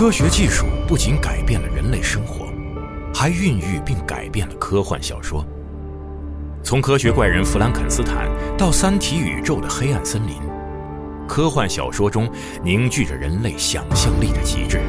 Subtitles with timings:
[0.00, 2.46] 科学技术不仅改变了人类生活，
[3.14, 5.44] 还孕育并改变了科幻小说。
[6.62, 8.26] 从科学怪人弗兰肯斯坦
[8.56, 10.36] 到三体宇宙的黑暗森林，
[11.28, 12.26] 科幻小说中
[12.64, 14.80] 凝聚着人类想象力的极致。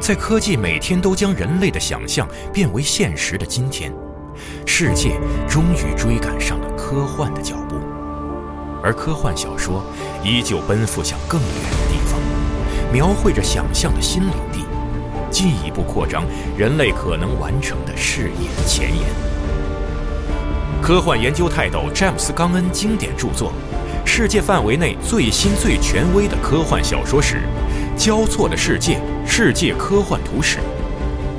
[0.00, 3.92] 在科技每天都将人类的想象变为现实的今天，
[4.66, 7.76] 世界终于追赶上了科幻的脚步，
[8.82, 9.84] 而科幻小说
[10.24, 11.99] 依旧奔赴向更远的地，
[12.92, 14.64] 描绘着想象的新领地，
[15.30, 16.24] 进一步扩张
[16.56, 19.06] 人类可能完成的事业的前沿。
[20.82, 23.52] 科幻研究泰斗詹姆斯·冈恩经典著作，
[24.04, 27.42] 世界范围内最新最权威的科幻小说史。
[27.96, 30.58] 交错的世界，世界科幻图史，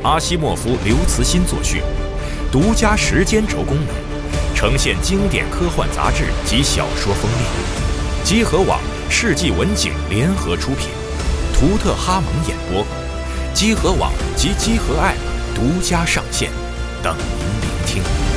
[0.03, 1.81] 阿西莫夫、刘慈欣作序，
[2.51, 3.87] 独家时间轴功能，
[4.55, 7.41] 呈现经典科幻杂志及小说封面。
[8.23, 10.89] 集合网、世纪文景联合出品，
[11.62, 12.84] 福特哈蒙演播，
[13.54, 15.13] 积禾网及积禾爱
[15.54, 16.49] 独家上线，
[17.04, 18.30] 等您聆听。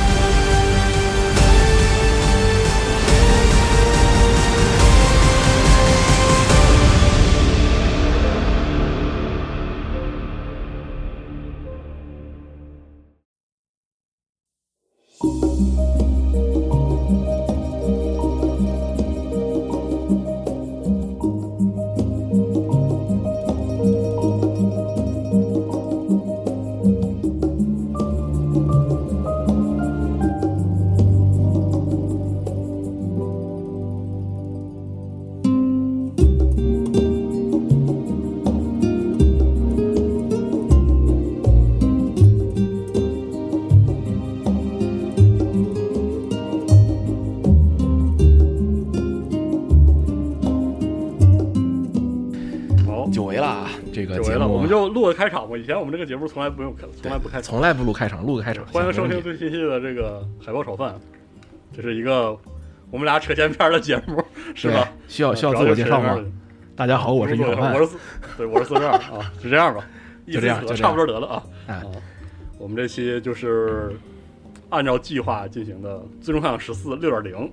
[55.65, 58.63] 以前我们这个节目从来不用开，从来不开，从来不录开场，录个开场。
[58.67, 60.93] 欢迎收听最新期的这个海报炒饭，
[61.75, 62.37] 这是一个
[62.91, 64.23] 我们俩扯闲篇的节目，
[64.53, 64.87] 是吧？
[65.07, 66.23] 需要需要自我介绍吗？
[66.75, 67.97] 大家好，我是小范，我是四，
[68.37, 69.83] 对，我是四十二啊，就这样吧？
[70.31, 71.43] 就这样，差不多得了啊。
[71.65, 71.81] 啊，
[72.59, 73.91] 我们这期就是
[74.69, 77.47] 按照计划进行的《最终幻想十四六点零》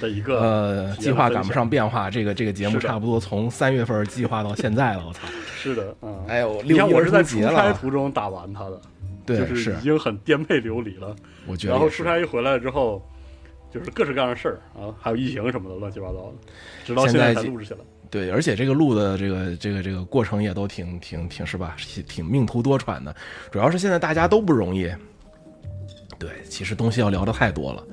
[0.00, 5.26] 的一个呃，计划赶不上变化，这个这个节目差不多从三月份计划到现在了，我操。
[5.56, 8.80] 是的，嗯，哎呦，你看我是在出差途中打完他的，
[9.26, 11.14] 对，是已经很颠沛流离了。
[11.46, 13.02] 我觉得，然后出差一回来之后，
[13.72, 16.32] 就是各式各样的事儿啊，还有疫情什么的，乱七八糟的，
[16.84, 17.80] 直到现在才录制起来。
[18.10, 21.76] 对，而且这个录的这个这个这个过程也都挺挺挺是吧？
[22.06, 23.14] 挺命途多舛的。
[23.50, 24.90] 主要是现在大家都不容易。
[26.18, 27.84] 对，其实东西要聊的太多了。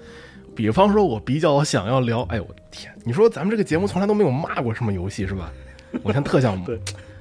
[0.56, 5.52] 比方说，我比较想要聊，哎呦我的天，你说咱们这个节目从来都没有骂过什么游戏是吧？
[6.02, 6.60] 我现在特想。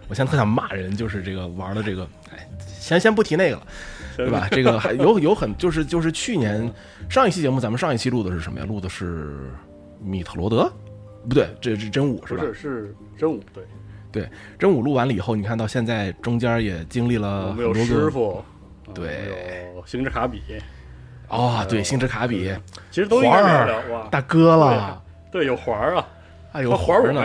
[0.07, 2.47] 我现在特想骂人，就是这个玩的这个，哎，
[2.79, 3.67] 先先不提那个了，
[4.19, 4.47] 对吧？
[4.51, 6.71] 这个还有有很就是就是去年
[7.09, 8.67] 上一期节目，咱们上一期录的是什么呀？
[8.67, 9.51] 录的是
[10.03, 10.71] 米特罗德，
[11.27, 12.45] 不对，这是真武是吧？
[12.45, 13.65] 是是真武，对
[14.13, 14.29] 对，
[14.59, 18.45] 真武录完了以后，你看到现在中间也经历了很多个师傅，
[18.95, 20.43] 对，星之卡比，
[21.29, 22.55] 哦，对，星之卡比，
[22.91, 26.07] 其实都环儿大哥了，对，有环儿啊，
[26.53, 27.21] 哎有环儿呢，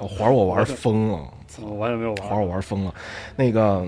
[0.00, 1.20] 环儿我玩疯了。
[1.62, 2.92] 我完全没有玩，环我玩疯了。
[3.36, 3.86] 那个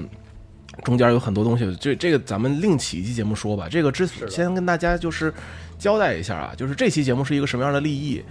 [0.85, 3.67] 中间有很多东西，这这个咱们另起一期节目说吧。
[3.69, 5.35] 这个之先跟大家就是
[5.77, 8.25] 交代一下啊，就是这期节目是一个什么样的立意。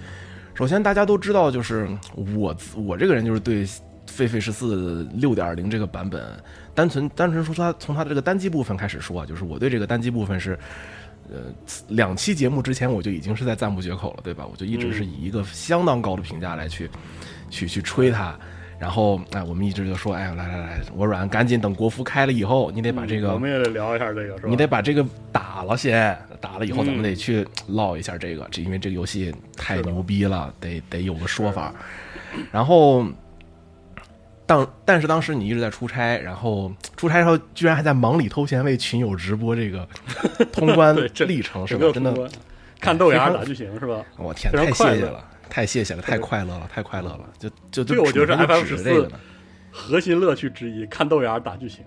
[0.53, 1.85] 首先大家都知道，就是
[2.33, 3.65] 我我这个人就是对
[4.15, 6.23] 《狒狒十四六点零》这个版本，
[6.73, 10.57] 单纯单纯说它从它的这个单机部分开始说啊，就是我对这个单机部分是
[11.29, 11.39] 呃
[11.89, 14.47] 两期节目之前我就已经是在赞不绝口了，对吧？
[14.49, 16.89] 我就一直是以一个相当高的评价来去
[17.49, 18.37] 去去吹它。
[18.77, 24.49] 然后，哎，我们一直就说，哎，来来来，我软赶紧等国服开了以后，你得把这个，我们也得聊一下这个，是吧？
[24.49, 31.73] 你得把这个打了先，打了以后，咱们得去唠一下这个，这因为这个游戏太牛逼了，得得有个说法。
[32.51, 33.07] 然后，
[34.45, 39.87] 当但是当时你一直在出差，然后出差时候居然还在忙里偷闲为群友直播这个
[40.53, 40.95] 通关
[41.27, 41.87] 历程，是吧？
[41.93, 42.29] 真的
[42.79, 44.03] 看豆芽打剧情是吧？
[44.17, 45.23] 我天，太谢谢了。
[45.47, 47.29] 太谢谢了，太快乐了，太快乐了！
[47.37, 49.09] 就就这个，我觉得是 F F 十四
[49.71, 51.85] 核心乐趣之一，看豆芽打剧情，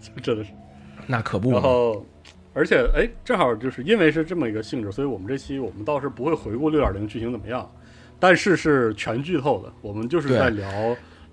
[0.00, 0.50] 就真的是
[1.06, 1.52] 那可不。
[1.52, 2.04] 然后，
[2.52, 7.70] 而且哎，正好就是因为是这么一个性质，所以我们这期我们倒是不会回顾六点零剧情怎么样，
[8.18, 9.72] 但是是全剧透的。
[9.80, 10.68] 我们就是在聊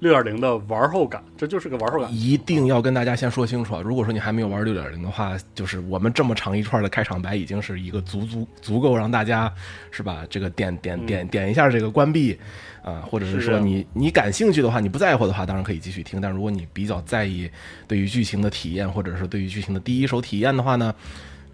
[0.03, 2.13] 六点零的玩后感，这就是个玩后感。
[2.13, 3.81] 一定要跟大家先说清楚啊！
[3.81, 9.51] 如果说你还没有玩六点零的话，就是我们这么长一串的开场白已经是一个足足足够让大家
[9.91, 10.25] 是吧？
[10.29, 12.37] 这个点点点点一下这个关闭
[12.83, 16.19] 啊，或者是说你你感兴趣的话，你不在乎的话，当然可以继续听。
[16.19, 17.49] 但如果你比较在意
[17.87, 20.93] 对于剧情的体验，或者是对于剧情的第一手体验的话呢，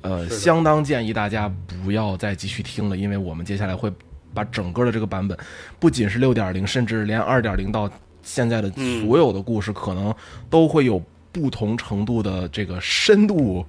[0.01, 1.47] 呃，相当建议大家
[1.83, 3.91] 不要再继续听了，因为我们接下来会
[4.33, 5.37] 把整个的这个版本，
[5.79, 7.89] 不仅是六点零，甚至连二点零到
[8.29, 10.13] 现在的嗯所有的故事，可能
[10.49, 13.65] 都会有不同程度的这个深度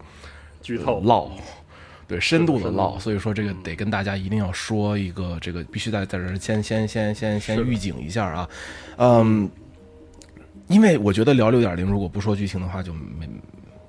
[0.61, 1.01] 剧透。
[1.01, 1.31] 唠。
[2.11, 8.49] 对深度的唠，所以说这个得跟大家一定要说一个，这个必须在在这儿先先先先先预警一下啊，
[8.97, 9.49] 嗯，
[10.67, 13.31] 因为我觉得聊六点零，如果不说剧情的话，就没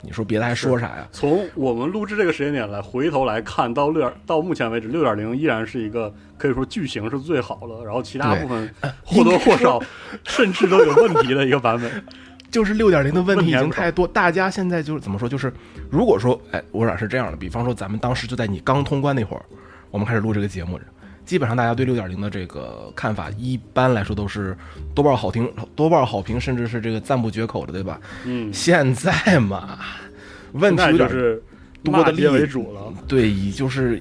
[0.04, 1.08] 你说别的还说啥呀？
[1.12, 8.74] 从我们录制这个时间点来回头来看，到六点到目前为止，六点零依然是一个可以说剧情是最好的，然后其他部分
[9.06, 9.82] 或多或少
[10.24, 11.90] 甚至都有问题的一个版本。
[12.52, 15.30] 就是六点零的问题已经太多，大家现在就是怎么说？
[15.30, 15.54] 就是
[15.90, 19.44] 如果说，哎，我俩是这样的，比方说咱们当时就在你刚通关那会儿，
[19.90, 20.78] 我们开始录这个节目，
[21.32, 24.54] 基本上大家对六点零的这个看法，一般来说都是
[24.94, 28.02] 多半好听，多半好评，甚至是这个赞不绝口的，对吧？
[28.26, 29.80] 嗯，现在嘛，
[30.52, 31.42] 问题有点就是
[31.86, 32.94] 多的骂街为主了。
[33.08, 33.96] 对，以就是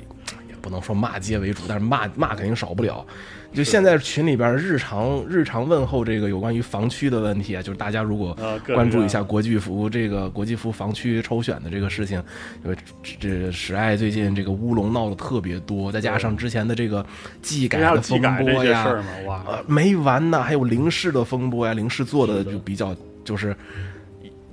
[0.49, 3.07] 也不能说骂街为主，但是骂骂肯定少不了。
[3.53, 8.37] 就现在群里边日常日常问候这个有关于防区的问题啊，就是大家如果
[8.67, 12.23] 关注一下国际服这个国际服防区抽选的这个事情，
[12.65, 17.05] 因为这这史爱最近这个乌龙闹得特别多，再加上之前的这个
[17.43, 19.03] 技改的风波呀
[19.67, 22.45] 没完呢，还有零式的风波呀，零式做的。
[22.51, 23.55] 就比较就是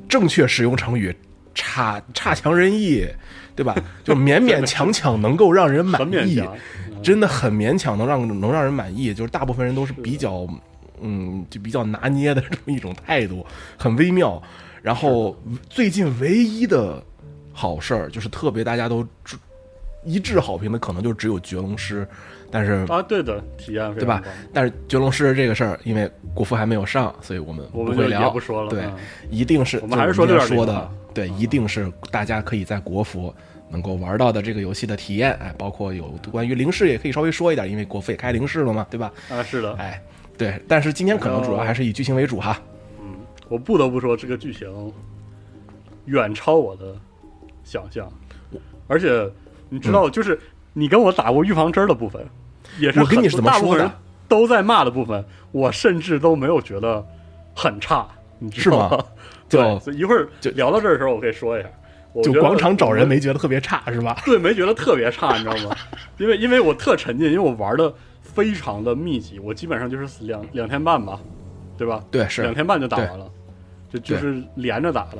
[0.09, 1.15] 正确使用成语
[1.55, 3.07] 差差强人意，
[3.55, 3.75] 对吧？
[4.03, 6.43] 就勉勉 强强能够让人满意。
[7.01, 10.47] 真的很勉强能让能让人满意，就是大部分人都是比较
[11.01, 13.45] 嗯，就比较拿捏的 这么一种态度，
[13.77, 14.41] 很微妙。
[14.81, 15.35] 然后
[15.69, 17.03] 最近唯一的
[17.51, 19.35] 好事儿就是特别大家都知
[20.05, 22.07] 一致好评的，可能就只有绝龙师，
[22.49, 24.23] 但是啊，对的，体验非对吧。
[24.53, 28.69] 但是绝龙师这个事儿，因为国服还没有上，所以我们我不会聊，不说了。
[28.69, 28.95] 对嗯，
[29.29, 33.33] 一定是我们还是说6.0就我们今天说的，对，一定是大家可以在国服
[33.69, 39.11] 能够玩到的这个游戏的体验，哎，包括有关于零式也可以稍微说一点，因为国服也开零式了嘛，对吧？
[39.29, 40.01] 啊，是的，哎，
[40.37, 42.59] 对，但是今天可能主要还是以剧情为主哈。
[43.01, 43.15] 嗯
[43.49, 44.93] 我不得不说，这个剧情
[46.05, 46.95] 远超我的
[47.63, 48.11] 想象，
[48.87, 49.29] 而且
[49.69, 50.37] 你知道，就是
[50.73, 52.25] 你跟我打过预防针的部分，
[52.77, 53.99] 也是我跟你是怎么大部分人说的？
[54.27, 55.23] 都在骂的部分，
[55.53, 57.05] 我甚至都没有觉得
[57.55, 58.05] 很差，
[58.39, 59.05] 你知道是吗？
[59.47, 61.69] 就 对，所以一会儿就聊到这儿的时候，我可以说一下。
[62.23, 64.21] 就广场找人没觉得特别差是吧？
[64.25, 65.75] 对，没觉得特别差，你知道吗？
[66.17, 71.19] 因为因为我特沉浸，因为我玩的非常的密集，我基本上就是两两天半吧，
[71.77, 72.03] 对吧？
[72.09, 73.29] 对，是两，天半就打完了，
[73.91, 75.17] 就就是连着打的。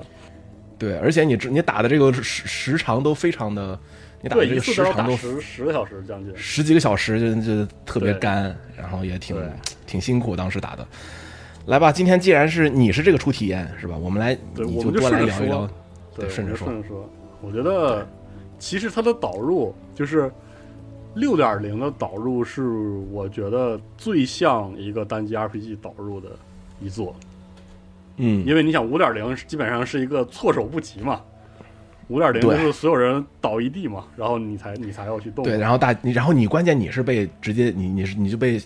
[0.79, 3.79] 对，而且你这你打的这个时时长都非常的，
[4.21, 6.31] 你打的，这个时长都十十个小时将近。
[6.35, 9.35] 十几个小时就就特别干，然后也挺
[9.85, 10.87] 挺辛苦，当时打的。
[11.65, 13.97] 来吧，今天既然是你是这个初体验是吧？
[13.97, 15.69] 我们来，我们就你就多来聊一聊说。
[16.17, 17.09] 对，顺着说我就顺着说。
[17.41, 18.07] 我觉得
[18.59, 20.31] 其实它的导入就是
[21.13, 22.63] 六点零的导入，是
[23.11, 26.29] 我觉得最像一个单机 RPG 导入的
[26.81, 27.15] 一座。
[28.17, 31.21] 嗯，因为你想，五点零基本上是一个措手不及嘛，
[32.07, 35.45] 五点零就是所有人倒一地嘛，然后你才你才要去动。
[35.45, 38.65] 对，然后大你，然后你关键你是被直接你你是你就被小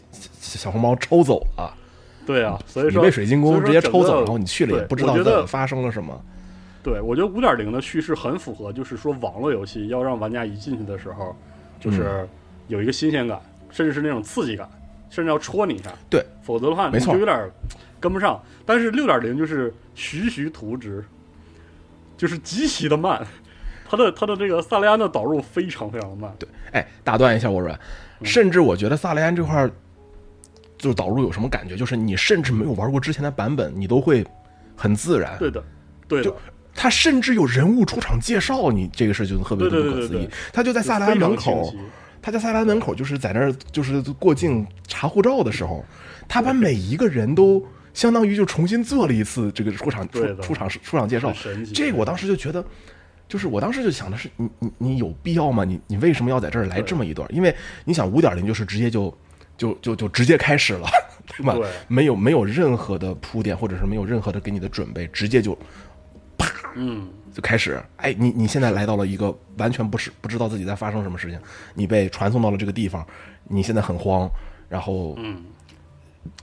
[0.58, 1.74] 小红猫抽走了，
[2.26, 6.18] 对啊，所以说你被水晶宫直接抽走，然后你去了也不知道发生了什么。
[6.84, 11.36] 对，我觉得五点零的叙事很符合，就是说网络游戏要让玩家一进去的时候，
[11.80, 12.30] 就是嗯
[12.68, 14.70] 有一个新鲜感，甚至是那种刺激感，
[15.10, 15.92] 甚至要戳你一下。
[16.10, 17.50] 对，否则的话你没错就有点
[18.00, 18.42] 跟不上。
[18.66, 21.04] 但是六点零就是徐徐图之，
[22.18, 23.26] 就是极其的慢。
[23.88, 26.34] 它的它的这个萨雷安的导入非常非常的慢。
[26.40, 27.78] 对，哎，打断一下，我软，
[28.22, 29.72] 嗯甚至我觉得萨雷安这块儿
[30.78, 34.26] 就是导入有什么感觉，就是你甚至没有玩过之前的版本，你都会
[34.78, 35.38] 很自然。
[35.38, 35.62] 对的，
[36.08, 36.38] 对的就，
[36.76, 40.30] 他甚至有人物出场介绍，你这个事就特别的不可思议。
[40.52, 41.76] 他就在萨莱安非常门口
[42.22, 45.84] 他在萨莱安门口就是在那儿就是过境查护照的时候，
[46.28, 47.64] 他把每一个人都
[47.94, 51.34] 相当于就重新做了一次这个出场出出场出场介绍。
[51.74, 52.64] 这个我当时就觉得。
[53.28, 55.64] 就是我当时就想的是，你你你有必要吗？
[55.64, 57.26] 你你为什么要在这儿来这么一段？
[57.34, 59.18] 因为你想五点零就是直接就
[59.58, 60.90] 就就就直接开始了，
[61.38, 61.54] 对吧？
[61.54, 65.58] 对没有没有任何的铺垫，或者是没有任何的给你的准备，直接就
[66.76, 71.40] 嗯，就开始，哎，你你现在来到了一个完全不是不知道自己在发生什么事情，
[71.74, 73.06] 你被传送到了这个地方，
[73.46, 74.30] 你现在很慌，
[74.70, 75.44] 然后嗯，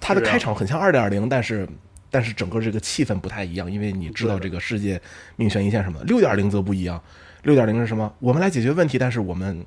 [0.00, 1.68] 它的开场很像二点零，但是
[2.10, 5.00] 但是整个这个气氛不太一样，因为你知道这个世界
[5.36, 6.04] 命悬一线什么的。
[6.04, 7.02] 六点零则不一样，
[7.42, 8.12] 六点零是什么？
[8.18, 9.64] 我们来解决问题，但是我们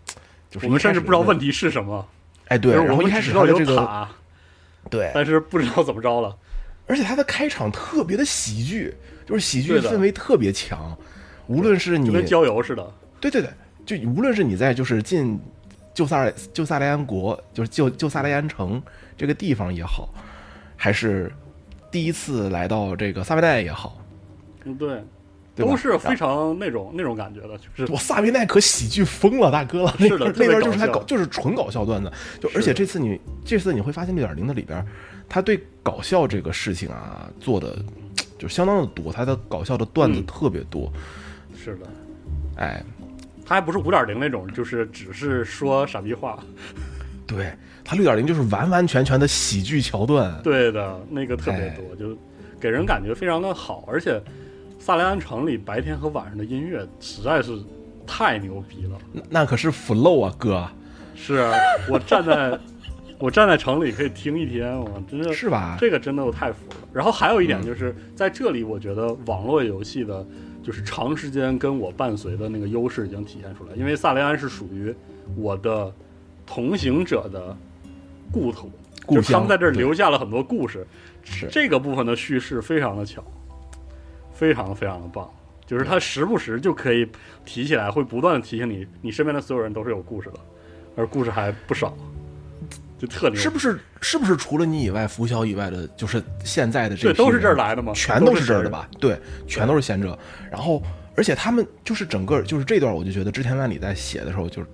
[0.50, 1.52] 就是我们甚至不知道问题。
[1.52, 2.08] 是什么。
[2.48, 4.10] 哎，对，就是然后一开我们只知道始他的这个有塔，
[4.90, 6.36] 对，但是不知道怎么着了。
[6.88, 8.94] 而且他的开场特别的喜剧，
[9.32, 10.94] 就是喜剧氛围特别强，
[11.48, 12.86] 无论是你跟郊游似的。
[13.22, 13.50] 对对对，
[13.86, 15.40] 就无论是你在就是进
[15.94, 18.82] 旧萨尔旧萨莱安国，就是旧旧萨莱安城
[19.16, 20.14] 这个地方也好，
[20.76, 21.32] 还是
[21.90, 24.02] 第一次来到这个萨维奈也好，
[24.66, 25.02] 嗯，对，
[25.56, 27.92] 都是非常那种那种感觉的，就是。
[27.92, 32.12] 我萨维奈可喜剧疯了，大哥了，那是的那边就是他搞就是纯搞笑段子，
[32.42, 34.86] 就而且这次你这次你会发现六点零的里边，
[35.30, 37.78] 他对搞笑这个事情啊做的
[38.42, 40.92] 就相当的多，他的搞笑的段子嗯特别多，
[41.56, 41.86] 是的。
[42.56, 42.84] 哎，
[43.46, 46.40] 他还不是五点零那种，就是只是说傻逼话。
[47.28, 47.54] 对
[47.86, 52.18] 他六点零就是完完全全的喜剧桥段，对的，那个特别哎多，就
[52.60, 54.20] 给人感觉非常的好，而且
[54.80, 57.56] 萨莱安城里白天和晚上的音乐实在是
[58.08, 58.98] 太牛逼了。
[59.12, 60.68] 那那可是 flow 啊，哥，
[61.16, 61.54] 是啊
[61.88, 62.60] 我站在
[63.22, 65.78] 我站在城里可以听一天，我真的是吧？
[65.80, 66.88] 这个真的我太服了。
[66.92, 70.26] 然后还有一点就是，在这里我觉得网络游戏的，
[70.64, 73.76] 就是长时间跟我伴随的那个优势已经体现出来。
[73.76, 74.94] 因为萨雷安是属于
[75.36, 75.94] 我的
[76.48, 77.56] 同行者的
[78.32, 78.72] 故土，
[79.06, 80.86] 故就是他们在这儿留下了很多故事。
[81.24, 83.24] 是这个部分的叙事非常的巧，
[84.34, 85.30] 非常非常的棒。
[85.68, 87.08] 就是他时不时就可以
[87.46, 90.40] 提起来，会不断的提醒你，你身边的所有人都是有故事的，
[90.96, 91.96] 而故事还不少，
[93.02, 93.36] 就特牛。
[93.36, 97.92] 是不是是不是除了你以外，拂晓以外的，就是现在的这对，批都是这儿来的吗？
[97.96, 98.70] 全都是这儿的？
[98.70, 98.88] 吧？
[99.00, 100.18] 对，全都是贤者。
[100.52, 100.84] 然后，
[101.18, 104.68] 而且他们就是整个就是这段，我就觉得织田万里在写的时候，就是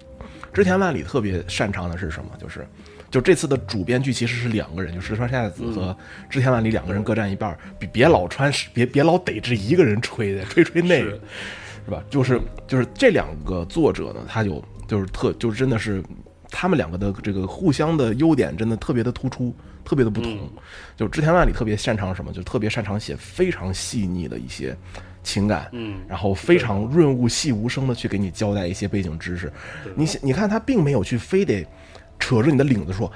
[0.52, 2.32] 织田万里特别擅长的是什么？
[2.38, 2.68] 就是
[3.10, 5.96] 就这次的主编剧其实是两个人，就石川夏子和
[6.30, 11.22] 织田万里两个人各占一半儿，别别老穿别别老逮着一个人吹的，吹吹那个是。
[11.86, 12.04] 是吧？
[12.10, 16.04] 就是就是这两个作者呢，他有就是特就真的是
[16.50, 20.32] 他们两个的这个互相的优点真的特别的突出，特别的不同。
[20.34, 20.50] 嗯
[20.96, 22.32] 就织田万里特别擅长什么？
[22.32, 24.76] 就特别擅长写非常细腻的一些
[25.24, 29.52] 情感，嗯然后非常润物细无声的去给你交代一些背景知识。
[29.96, 31.66] 你你看他并没有去非得
[32.18, 33.12] 扯着你的领子说。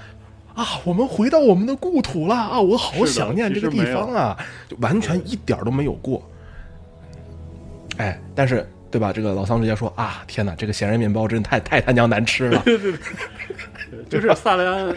[0.53, 2.59] 啊，我们回到我们的故土了啊！
[2.59, 6.21] 我好想念这个地方啊，就完全一点都没有过。
[7.95, 9.13] 哎，但是对吧？
[9.13, 12.61] 这个老桑直接说啊，天哪，这个咸人面包真太太他娘难吃了。
[12.65, 12.99] 对对对
[14.09, 14.93] 就是萨雷安，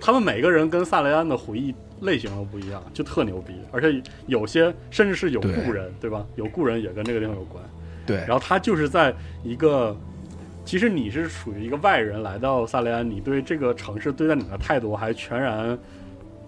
[0.00, 3.54] 他们每个人跟萨雷安的回忆类型都不一样，就特牛逼。
[3.72, 6.24] 而且有些甚至是有故人，对吧？
[6.36, 7.62] 有故人也跟这个地方有关。
[8.06, 9.96] 对，然后他就是在一个，
[10.64, 15.76] 其实你是属于一个外人来到萨雷安，你对这个城市对待你的态度还全然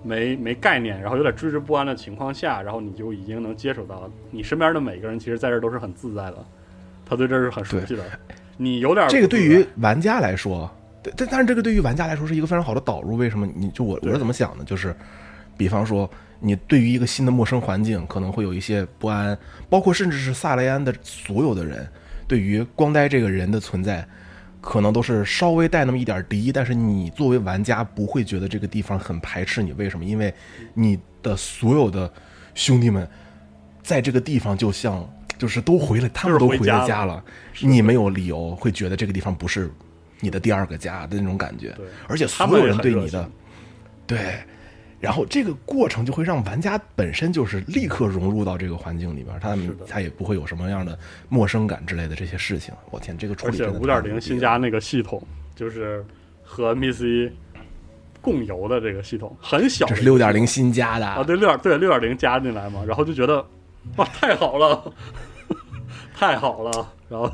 [0.04, 6.44] 没没概念，然后有点惴惴不安的情况下，然后你就已经能接触到你身边的每个人，其实在这儿都是很自在的，
[7.08, 8.04] 他对这是很熟悉的。
[8.56, 10.68] 你有点这个对于玩家来说，
[11.00, 13.14] 对，但但是这个对于玩家来说是一个非常好的导入。
[13.14, 13.46] 为什么？
[13.54, 14.64] 你就我我是怎么想的？
[14.64, 14.92] 就是，
[15.56, 16.10] 比方说，
[16.40, 19.38] 你对于一个新的陌生环境可能会有一些不安，
[19.70, 21.86] 包括甚至是萨雷安的所有的人，
[22.26, 24.04] 对于光呆这个人的存在，
[24.60, 26.50] 可能都是稍微带那么一点敌意。
[26.50, 30.04] 但是你作为玩家不会觉得这个地方很排斥你，为什么？
[30.04, 30.34] 因为
[30.74, 32.12] 你的所有的
[32.54, 33.08] 兄弟们
[33.84, 35.08] 在这个地方就像。
[35.38, 37.24] 就是都回了，他们都回了了家了，
[37.60, 39.70] 你没有理由会觉得这个地方不是
[40.20, 43.30] 你的第二个家的那种感觉对，而且所有人对你的
[44.06, 44.34] 对，
[44.98, 52.74] 然后这个过程就会让玩家本身就是立刻融入到这个环境里边，他们他也不会有什么样的陌生感之类的这些事情。
[52.90, 55.22] 我天，这个处而且理真的五点零新加那个系统，
[55.54, 56.04] 就是
[56.42, 57.30] 和 NPC
[58.20, 63.46] 共游的这个系统，很小这是六点零新加的啊，对六点对六点零加进来嘛，然后就觉得
[63.96, 64.92] 哇太好了，
[66.14, 67.30] 太好了，然后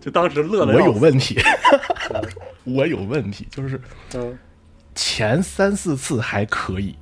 [0.00, 1.38] 就当时乐的我有问题，
[2.64, 3.80] 我有问题，就是
[4.14, 4.36] 嗯，
[4.94, 6.96] 前三四次还可以，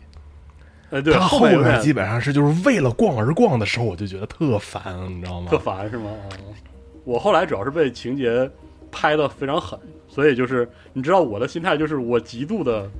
[0.90, 5.48] 哎对，他后面基本上是就是为了逛而逛的时候，我就觉得特烦，你知道吗？
[5.50, 5.58] 特？
[5.58, 6.10] 烦是吗？
[6.10, 6.28] 啊，
[7.04, 8.50] 我后来主要是被情节
[8.90, 9.78] 拍的非常狠，
[10.08, 12.90] 所以就是你知道我的心态就是我极度的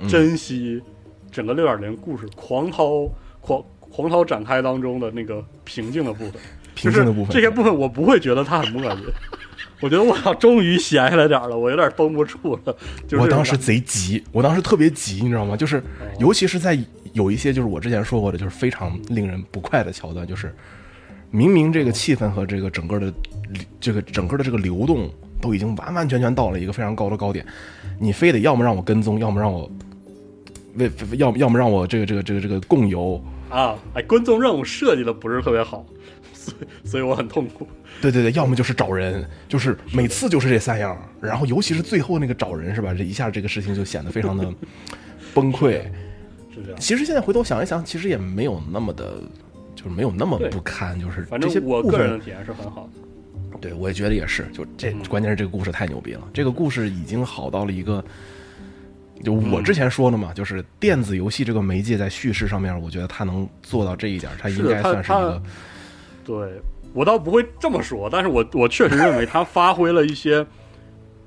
[0.00, 0.08] 嗯。
[0.08, 0.82] 珍惜
[1.30, 3.06] 整个六点零故事狂掏
[3.40, 3.62] 狂
[3.98, 6.34] 狂涛展开当中的那个平静的部分。
[6.76, 8.98] 平静的部分，这些部分我不会觉得它很磨叽，
[9.80, 12.76] 我觉得我操，终于闲下来点了，我有点绷不住了。
[13.08, 15.56] 就是我当时贼急，我当时特别急，你知道吗？
[15.56, 15.82] 就是哦
[16.20, 16.78] 尤其是在
[17.14, 20.54] 有一些就是我之前说过的，就是非常令人不快的桥段，就是
[21.32, 23.12] 明明这个气氛和这个整个的
[23.80, 27.44] 这个整个的这个流动都已经完完全全到了一个非常高的高点，
[27.98, 29.68] 你非得要么让我跟踪，要么让我
[30.76, 35.84] 为要要么让我这个这个这个这个共游，啊，哎，观众任务设计的不是特别好，
[36.34, 37.66] 所以所以我很痛苦。
[38.00, 42.94] 对对对，要么就是找人，就是每次就是这三样，然后尤其是最后那个找人是吧？
[42.94, 44.46] 这一下这个事情就显得非常的
[45.34, 45.80] 崩溃。
[46.54, 46.78] 是这样。
[46.78, 49.14] 其实现在回头想一想，其实也没有那么的，
[49.74, 53.58] 就是没有那么不堪，就是反正我个人的，体验是很好的。
[53.60, 58.04] 对我也觉得也是，就这嗯关键是这个故事太牛逼了，这个故事已经好到了一个。
[59.24, 65.42] 就我之前说的嘛，就是电子游戏这个媒介在叙事上面，我觉得它能做到这一点，它应该算是一个
[66.24, 66.60] 对
[66.92, 70.44] 我倒不会这么说，但是我我确实认为它发挥了一些，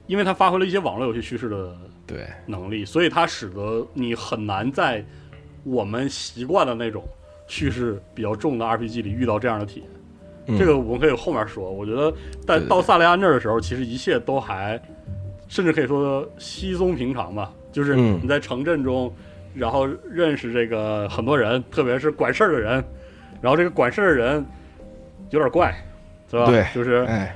[0.07, 1.75] 因为它发挥了一些网络游戏叙事的
[2.07, 5.05] 对能力，所以它使得你很难在
[5.63, 7.03] 我们习惯的那种
[7.47, 9.89] 叙事比较重的 RPG 里遇到这样的体验。
[10.47, 11.71] 嗯这个我们可以后面说。
[11.71, 12.11] 我觉得
[12.47, 14.81] 在到萨雷安这儿的时候，其实一切都还，
[15.47, 17.53] 甚至可以说稀松平常吧。
[17.71, 19.13] 就是嗯你在城镇中，
[19.53, 22.83] 然后认识这个很多人，特别是管事儿的人，
[23.41, 24.45] 然后这个管事儿的人
[25.29, 25.73] 有点怪，
[26.29, 26.45] 是吧？
[26.45, 27.35] 对就是哎，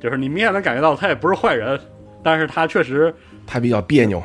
[0.00, 1.78] 就是你明显能感觉到他也不是坏人，
[2.22, 3.14] 但是他确实
[3.46, 4.22] 他比较别扭，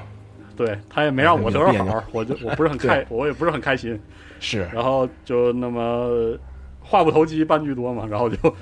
[0.55, 3.99] 对他也没让我得有点别扭着好，我就 我不是很开，我也不是很开心。
[4.39, 6.35] 是然后就那么
[6.79, 8.55] 话不投机半句多嘛，然后就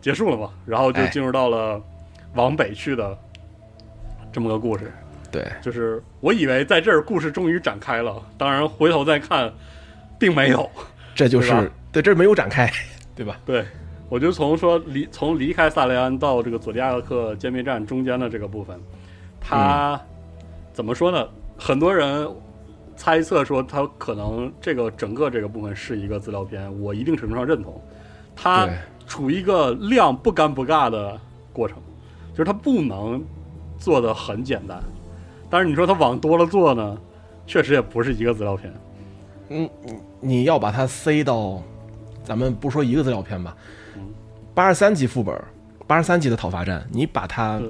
[0.00, 1.82] 结束了嘛，然后就哎进入到了
[2.34, 3.18] 往北去的
[4.30, 4.92] 这么个故事。
[5.32, 9.52] 对，就是我以为在这儿故事终于展开了，当然回头再看，
[10.18, 10.70] 并没有。
[11.14, 12.70] 这就是对，这没有展开，
[13.16, 13.38] 对吧？
[13.44, 13.64] 对，
[14.08, 18.78] 我就从说离从离开萨雷安到这个佐迪亚克歼灭战中间的这个部分，
[19.40, 20.00] 他、
[20.72, 21.26] 怎么说呢？
[21.58, 22.28] 很多人
[22.96, 27.80] 猜测说他可能这个整个这个部分是一个资料片，我一定程度上认同。
[28.34, 28.68] 他
[29.06, 31.20] 处于一个量不干不尬的
[31.52, 31.76] 过程，
[32.32, 33.22] 就是他不能
[33.78, 34.82] 做的很简单。
[35.52, 36.96] 但是你说它往多了做呢，
[37.46, 38.72] 确实也不是一个资料片。
[39.50, 39.68] 嗯，
[40.18, 41.62] 你要把它塞到，
[42.24, 43.54] 咱们不说一个资料片吧，
[44.54, 45.38] 八十三级副本，
[45.86, 47.60] 八十三级的讨伐战，你把它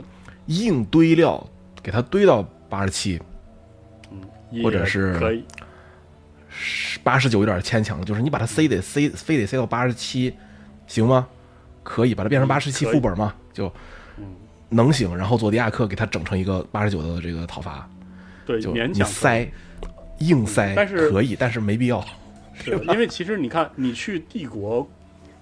[0.47, 1.45] 硬堆料，
[1.83, 3.21] 给它堆到八十七、
[4.53, 5.45] 也或者是可以，
[7.03, 10.33] 八十九有点牵强了，就是你把它塞得塞，非得塞到八十七，
[10.87, 11.27] 行吗？
[11.83, 13.73] 可以把它变成八十七副本吗，就嗯
[14.73, 15.17] 能行。
[15.17, 17.89] 然后佐迪亚克给他整成一个八十九的这个讨伐，
[18.45, 19.49] 对，就你勉强塞，
[20.19, 22.05] 硬塞但是可以，但是没必要。
[22.55, 24.87] 是因为其实你看，你去帝国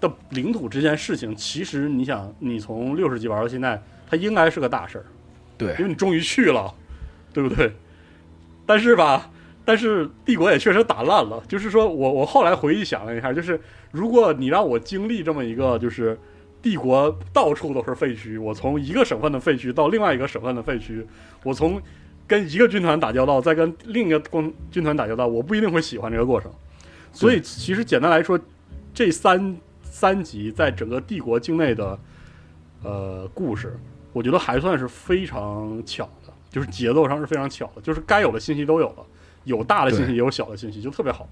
[0.01, 5.05] 的领土这件事情，其实你想，你从六十级玩到现在，它应该是个大事儿，
[5.59, 6.73] 对因为你终于去了，
[7.33, 7.73] 对不对？
[8.65, 9.29] 但是吧，
[9.65, 11.43] 但是帝国也确实打烂了。
[11.49, 16.17] 就是说我我后来回忆想了一下，就是如果你让我经历这么一个，就是
[16.63, 21.05] 帝国到处都是废墟，我从一个省份的废墟到另外一个省份的废墟，
[21.43, 21.81] 我从
[22.27, 26.51] 跟一个军团打交道，再跟另一个军军团打交道，我不一定会喜欢这个过程。
[27.13, 28.39] 所以其实简单来说，
[28.95, 31.99] 这三三集在整个帝国境内的
[32.83, 33.77] 呃故事，
[34.13, 39.05] 我觉得还算是非常巧的，就是节奏上是非常巧的，就是该有的信息都有了，
[39.45, 41.29] 有大的信息也有小的信息，就特别好。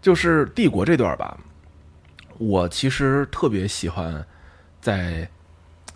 [0.00, 1.38] 就是帝国这段吧，
[2.42, 4.24] 我其实特别喜欢
[4.80, 5.28] 在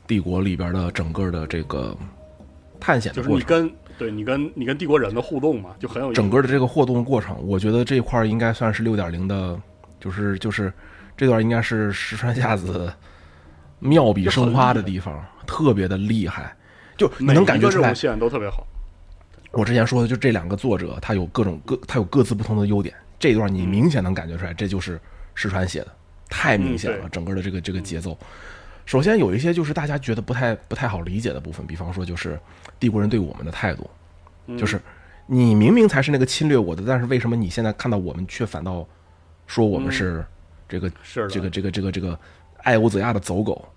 [0.07, 1.97] 帝国里边的整个的这个
[2.79, 9.61] 探险就是你的过程，跟对你跟你跟帝国人的互动嘛，就很有整个的这个互动过程，我觉得这块儿应该算是六点零的，
[9.99, 10.73] 就是就是
[11.17, 12.93] 这段应该是石川夏子
[13.81, 16.55] 妙笔生花的地方，特别的厉害，
[16.97, 17.93] 就你能感觉出来。
[17.93, 18.65] 线都特别好。
[19.51, 25.01] 我之前说的就这两个作者，他有各种各他有各自不同的优点，这段你明显能感觉出来，这就是
[25.35, 25.89] 石川写的，
[26.29, 28.17] 太明显了，嗯整个的这个这个节奏。
[28.85, 32.39] 首先有一些就是大家觉得不太不太好理解的部分，比方说就是
[32.79, 33.91] 帝国人对我们的态度，
[34.47, 34.81] 嗯就是
[35.27, 38.87] 你明明才是那个侵略我的，但是为什么你现在看到我们却反倒
[39.47, 40.25] 说我们是
[40.69, 42.19] 这个、嗯是这个这个这个这个
[42.63, 43.69] 爱欧泽亚的走狗，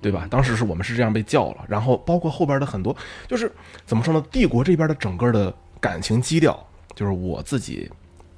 [0.00, 0.26] 对嗯吧？
[0.28, 2.96] 当时是我们是这样被叫了，然后包括后边的很多，
[3.28, 3.50] 就是
[3.86, 4.24] 怎么说呢？
[4.30, 7.88] 帝国这边的整个的感情基调，就是我自己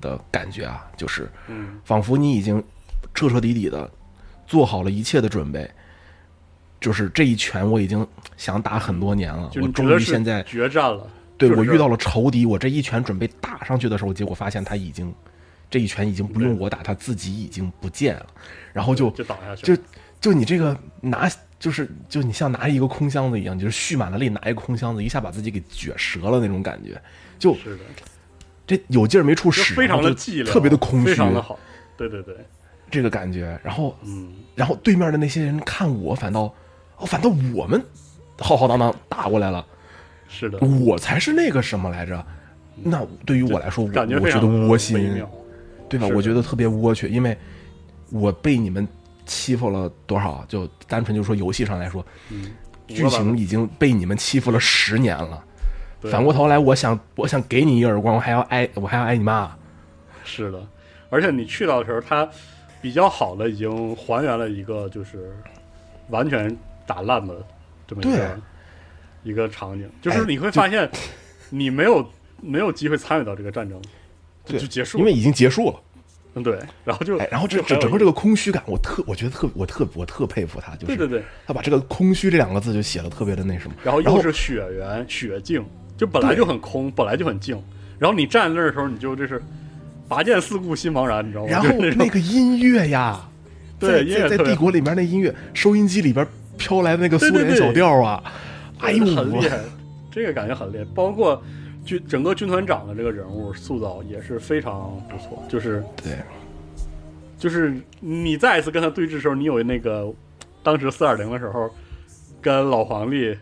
[0.03, 2.63] 的感觉啊，就是嗯，仿佛你已经
[3.15, 3.91] 彻彻底底的
[4.47, 5.71] 做好了一切的准备，
[6.81, 11.07] 就是这一拳我已经想打很多年了，我终于现在决战了。
[11.37, 15.11] 对我遇到了仇敌，我这一拳准备打上去的时候，结果发现他已经
[15.71, 18.27] 这一拳已经不用我打，他自己已经不见了，
[18.75, 19.83] 然后就就倒下去就，
[20.21, 27.01] 就你这个拿就是就你像拿一个空箱子一样，就是蓄满了力拿一个空箱子，一下把自己给撅折了那种感觉，
[27.39, 27.85] 就是的，
[28.67, 31.59] 这有劲儿没处使，非常的寂寥，特别的空虚非，常的好。
[31.97, 32.37] 对对对，
[32.91, 33.59] 这个感觉。
[33.63, 36.53] 然后嗯，然后对面的那些人看我，反倒
[36.97, 37.83] 哦，反倒我们
[38.39, 39.65] 浩浩荡荡打过来了，
[40.29, 42.25] 是的，我才是那个什么来着？
[42.83, 45.23] 那对于我来说，我感觉我觉得窝心，
[45.89, 46.07] 对吧？
[46.15, 47.37] 我觉得特别窝屈，因为
[48.11, 48.87] 我被你们
[49.27, 50.45] 欺负了多少？
[50.49, 52.53] 就单纯就说游戏上来说，嗯，
[52.89, 55.45] 剧情已经被你们欺负了十年了。
[56.11, 59.55] 反过头来，我想，我想给你一耳光，我还要挨，我还要挨你骂。
[60.25, 60.67] 是的，
[61.11, 62.27] 而且你去到的时候，它
[62.81, 65.35] 比较好的已经还原了一个就是
[66.09, 67.35] 完全打烂的
[67.87, 68.41] 这么一个
[69.23, 70.91] 一个场景，就是哎你会发现
[71.51, 72.05] 你没有
[72.41, 73.81] 没有机会参与到这个战争，
[74.45, 75.81] 就结束，因为已经结束了。
[76.35, 83.75] 嗯对，然后就哎，然后这整个这个空虚感，我特，我觉得特，我特，我特佩服他，就是对对对，他把这个空虚这两个字就写的特别的那什么。
[83.83, 85.67] 然后又是雪原雪境，
[85.97, 87.61] 就本来就很空，本来就很静，
[87.99, 89.43] 然后你站在那儿的时候，你就这是
[90.11, 91.49] 拔剑四顾心茫然，你知道吗？
[91.49, 93.29] 然后那个音乐呀，
[93.79, 96.27] 对音在在帝国里面那音乐，收音机里边
[96.59, 98.21] 飘来的那个苏联小调啊，
[98.81, 99.61] 哎呦，很厉害，
[100.11, 100.85] 这个感觉很厉害。
[100.97, 101.41] 包括
[101.85, 106.15] 军整个军团长的这个人物塑造也是非常不错，就是对
[107.39, 110.13] 就是你再一次跟他对峙的时候，你有那个
[110.65, 111.71] 当时四二零的时候
[112.43, 113.33] 跟老皇帝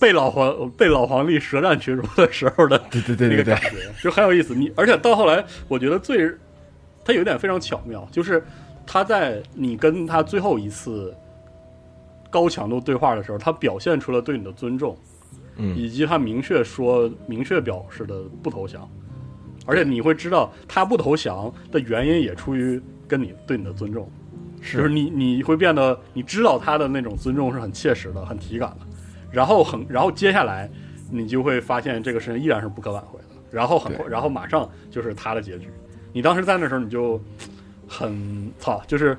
[0.00, 4.54] 被老皇被老皇帝舌战群儒的时候的 对对对那个感，觉，就很有意思。
[4.54, 6.30] 你而且到后来，我觉得最
[7.04, 8.44] 他有一点非常巧妙，就是
[8.86, 11.14] 他在你跟他最后一次
[12.30, 14.96] 高强度对话的时候，他表现出了对你的尊重，
[15.56, 15.76] 嗯。
[15.76, 18.88] 以及他明确说、明确表示的不投降，
[19.66, 24.10] 而且你会知道他不投降的原因也出于跟你对你的尊重，
[24.60, 28.86] 就是你你会变得你知道他的那种尊重是很切实的、很体感的，
[29.30, 30.70] 然后很然后接下来
[31.10, 35.68] 你就会发现这个事情依然是不可挽回的，然后很对然后马上就是他的结局，
[36.12, 37.20] 你当时在那时候你就
[37.86, 39.16] 很操，就是。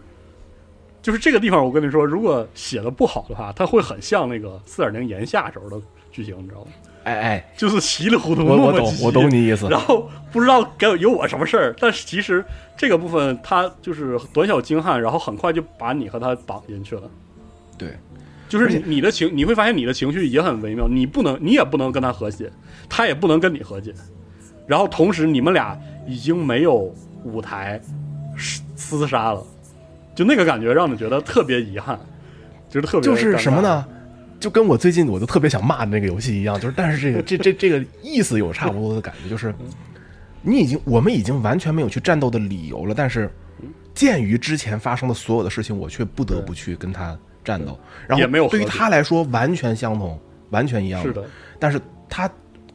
[1.02, 6.68] 就是这个地方，我跟你说，如果写的不好的话，它会很像那个四点零炎夏时候的剧情，你知道吗？
[7.06, 12.44] 哎哎，就是稀里糊涂、我我懂我懂你意思，然后不知道该有我什么事儿，但是其实
[12.76, 17.04] 这个部分它就是短小精悍，然后很快就把你和他绑进去了。
[17.78, 17.98] 对
[18.50, 22.52] 就是你的情，你会发现你的情绪也很微妙，你不能，你也不能跟他和解，
[22.90, 23.94] 他也不能跟你和解，
[24.66, 27.80] 然后同时你们俩已经没有舞台
[28.36, 29.42] 厮厮杀了，
[30.16, 31.98] 就那个感觉让你觉得特别遗憾，
[32.68, 33.62] 就是特别就是什么？
[33.62, 33.86] 呢？
[34.40, 39.54] 就跟我最近我就特别想骂的那个游戏一样，就是但是这个这这这个意思有差不多的感觉，就是
[40.42, 43.30] 你已经我们已经完全没有去战斗的理由了，但是
[43.94, 51.24] 鉴于之前发生的所有的事情，我却不得不去跟他战斗，然后对于也没有对于他来说完全相同，完全一样是的，
[51.60, 52.30] 但是他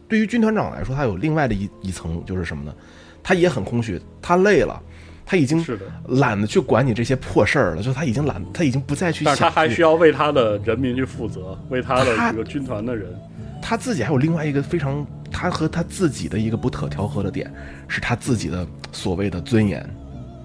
[0.09, 2.75] 对于军团长来说，他有另外的一一层，就是什么呢？
[3.23, 4.81] 他也很空虚，他累了，
[5.25, 5.65] 他已经，
[6.09, 13.15] 懒得去管你这些破事儿了，就他已经懒，他已经不再去想但是他还需要为他的人民去负责，为他的这个军团的人。
[13.63, 17.51] 他自己还有另外一个非常，他和他自己的一个不可调和的点，
[17.89, 19.89] 是他自己的所谓的尊严，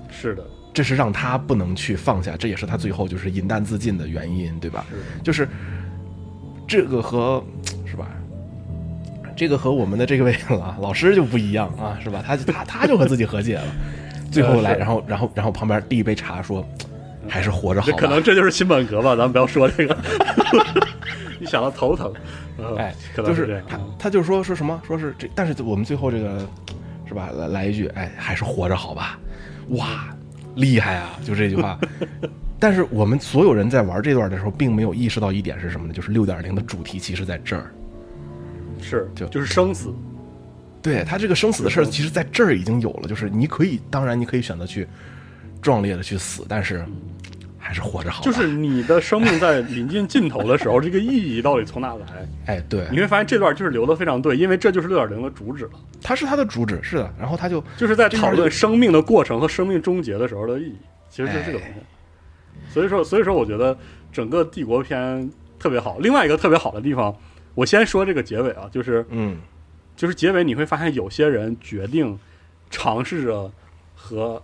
[0.10, 0.44] 是的，
[0.80, 4.86] 这是让他不能去放下，这也是他最后就是饮弹自尽的原因，对吧？
[4.90, 5.46] 是，就是
[6.66, 7.44] 这个和
[7.86, 8.08] 是吧？
[9.36, 12.24] 这个和我们的这个位啊 老师就不一样啊，是吧？
[12.26, 13.68] 他他他就和自己和解了，
[14.32, 16.66] 最后来，然后然后然后旁边递一杯茶说，
[17.28, 17.98] 还是活着好这。
[17.98, 19.98] 可能这就是新本格吧，咱们不要说这个。
[21.42, 22.10] 你想到头疼，
[22.58, 22.96] 呃哎。
[23.18, 26.40] 就是他嗯他就说说什么说是这，但是我们最后这个
[27.06, 27.32] 是吧？
[27.36, 29.20] 来来一句，哎，还是活着好吧？
[29.72, 30.08] 哇，
[30.60, 31.20] 厉害啊！
[31.26, 31.80] 就这句话。
[32.60, 35.94] 但是我们所有人在玩这段的时候，并没有意识到一点是什么呢？
[35.94, 37.72] 就是六点零的主题其实在这儿。
[38.82, 39.94] 是就就是生死，
[40.82, 43.08] 对他这个生死的事儿，其实在这儿已经有了。
[43.08, 44.88] 就是你可以，当然你可以选择去
[45.62, 46.86] 壮烈的去死，但是
[47.70, 48.24] 还是活着好。
[48.24, 52.28] 就是你的生命在临近尽头的时候， 这个意义到底从哪来？
[52.48, 57.14] 哎，对，你会发现这段就是留的非常对，因为这就是六点零的主旨了，它是它的主旨，是的。
[57.20, 60.76] 然后他就就是在讨论生命的过程和生命终结的时候的意义，
[61.12, 61.76] 其实就是这个东西。
[62.74, 63.78] 所以说，所以说，我觉得
[64.12, 65.30] 整个帝国篇
[65.60, 66.00] 特别好。
[66.00, 67.16] 另外一个特别好的地方，
[67.54, 69.38] 我先说这个结尾啊，就是嗯，
[69.96, 72.18] 就是结尾你会发现有些人决定
[72.72, 73.52] 尝试着
[73.94, 74.42] 和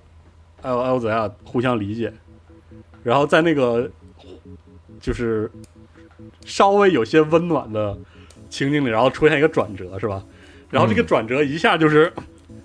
[0.62, 2.12] 艾欧艾欧泽亚互相理解，
[3.06, 3.88] 然后在那个
[5.00, 5.50] 就是
[6.44, 7.96] 稍微有些温暖的
[8.50, 10.24] 情景里，然后出现一个转折，是吧？
[10.72, 12.12] 然后这个嗯转折一下就是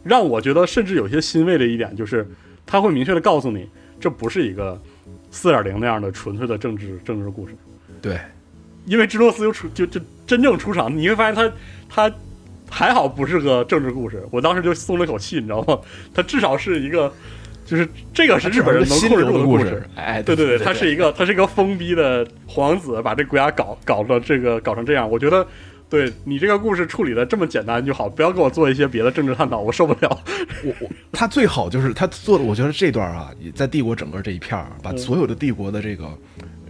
[0.02, 2.26] 让我觉得甚至有些欣慰的一点，就是
[2.64, 3.68] 他会明确的告诉你，
[4.00, 4.80] 这不是一个
[5.30, 7.54] 四点零那样的纯粹的政治政治故事。
[8.00, 8.18] 对，
[8.86, 11.52] 因为芝诺斯就出就就真正出场，你会发现他
[11.86, 12.16] 他
[12.70, 15.78] 还好不是个政治故事，我当时就松了口气，你知道吗？
[16.14, 17.12] 他至少是一个，
[17.70, 19.80] 就是这个是日本人能控制住的故事。
[19.94, 25.46] 哎，对对对，他是一个他是一个疯逼的皇子，把这国家搞搞了这个搞成这样，我觉得
[25.88, 30.20] 对你这个故事处理的这么简单就好，不要给我做一些别的政治探讨，我受不了。
[30.64, 36.08] 我我他最好就是他做的，我觉得这段啊，在帝国整个这一片儿，把所有的帝国的这个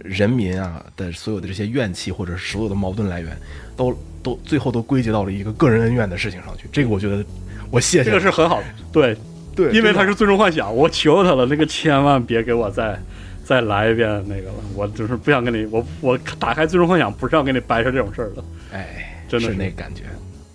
[0.03, 3.35] 人民啊的所有的这些怨气或者是所有的矛盾来源，
[3.75, 6.67] 都都最后都归结到了一个个人恩怨的事情上去。
[6.71, 7.25] 这个我觉得
[7.71, 9.17] 我谢谢这个是很好的，对，
[9.55, 12.97] 对，因为他是最终幻想，我求他了，那个千万别给我再
[13.43, 20.03] 再来一遍那个了，我就是不想跟你，我我打开最终幻想不是要跟你掰扯这种事儿的，哎，真的是是那感觉。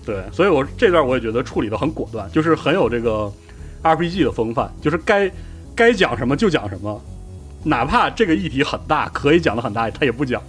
[0.04, 3.30] 对，所以我这段我也觉得处理的很果断，就是很有这个
[3.82, 5.30] RPG 的风范，就是该
[5.74, 7.02] 该讲什么就讲什么，
[7.64, 10.40] 哪怕这个议题很大，可以讲的很大，他也不讲。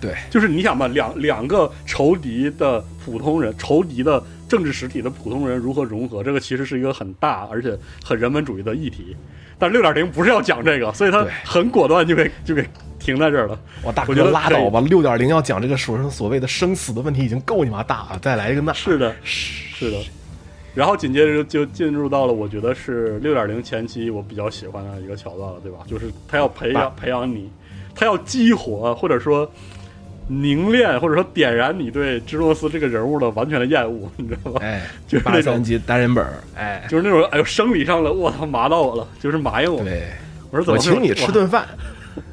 [0.00, 9.14] 对，就是你想吧，两两个仇敌的普通人，仇敌的政治实体的普通人如何融合，这个其实是一个很大而且很人文主义的议题。
[9.58, 12.66] 但六点零不是要讲这个，所以他很果断就给就给
[12.98, 13.60] 停在这儿了。
[13.82, 19.98] 我大哥拉倒吧，六点零要讲这个所所谓的生死的问题已经够你妈大了，再来一个那是的，是的。
[20.74, 25.80] 然后紧接着就进入到了我觉得是六点零前期我比较喜欢的一个桥段了，对吧？
[25.86, 27.50] 就是他要培养培养你，
[27.94, 29.50] 他要激活或者说
[30.30, 34.60] 凝练或者说点燃你对芝诺斯这个人物的完全的厌恶， 你知道吧？
[34.62, 39.82] 哎，就是那种单人本儿，哎，就是那种哎呦生理上的我操麻到我了，就是麻硬我。
[39.82, 40.08] 对，
[40.52, 41.66] 我说怎么我请你吃顿饭，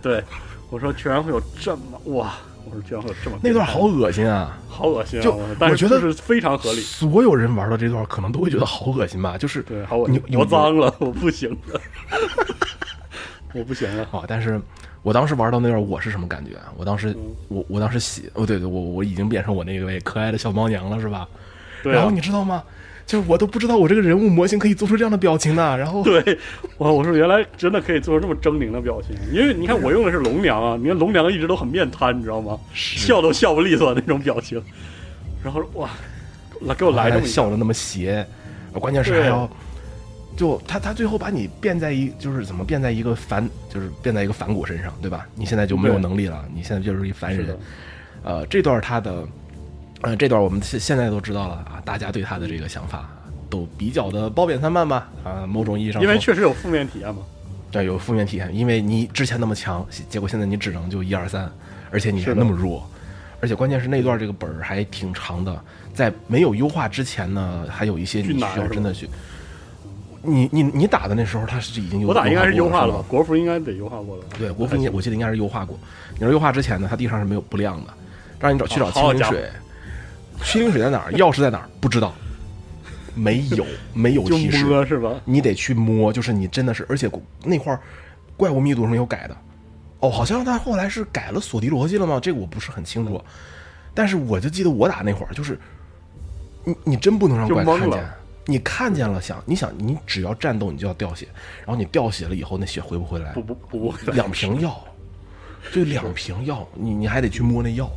[0.02, 0.24] 对，
[0.70, 1.82] 我说居然会有这么
[2.14, 2.34] 哇！
[2.70, 4.60] 我说居然会有这么那段好恶心啊！
[4.68, 5.24] 好恶心啊！
[5.24, 6.82] 就我觉得是非常合理。
[6.82, 11.80] 所有人玩到这段可能都会觉得好恶心吧，就是对，好恶心，我脏了，我不行了，
[13.56, 14.04] 我不行了。
[14.12, 14.60] 啊，但是
[15.04, 16.72] 我当时玩到那段，我是什么感觉啊？
[16.78, 21.28] 我当时，嗯我我当时喜，哦，对对，我我已经变成我那位可爱的小猫娘了，是吧？
[21.84, 22.64] 对啊然后，你知道吗？
[23.06, 25.78] 就是我都不知道我这个人物模型可以做出这样的表情呢。
[25.78, 26.38] 然后，对，
[26.78, 32.60] 我我说原来真的可以做出这么狰狞的表情，因为你看我用的是龙娘啊，你看龙娘一直都很面瘫，你知道吗？
[32.74, 34.62] 笑都笑不利索那种表情。
[35.42, 35.90] 然后哇，
[36.64, 38.28] 来给我来这么一下，还笑的那么邪，
[38.74, 39.50] 关键是还要，
[40.38, 45.28] 就他他最后把你变在一，就是怎么变在一个凡，就是变在一个反骨身上，对吧？
[45.36, 47.58] 你现在就没有能力了，你现在就是一凡人。
[48.24, 49.28] 呃，这段他的，
[50.02, 53.10] 呃，这段我们现现在都知道了啊，大家对他的这个想法
[53.50, 57.22] 都比较的褒贬参半吧，啊，某种意义上因为说确实有负面体验嘛。
[57.72, 61.52] 对有负面体验，因为你之前那么强，结果现在你只能就一二三，
[61.92, 62.88] 而且你还是那么弱，
[63.42, 69.10] 而且关键是那段这个本儿还挺长的，在没有优化之前呢，还有一些你需要真的去。
[70.22, 73.06] 你你你打的那时候，它是已经有我打应该是优化了吧吧？？
[73.08, 74.24] 国服应该得优化过的。
[74.38, 75.78] 对，国服应该我记得应该是优化过。
[76.14, 77.94] 你说优化之前呢，它地上是没有不亮的，
[78.40, 79.50] 让你找去找清灵水，
[80.44, 81.12] 清灵水在哪儿？
[81.14, 81.70] 钥匙在哪儿？
[81.80, 82.14] 不知道，
[83.14, 84.66] 没有没有 提示。
[84.66, 85.14] 摸是吧？
[85.26, 87.10] 你得去摸，就是你真的是，而且
[87.44, 87.80] 那块儿
[88.36, 89.38] 怪物密度是没有改的。
[90.00, 92.20] 哦，好像他后来是改了锁敌逻辑了吗？
[92.22, 93.22] 这个我不是很清楚。
[93.94, 95.60] 但是我就记得我打那会儿，就是
[96.64, 98.08] 你你真不能让怪看见，
[98.50, 101.28] 你看见了想你想你只要战斗你就要掉血，
[101.66, 103.42] 然后你掉血了以后那血回不回来不？
[103.42, 104.82] 不不不，两瓶药，
[105.72, 107.92] 就两瓶药，你你还得去摸那药，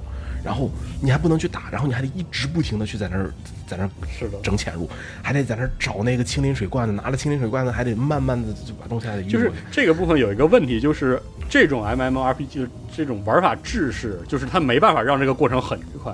[0.44, 0.68] 然后
[1.00, 3.32] 你还不能去打，然后你还得一直不停的去在那儿
[3.64, 4.90] 在那儿是的整潜入，
[5.22, 9.52] 还得在那儿找那个清灵水罐子，拿了清灵水罐子还得慢慢的就把东西还得运就是。
[9.70, 16.12] 这个部分有一个问题，就是这种 MMORPG 这种玩法制式，就是它没办法让这个过程很愉快。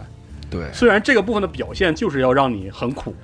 [0.48, 3.14] 对虽然这个部分的表现就是要让你很苦，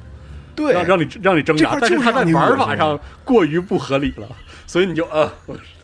[0.54, 4.28] 对让让你让你挣扎，但是他在玩法上过于不合理了，
[4.66, 5.30] 所以你就呃，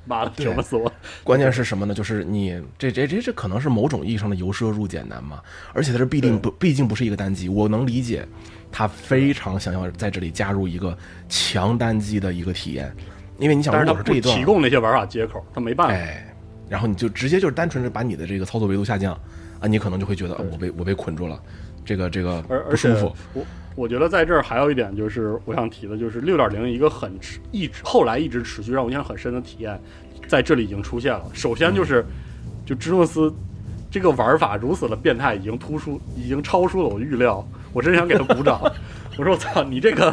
[0.04, 0.90] 妈的，折磨死我！
[1.24, 1.94] 关键是什么呢？
[1.94, 5.40] 就是你这这这这可能是某种意义上的由奢入俭难嘛，
[5.72, 8.26] 而且它是必定不毕竟不是一个单机，我能理解
[8.70, 10.96] 他非常想要在这里加入一个
[11.28, 12.94] 强单机的一个体验，
[13.38, 15.94] 因为你想，但是他不提供那些玩法接口，他没办法。
[15.94, 16.34] 哎，
[16.68, 19.12] 然后你就直接就是单纯是把你的这个操作维度下降
[19.60, 21.40] 啊，你可能就会觉得、啊我被我被捆住了，
[21.84, 23.14] 这个这个不舒服。
[23.34, 23.44] 我
[23.78, 29.80] 我觉得在这儿还有一点就是我想提的，就是六点零一个很持一直后来一直持续让我印象很深的体验，
[30.26, 31.24] 在这里已经出现了。
[31.32, 32.04] 首先就是，
[32.66, 33.32] 就芝诺斯
[33.88, 37.46] 这个玩法如此的变态，已经突出，已经超出了我预料。
[37.72, 38.60] 我真想给他鼓掌。
[39.16, 40.12] 我说我操，你这个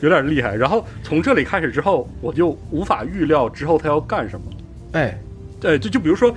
[0.00, 0.56] 有点厉害。
[0.56, 4.46] 然后从这里开始之后，我就无法预料之后他要干什么。
[4.94, 5.16] 哎，
[5.60, 6.34] 对，就就比如说，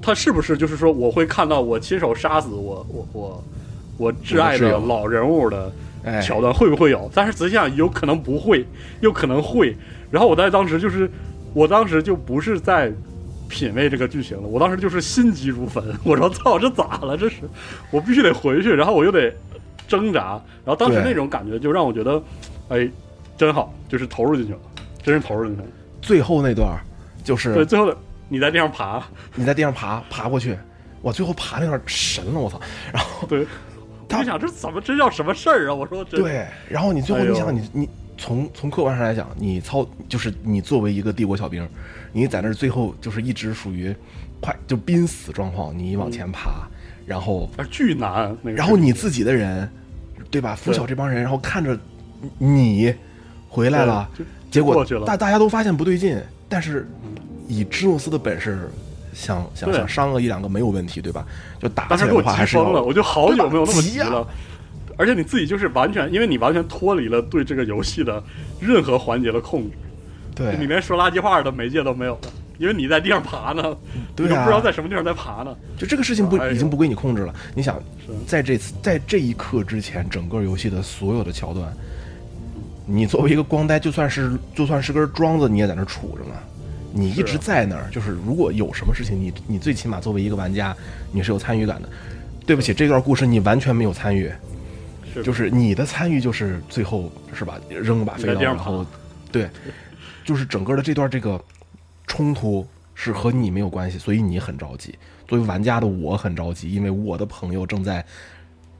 [0.00, 3.44] 他是不是就是说，我会看到我亲手杀死我我我
[3.98, 5.70] 我挚爱的老人物的
[6.04, 7.10] 哎桥段，会不会有？
[7.14, 8.66] 但是仔细想，有可能不会，
[9.00, 9.76] 又可能会。
[10.10, 11.10] 然后我在当时就是，
[11.54, 12.92] 我当时就不是在
[13.48, 15.82] 品味这个剧情了，我当时就是心急如焚。
[16.04, 17.16] 我说操，这咋了？
[17.16, 17.36] 这是
[17.90, 19.32] 我必须得回去，然后我又得
[19.86, 20.40] 挣扎。
[20.64, 22.22] 然后当时那种感觉就让我觉得，
[22.68, 22.88] 哎，
[23.36, 24.58] 真好，就是投入进去了，
[25.02, 25.68] 真是投入进去了。
[26.00, 26.78] 最后那段
[27.24, 27.96] 就是对，最后的
[28.28, 29.02] 你在地上爬。
[29.34, 30.56] 你在地上爬爬过去，
[31.02, 32.60] 我最后爬那段儿神了，我操！
[32.92, 33.46] 然后对，
[34.08, 35.74] 他就想这怎么这叫什么事儿啊？
[35.74, 41.68] 我说这对，然后你最后你想你你从从客观上来讲，你操就是你作为一个帝国小兵，
[42.12, 43.94] 你在那儿最后就是一直属于
[44.40, 46.66] 快就濒死状况，你往前爬，
[47.06, 48.56] 然后啊巨难那个。
[48.56, 49.68] 然后你自己的人，
[50.30, 50.56] 对吧？
[50.56, 51.78] 拂晓这帮人，然后看着
[52.38, 52.94] 你
[53.48, 54.08] 回来了，
[54.50, 56.88] 结果大大家都发现不对劲，但是
[57.46, 58.68] 以芝诺斯的本事，
[59.12, 61.26] 想想想伤个一两个没有问题，对吧？
[61.60, 64.26] 就打当时给我起来的话，还是疯了，我就好久没有那么急了。
[64.96, 68.22] 而且你自己就是完全，因为你完全脱离了对这个游戏的
[68.60, 69.76] 任何环节的控制，
[70.34, 72.20] 对你连说垃圾话的媒介都没有了，
[72.58, 73.62] 因为你在地上爬呢，
[74.16, 75.56] 对啊你都不知道在什么地方在爬呢。
[75.76, 77.32] 就这个事情不哎已经不归你控制了。
[77.54, 77.80] 你想，
[78.26, 81.72] 在这次在这一刻之前，整个游戏的所有的桥段，
[82.84, 86.34] 你作为一个光呆，就算是就算是根桩子，你也在那儿杵着呢。
[86.92, 90.76] 你一直在那儿，就是如果有什么事情，你你最起码作为一个玩家，
[91.12, 91.88] 你是有参与感的。
[92.46, 94.32] 对不起，这段故事你完全没有参与，
[95.12, 98.86] 是就是你的参与就是最后是吧，扔了把飞刀，然后
[99.30, 99.50] 对，
[100.24, 101.38] 就是整个的这段这个
[102.06, 104.94] 冲突是和你没有关系，所以你很着急。
[105.26, 108.02] 作为玩家的我很着急，因为我的朋友正在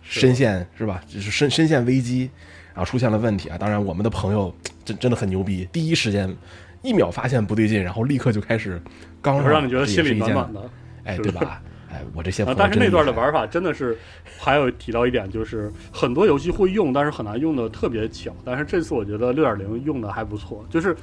[0.03, 2.31] 深陷是吧，就是深深陷危机，
[2.73, 3.59] 然后出现了问题啊。
[3.59, 4.51] 当然，我们的朋友
[4.83, 6.35] 真真的很牛逼，第一时间
[6.83, 8.81] 一秒发现不对劲，然后立刻就开始
[9.21, 10.71] 刚上，让你觉得心里暖暖的。
[11.05, 11.63] 哎，对吧？
[11.91, 13.97] 哎，我这些啊，但是那段的玩法真的是，
[14.39, 18.31] 还有提到一点就是，很多游戏会用，但是很难用的特别巧。
[18.45, 20.95] 但是这次我觉得六点零用的还不错，就是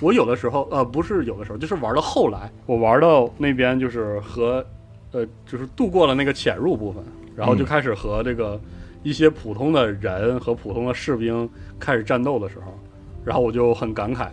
[0.00, 4.64] 我有的时候，呃，不是有的时候，就是玩到后来，我玩到那边就是和，
[5.10, 7.02] 呃，就是度过了那个潜入部分，
[7.34, 8.60] 然后就嗯开始和这个
[9.02, 12.78] 一些普通的人和普通的士兵开始战斗的时候，
[13.24, 14.28] 然后我就很感慨，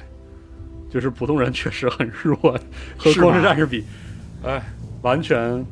[0.89, 2.37] 就是普通人确实很弱，
[2.97, 3.83] 和光之战士比，
[4.43, 4.61] 哎，
[5.01, 5.63] 完全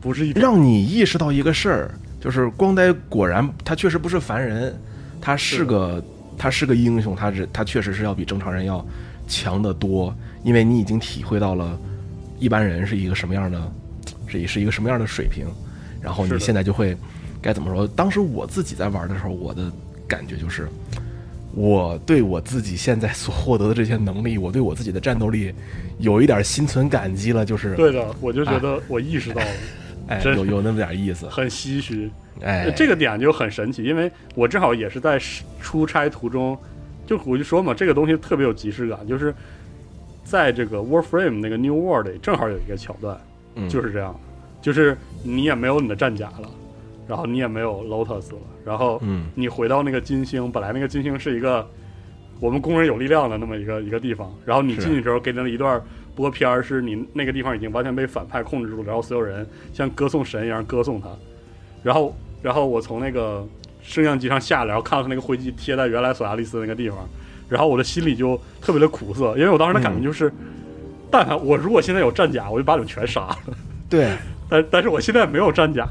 [0.00, 0.32] 不是一。
[0.32, 4.74] 让你意识到一个事儿，就是光呆果然他确实不是凡人，
[5.20, 6.02] 他是是个
[6.38, 8.84] 他是个英雄，他是他确实是要比正常人要
[9.28, 11.78] 强得多，因为你已经体会到了
[12.38, 13.72] 一般人是一个什么样的，
[14.26, 15.46] 是一是一个什么样的水平，
[16.00, 16.96] 然后你现在就会
[17.42, 17.86] 该怎么说？
[17.88, 19.70] 当时我自己在玩的时候，我的
[20.08, 20.66] 感觉就是。
[21.54, 25.52] 我对我自己现在所获得的这些能力，我对我自己的战斗力，
[25.98, 27.44] 有一点心存感激了。
[27.44, 29.46] 就是，对的，我就觉得我意识到了，
[30.08, 31.28] 哎，真有有那么点意思。
[31.28, 32.10] 很唏嘘。
[32.40, 35.16] 哎，这个点就很神奇，因为我正好也是在
[35.60, 36.58] 出差途中，
[37.06, 39.32] 就我就说嘛，这个东西特别有即视感，就是
[40.24, 43.20] 在这个 Warframe 那个 New World 里，正好有一个桥段，
[43.54, 44.18] 嗯就是这样，
[44.60, 46.50] 就是你也没有你的战甲了，
[47.06, 49.26] 然后你也没有 Lotus 了，然后嗯。
[49.34, 51.68] 你回到那个金星，本来那个金星是一个
[52.40, 55.80] 我们工人有力量的那么一个一个地方，然后你进去之后给你了一段
[56.14, 61.08] 播片儿，是你那个地方已经完全被反派控制住了，然后所有人像歌颂神一样歌颂他，
[61.82, 63.46] 然后然后我从那个
[63.82, 66.98] 升降机上下来，然后看到他那个灰机贴在原来索亚利斯那个地方，
[67.48, 70.32] 然后我的心里就特别的苦涩，因为我当时的感觉就是，
[71.10, 73.38] 但凡我如果现在有战甲，我就把你们全杀了。
[73.88, 74.16] 对，
[74.48, 75.88] 但但是我现在没有战甲，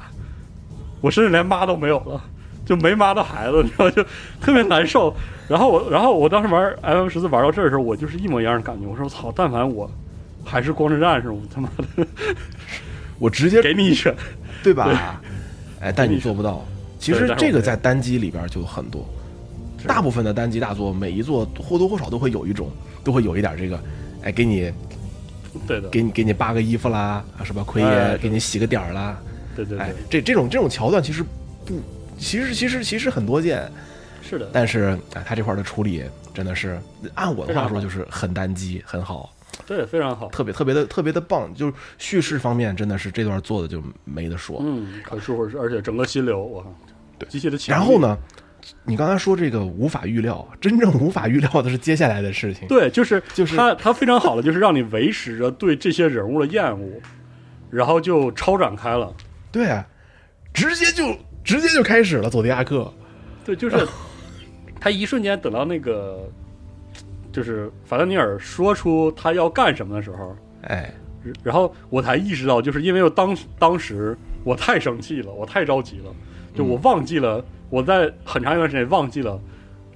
[1.02, 2.22] 我甚至连妈都没有了，
[2.66, 4.04] 就没妈的孩子，你知道就
[4.40, 5.14] 特别难受。
[5.50, 8.88] 然后我，然后我当时玩 M M 十四玩到这儿的时候，我就是一模一样的感觉。
[8.88, 9.90] 我说操，但凡我
[10.46, 12.08] 还是光之战士，我他妈的
[13.20, 14.16] 我直接 给你一拳。
[14.64, 15.20] 对吧？
[15.82, 16.64] 哎，但你做不到。
[17.00, 19.04] 其实这个在单机里边就很多，
[19.88, 22.70] 大部分的单机大作，每一座或多或少都会有一种，
[23.04, 23.80] 都会有一点这个，
[24.22, 24.72] 哎，给你
[25.66, 27.64] 对的，给你给你扒个衣服啦，啊是吧？
[27.66, 29.18] 奎爷给你洗个点儿啦，
[29.56, 31.24] 对对哎对，，这这种这种桥段其实
[31.66, 31.80] 不，
[32.18, 33.70] 其实其实其实很多见，
[34.22, 36.80] 是的，但是哎，他这块儿的处理真的是，
[37.16, 39.34] 按我的话说就是很单机，很好。
[39.68, 40.30] 对，非常好。
[40.30, 44.62] 特别特别的特别的棒，就是叙事方面真的是这段做的就没得说。
[44.64, 46.74] 嗯，很舒服，而且整个心流，我靠，
[47.20, 47.78] 对极其的强。
[47.78, 48.00] 然后？
[48.00, 48.18] 呢，
[48.86, 52.68] 你刚才说这个无法预料，真正无法预料的是接下来的事情。
[52.68, 57.02] 对，就是就是他他非常好的，就是让你维持着对这些人物的厌恶，
[57.70, 59.14] 然后就超展开了。
[59.52, 59.86] 对啊，
[60.54, 62.92] 直接就直接就开始了佐迪亚克。
[63.44, 63.88] 对，就是
[64.80, 66.30] 他一瞬间等到那个，
[67.32, 70.94] 就是法兰尼尔说出他要干什么的时候，哎，
[71.44, 76.12] 然后我才意识到，就是因为我当当时我太生气了，我太着急了，
[76.56, 79.40] 就我忘记了，我在很长一段时间忘记了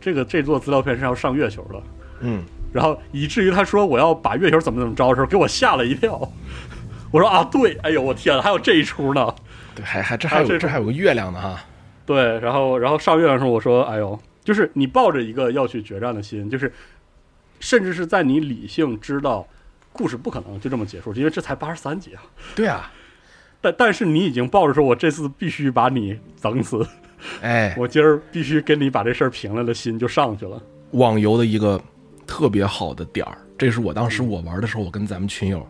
[0.02, 1.84] 这个这座资料片是要上月球的，
[2.22, 6.20] 嗯，然后以至于他说我要把月球怎么怎么着的时候，给我吓了一跳。
[7.12, 9.34] 我说啊，对，哎呦我天，还有这一出呢。
[9.76, 11.64] 对，还还这还有这这还有个月亮呢哈。
[12.06, 16.72] 对，然后然后上月亮的时候，我说，哎呦，就是你抱着一个要去决战的心，就是
[17.60, 19.48] 甚至是在你理性知道
[19.92, 22.22] 故事不可能就这么结束，因为这才八十三集啊。
[22.56, 22.92] 对啊，
[23.60, 26.88] 但但是你已经抱着说，我这次必须把你整死，
[27.42, 30.62] 哎， 我今儿必须跟你把这事儿平了的心就上去了。
[30.92, 31.82] 网游的一个
[32.28, 35.68] 特别好的点儿，这是我当时我玩的时候，我跟咱们群友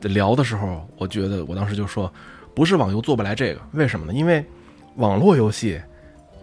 [0.00, 2.10] 在聊的时候，我觉得我当时就说，
[2.56, 4.14] 不是网游做不来这个，为什么呢？
[4.14, 4.42] 因为
[4.94, 5.78] 网络游戏，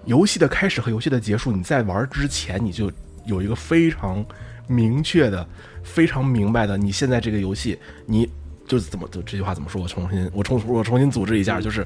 [0.05, 2.91] 游戏的开始和游戏的结束，你在玩之前你就
[3.26, 4.24] 有一个非常
[4.68, 5.43] 明确的、
[5.84, 8.30] 非常明白的，你现在这个游戏，你
[8.68, 9.82] 就是怎么就这句话怎么说？
[9.82, 11.84] 我重新我重我重新组织一下，就是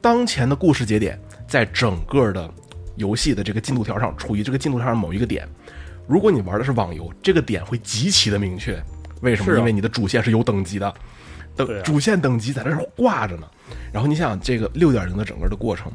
[0.00, 2.50] 当前的故事节点在整个的
[2.96, 5.46] 游戏的这个进度条上处于这个进度条上某一个点。
[6.06, 8.82] 如果你玩的是网游，这个点会极其的明确。
[9.20, 9.58] 为什么？
[9.58, 10.92] 因为你的主线是有等级的，
[11.56, 13.46] 等、主线等级在那儿挂着呢。
[13.92, 15.90] 然后你想想这个六点零的整个的过程，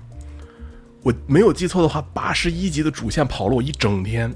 [1.03, 4.33] 我没有记错的话，八十一级的主线跑了我一整天，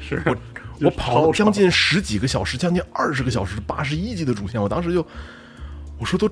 [0.00, 0.36] 是我
[0.80, 5.06] 我跑了将近十几个小时，将近二十个小时，八十一级的主线，我当时就
[5.98, 6.30] 我说都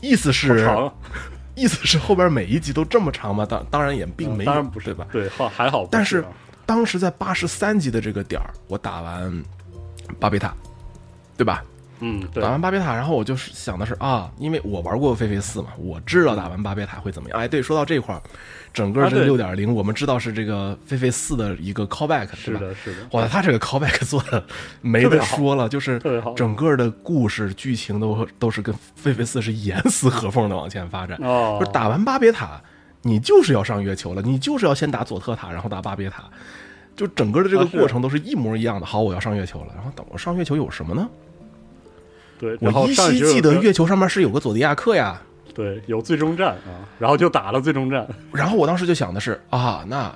[0.00, 0.70] 意思是，
[1.54, 3.44] 意思是后边每一集都这么长吗？
[3.44, 5.06] 当当然也并没有，当然不是对吧？
[5.10, 6.28] 对，好还好不但是啊
[6.66, 9.42] 当时在八十三级的这个点儿，我打完
[10.18, 10.54] 巴贝塔，
[11.36, 11.64] 对吧？
[12.00, 17.38] 嗯，对打，完巴别塔，然后我就是想的是啊，因为我玩过菲菲四嘛，我知道打完巴别塔会怎么样。
[17.38, 18.22] 哎，对，说到这块儿，
[18.72, 22.28] 整个这六点零，我们知道是这个菲菲四的一个 callback？
[22.34, 24.42] 是的，是的，哇，他这个 callback 做的
[24.80, 26.00] 没得说了，就是
[26.34, 31.18] 整个的故事剧情都都是跟菲菲四是严丝合缝的往前发展。
[31.22, 32.60] 哦就是打完巴别塔，
[33.02, 36.24] 你就是要上月球了，你就是要先打佐特塔，然后打巴别塔，
[36.96, 38.86] 就整个的这个过程都是一模一样的。
[38.86, 41.06] 好，我要上月球了，然后等我上月球有什么呢？
[42.40, 45.20] 对，然后我依稀记得月球上面是有个佐迪亚克呀。
[45.52, 50.14] 对有最终战啊，然后就打了最终战， 然后我当时就想的是啊，那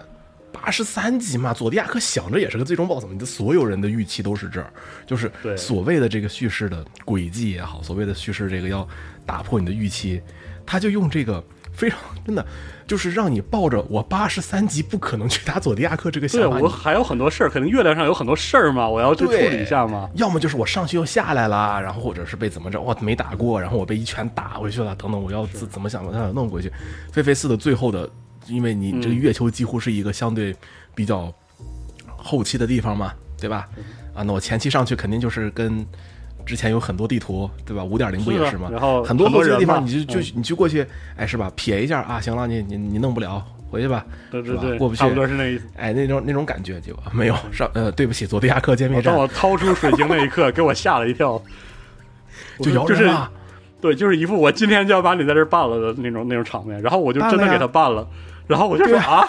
[0.52, 4.72] 八十三级嘛，佐迪亚克想着也是个最终 BOSS，你的所有人的预期都是这儿，
[5.04, 5.56] 就是对。
[5.56, 8.88] 所谓的这个叙事的轨迹也好，所谓的叙事这个要
[9.26, 10.22] 打破你的预期，
[10.64, 11.44] 他就用这个
[11.74, 12.46] 非常真的
[12.86, 20.08] 就是让你抱着我八十三级不可能去打佐迪亚克这个对想法，对我还有很多事儿，肯定月亮上有很多事儿嘛，我要去处理一下嘛。
[20.14, 26.70] 要么就是我上去又下来了，然后或者是被怎么着，哇，没打过，然后我被一拳打回去了，等等，我要怎怎么想把它弄回去？
[27.12, 28.08] 菲菲四的最后的，
[28.46, 30.54] 因为你这个月球几乎是一个相对
[30.94, 31.32] 比较
[32.16, 33.66] 后期的地方嘛，对吧？
[34.14, 35.84] 啊，那我前期上去肯定就是跟
[36.44, 37.82] 之前有很多地图，对吧？
[37.82, 38.68] 五点零不也是吗？
[38.70, 40.86] 然后很多很多后期的地方，你就就你去过去，
[41.16, 41.50] 哎，是吧？
[41.56, 45.64] 撇一下啊，行了，你你你弄不了，回去吧，对对对，吧过不去差不多是那意思。
[45.76, 51.40] 哎，那种那种感觉就没有上呃，对不起，佐迪亚克歼灭战当我掏出水晶那一刻，给我吓了一跳，
[52.60, 53.10] 就摇就是。
[53.80, 58.08] 对，就是一副我今天就要把你在这办了的那种那种场面，然后我就真的给他办了，
[58.46, 59.28] 然后我就说啊，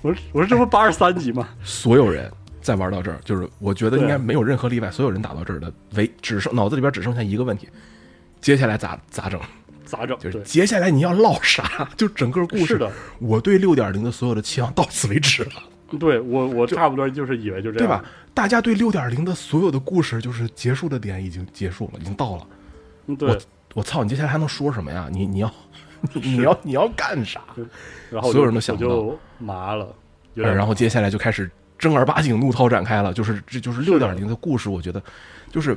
[0.00, 1.46] 我说我说这不八十三级吗？
[1.62, 2.32] 所有人
[2.62, 7.68] 在玩到这儿，就是我觉得应该没有任何例外，所有人打到这儿的唯只剩脑子里边只剩下一个问题，
[8.40, 9.40] 接下来咋咋整？
[9.84, 10.18] 咋整？
[10.18, 11.88] 就是接下来你要唠啥？
[11.96, 15.62] 就整个故事，的，我对六点零的所有的期望到此为止了，
[15.98, 18.02] 对我我差不多就是以为就这样，对吧？？
[18.32, 22.46] 大家对六点零的所有的故事，就是结束的点已经结束了，已经到了。
[23.08, 23.38] 嗯对我，
[23.74, 25.08] 我操，你接下来还能说什么呀？
[25.12, 25.52] 你你要
[26.14, 27.42] 你要你要干啥？
[28.10, 29.94] 然后所有人都想不到麻了，
[30.34, 31.50] 然后接下来就开始
[31.82, 35.02] 正儿八经怒涛展开了，就是这就是六点零的故事，我觉得
[35.50, 35.76] 就是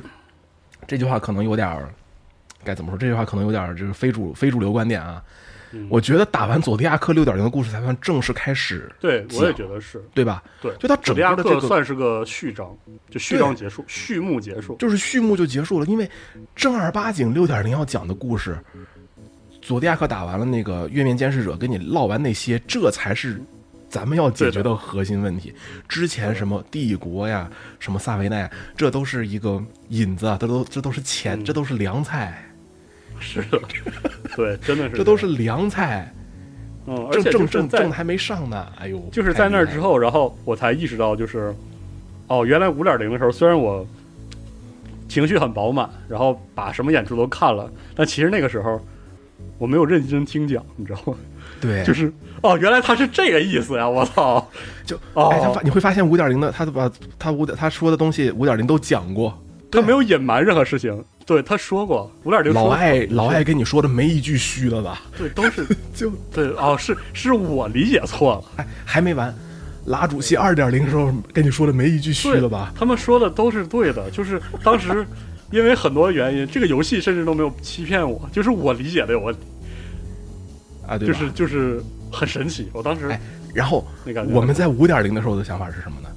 [0.86, 1.92] 这句话可能有点儿
[2.62, 2.96] 该怎么说？
[2.96, 5.20] 这句话可能有点儿就是非主非主流观点啊。
[5.72, 10.00] 嗯我觉得打完佐迪亚克六点零的故事才算正式开始，对，我也觉得是。
[10.14, 10.40] 对吧？
[10.62, 12.74] 对，就他整个的这个算是个序章，
[13.10, 14.76] 就序章结束，序幕结束。
[14.76, 16.08] 就是序幕就结束了，因为
[16.54, 18.56] 正儿八经六点零要讲的故事，
[19.60, 23.42] 佐迪亚克打完了那个月面监视者，跟你唠完那些，这才是
[23.96, 24.76] 咱们要解决的。
[24.76, 25.54] 核心问题。
[25.88, 31.44] 之前什么帝国呀，什么萨维奈，这都是一个引子，啊，这都这都是钱，嗯。
[31.44, 32.44] 这都是凉菜，
[33.18, 33.58] 是的，
[34.36, 36.12] 对，真的是，这都是凉菜，
[36.86, 38.66] 嗯，而正正且就是在正正还没上呢。
[38.78, 41.54] 哎呦，就是在那儿之后，然后我才意识到，就是
[42.28, 43.86] 哦，原来五点零的时候，虽然我
[45.08, 48.78] 情绪很饱满，然后把什么演出都看了，但其实那个时候
[49.56, 51.14] 我没有认真听讲，你知道吗？
[51.60, 53.88] 对，就是哦，原来他是这个意思呀！
[53.88, 54.46] 我操，
[54.84, 59.36] 就哦哎，他发你会发现五点零的，他把他五点他说的东西五点零都讲过，
[59.70, 62.10] 他没有隐瞒任何事情，对他说过。
[62.24, 65.02] 五点零老爱老爱跟你说的没一句虚的吧？
[65.16, 65.66] 对都是。
[65.94, 68.44] 就对哦，是是我理解错了。
[68.62, 69.34] 哎，还没完，
[69.86, 72.72] 拉主席二点零时候跟你说的没一句虚的吧？
[72.76, 75.06] 他们说的都是对的，就是当时
[75.50, 79.40] 因为很多原因，这个游戏甚至都没有欺骗我，就是我理解的有问题，
[80.86, 81.08] 啊，对？
[81.08, 82.68] 就是就是很神奇。
[82.72, 83.20] 我当时哎
[83.54, 83.86] 然后
[84.30, 86.08] 我们在五点零的时候的想法是什么呢？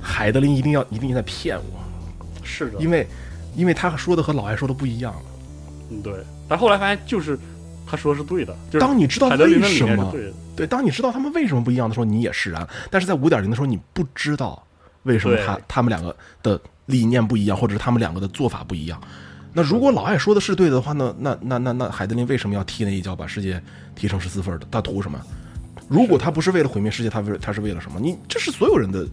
[0.00, 1.80] 海德林一定要一定在骗我，
[2.42, 3.06] 是的，因为
[3.54, 5.14] 因为他说的和老艾说的不一样。
[5.90, 6.12] 嗯，对。
[6.48, 7.38] 但后来发现，就是
[7.86, 12.66] 他说的是对的，就是当你知道为什么，念对，对，当你知道他们为什么不一样的时候，你也释然。
[12.90, 14.60] 但是在五点零的时候，你不知道
[15.04, 19.00] 为什么他他们两个的理念不一样，或者是他们两个的做法不一样。
[19.52, 23.62] 那如果老艾说的是对的话，那那那那那海德林为什么要踢那一脚把世界
[23.94, 24.66] 踢成十四分的？
[24.70, 25.20] 他图什么？
[25.88, 28.00] 如果他不是为了毁灭世界，他为他是为了什么？
[28.00, 29.06] 你这是所有人的，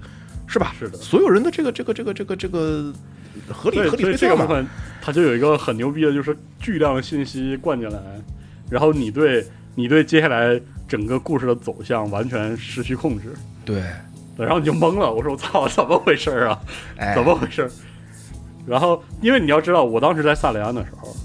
[0.47, 0.73] 是吧？
[0.79, 2.93] 是的所有人的这个这个这个这个这个
[3.49, 4.29] 合理，合理推测嘛。
[4.29, 4.65] 这个部分
[5.01, 7.99] 它就有一个很牛逼的，就是巨量的信息灌进来，
[8.69, 13.33] 然后你对你对接下来整个故事的走向完全失去控制，
[13.65, 13.83] 对，
[14.37, 15.13] 然后你就懵了。
[15.13, 16.59] 我说我操，怎么回事儿啊？
[16.95, 17.71] 哎，怎么回事儿？
[18.65, 21.15] 然后，因为你要知道，我当时在萨雷安的时候，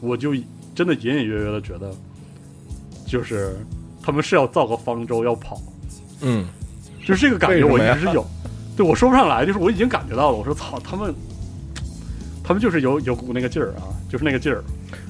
[0.00, 0.34] 我就
[0.74, 1.90] 真的隐隐约约的觉得，
[3.06, 3.56] 就是
[4.02, 5.60] 他们是要造个方舟要跑，
[6.22, 6.46] 嗯，
[7.06, 8.26] 就是这个感觉我一直是有，
[8.76, 10.36] 对我说不上来，就是我已经感觉到了。
[10.36, 11.14] 我说操，他们，
[12.42, 14.64] 他们就是有有股那个劲儿啊，就是那个劲儿。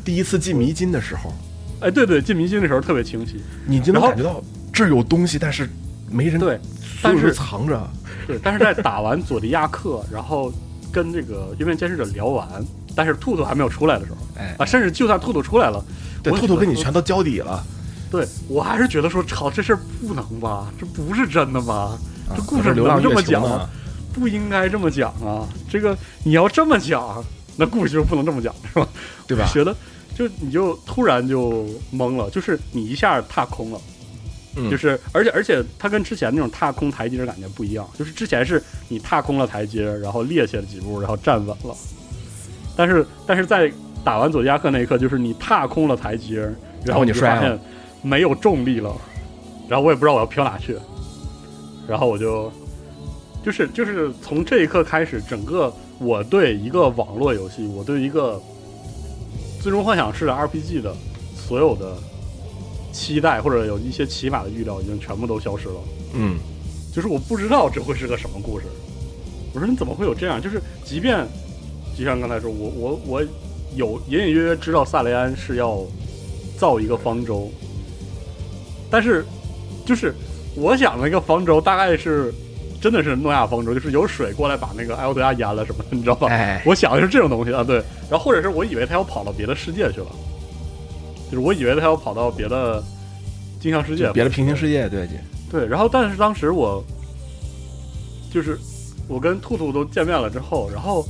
[0.04, 1.32] 第一次进迷津的时候，
[1.80, 4.42] 哎，对对，进迷津的时候特别清晰，你就能感觉到
[4.72, 5.68] 这儿有东西，但是
[6.10, 6.58] 没人对，
[7.02, 7.88] 但是藏着。
[8.26, 10.52] 对，但是在打完佐迪亚克，然后
[10.92, 12.48] 跟这个月面监视者聊完，
[12.94, 15.84] 但是兔兔还没有出来的时候哎，啊，甚至就算兔兔出来了，
[16.22, 17.64] 对，我兔兔跟你全都交底了，
[18.10, 20.72] 对我还是觉得说，操，这事儿不能吧？
[20.78, 21.98] 这不是真的吧？
[22.28, 23.68] 啊这故事能这么讲吗？
[24.12, 25.48] 不应该这么讲啊！
[25.68, 27.24] 这个你要这么讲，
[27.56, 28.88] 那故事就不能这么讲，是吧？
[29.26, 29.48] 对吧？
[29.52, 29.74] 觉得
[30.16, 33.80] 就你就突然就懵了，就是你一下踏空了，
[34.56, 34.70] 嗯。
[34.70, 41.76] 就是而且而且它跟之前那种踏空台阶的感觉不一样，就是之前是你踏空了台阶，然后趔趄了几步，然后站稳了，
[42.76, 43.70] 但是但是在
[44.04, 46.54] 打完佐迪亚克那一刻，就是你踏空了台阶，然
[46.86, 47.60] 然后后你摔了就发现
[48.02, 48.94] 没有重力了，
[49.68, 50.76] 然后我也不知道我要飘哪去，
[51.86, 52.50] 然后我就
[53.44, 58.40] 就是就是从这一刻开始，整个我对一个网络游戏，我对一个
[59.60, 60.94] 最终幻想式的 RPG 的
[61.36, 61.94] 所有的
[62.92, 65.74] 期待或者有一些起码的预料，已经全部都消失了。
[66.14, 66.38] 嗯，
[66.92, 68.66] 就是我不知道这会是个什么故事。
[69.52, 70.40] 我说你怎么会有这样？
[70.40, 71.26] 就是即便
[71.98, 73.22] 就像刚才说，我我我
[73.76, 75.82] 有隐隐约约知道萨雷安是要
[76.56, 77.50] 造一个方舟，
[78.90, 79.24] 但是
[79.84, 80.14] 就是
[80.54, 82.32] 我想的那个方舟大概是
[82.80, 86.28] 真的是诺亚方舟，就是有水过来把那个艾欧德亚淹了什么的，你知道吧？
[86.28, 87.82] 哎，我想的是这种东西啊，对。
[88.10, 90.06] 然后或者是我以为他要跑到别的世界去了，
[91.30, 92.82] 就是我以为他要跑到别的
[93.60, 95.08] 镜像世界，别的平行世界，对，
[95.50, 96.84] 对，然后但是当时我
[98.32, 98.58] 就是
[99.06, 101.06] 我跟兔兔都见面了之后，然后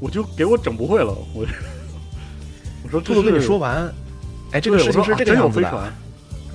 [0.00, 1.46] 我就给我整不会了，我
[2.84, 3.92] 我说兔兔跟你说完，
[4.50, 5.92] 哎，这个事情是我说啊真有这个样子的，飞船，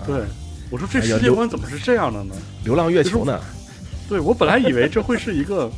[0.06, 0.26] 对，
[0.70, 2.36] 我说这世界观怎么是这样的呢？
[2.66, 3.40] 流浪月球呢，
[4.10, 5.72] 对我本来以为这会是一个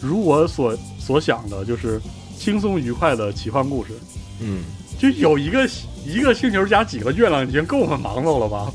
[0.00, 2.00] 如我所所想的，就是
[2.38, 3.92] 轻松愉快的奇幻故事，
[4.40, 4.62] 嗯，
[4.98, 5.68] 就有一个
[6.04, 8.72] 一个星球加几个月亮已经够我们忙活了吧？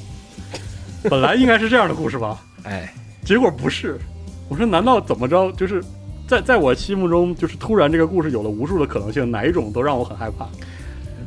[1.03, 2.41] 本来应该是这样的故事吧？
[2.63, 3.99] 哎，结果不是。
[4.47, 5.51] 我说难道怎么着？
[5.53, 5.83] 就是
[6.27, 10.47] 在在我心目中，就是突然这个故事有了无数的可能性，哪一种都让我很害怕。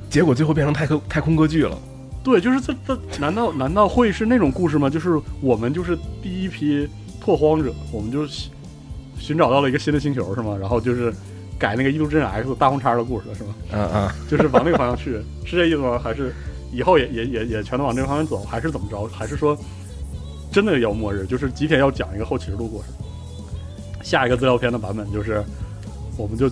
[0.09, 1.77] 结果最后变成太空太空歌剧了，
[2.25, 4.89] 对，就是这这难道难道会是那种故事吗？
[4.89, 6.89] 就是我们就是第一批
[7.21, 8.51] 拓荒者，我们就寻
[9.19, 10.57] 寻找到了一个新的星球是吗？
[10.61, 11.13] 然后就是
[11.59, 13.55] 改那个《异度之刃 X》大红叉的故事了是吗？
[13.73, 15.99] 嗯嗯，就是往那个方向去，是这意思吗？
[15.99, 16.33] 还是
[16.73, 18.39] 以后也也也也全都往这个方向走？
[18.45, 19.07] 还是怎么着？
[19.09, 19.59] 还是说
[20.53, 21.27] 真的要末日？
[21.27, 22.89] 就是吉田要讲一个后启示录故事，
[24.03, 25.43] 下一个资料片的版本就是
[26.17, 26.49] 我们就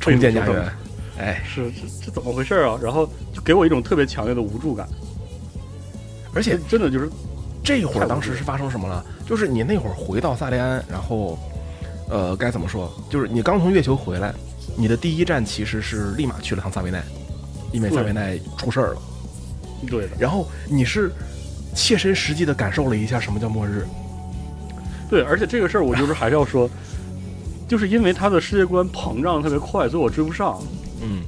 [0.00, 0.72] 重建家园，
[1.18, 2.78] 哎，是这这怎么回事啊？
[2.82, 4.88] 然后就给我一种特别强烈的无助感，
[6.34, 7.10] 而且真的就是
[7.62, 9.04] 这会儿当时是发生什么了？
[9.26, 11.38] 就是你那会儿回到萨利安，然后，
[12.10, 12.92] 呃，该怎么说？
[13.10, 14.34] 就是你刚从月球回来，
[14.76, 17.02] 你的第一站其实是立马去了趟萨维奈，
[17.72, 19.02] 因为萨维奈出事儿了。
[19.86, 21.12] 对的，然后你是
[21.74, 23.86] 切身实际的感受了一下什么叫末日。
[25.08, 26.68] 对，而且这个事儿我就是还是要说，
[27.68, 30.60] 就是因为他的世界观膨胀特别快，所以我追不上。
[31.00, 31.22] 嗯，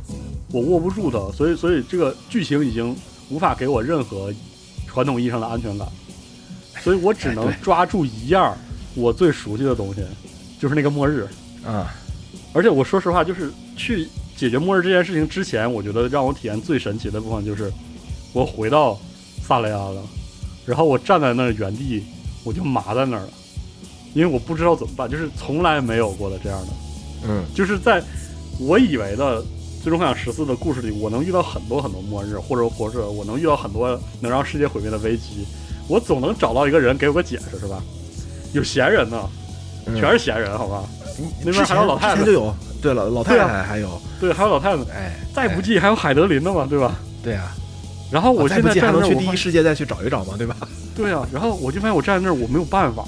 [0.53, 2.97] 我握不住它，所以所以这个剧情已经
[3.29, 4.33] 无法给我任何
[4.87, 5.87] 传统意义上的安全感，
[6.83, 8.57] 所以我只能抓住一样
[8.97, 10.05] 我最熟悉的东西，
[10.61, 11.27] 就是那个末日。
[11.67, 11.93] 啊，
[12.53, 17.73] 而且我说实话，就是去解决末日这件事情之前，我觉得让我体验最神奇的部分就是
[18.33, 18.97] 我回到
[19.43, 20.03] 萨雷亚了，
[20.65, 22.05] 然后我站在那儿原地，
[22.45, 23.29] 我就麻在那儿了，
[24.15, 26.69] 因为我不知道怎么办，就是从来没有过的这样的。
[27.29, 28.03] 嗯，就是在
[28.59, 29.43] 我以为的
[29.83, 35.45] 《最终幻想十四》的故事里，我能遇到很多很多末日，或者或者我能遇到很多能让世界毁灭的危机，
[35.89, 37.83] 我总能找到一个人给我个解释，是吧？
[38.55, 39.40] 有闲人呢，嗯
[39.97, 40.85] 全是闲人，好吧？
[41.45, 42.17] 那边还有老太太。
[42.17, 46.95] 之前就有对了，老太太还有，对，还有老太太，哎，再不哎济还有海德林的嘛，对吧？
[47.23, 47.35] 对。
[47.35, 47.53] 啊，
[48.11, 50.57] 然后我现在站在那儿，能去第一世界再去找一找嘛，对吧？
[50.97, 53.05] 对啊，然后我就发现我站在那儿，我没有办法，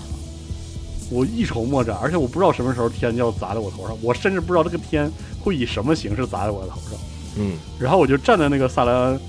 [1.11, 5.11] 我一筹莫展，而且我不知道什么时候天就要砸在我头上，我甚至不知道这个天
[5.41, 6.99] 会以什么形式砸在我的头上。
[7.37, 9.21] 嗯，然后我就站在那个萨莱恩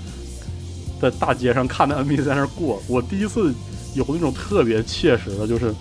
[1.00, 3.52] 的大街上，看着 NPC 在那儿过，我第一次
[3.94, 5.74] 有那种特别切实的，就是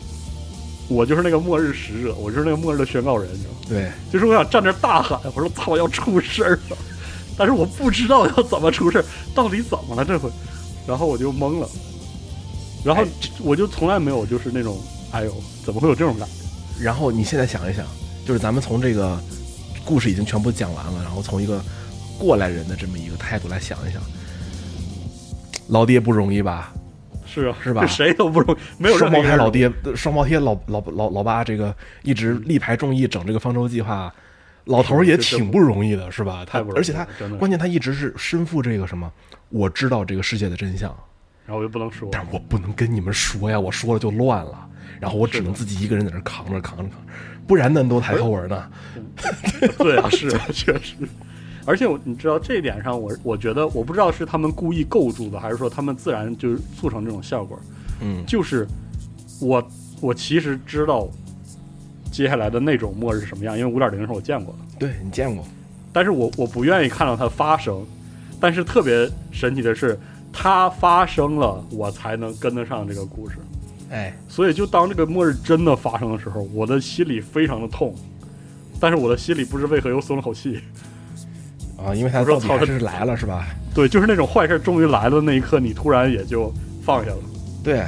[0.89, 3.57] 我就是那个末日使者，我就是那个末日的宣告人，你知道吗？
[3.69, 6.77] 对，就是我想站那儿大喊，我说操，要出事儿了，
[7.37, 10.29] 但是我不知道要怎么出事儿，到底怎么了这回，
[10.85, 11.67] 然后我就懵了，
[12.83, 13.07] 然后哎
[13.41, 14.77] 我就从来没有就是那种，
[15.11, 15.33] 哎呦，
[15.65, 16.83] 怎么会有这种感觉？
[16.83, 17.85] 然后你现在想一想，
[18.25, 19.17] 就是咱们从这个
[19.85, 21.63] 故事已经全部讲完了，然后从一个
[22.19, 24.01] 过来人的这么一个态度来想一想，
[25.67, 26.73] 老爹不容易吧？
[27.33, 34.13] 是啊，是吧这谁都不容易，没有双胞胎老爹，双胞胎老老老老爸，这个一直力排众议整这个方舟计划，
[34.65, 36.45] 老头儿也挺不容易的，是吧？
[36.45, 37.07] 他而且他
[37.39, 39.11] 关键他一直是身负这个什么，
[39.49, 40.95] 我知道这个世界的真相，
[41.45, 44.69] 然后我就不能说，但是我不能跟你们说呀，我说了就乱了，
[44.99, 46.95] 然后我只能自己一个人在那扛着扛着扛着，
[47.47, 48.69] 不然恁都抬头纹呢。
[49.79, 50.95] 对啊，是啊，确实。
[51.65, 57.59] 而且我你知道这一点上，我我觉得我不知道是他们故意构筑的，还是说他们自然就是促成这种效果。
[58.01, 58.67] 嗯就是
[59.39, 59.65] 我
[60.01, 61.07] 我其实知道
[62.11, 65.45] 接下来的那种末日是什么样，因为五点零是我见过的，对你见过，
[65.91, 67.85] 但是我我不愿意看到它发生。
[68.39, 69.97] 但是特别神奇的是，
[70.33, 73.37] 它发生了，我才能跟得上这个故事。
[73.89, 77.95] 哎，所以就当这个末日真的发生的时候，我的心里非常的痛，
[78.81, 80.59] 但是我的心里不知为何又松了口气。
[81.85, 83.47] 啊，因为他说操到底还是来了，是吧？
[83.73, 86.53] 对，就是那种坏事终于来了那一刻，你突然也就
[86.83, 87.17] 放下了，
[87.63, 87.83] 对，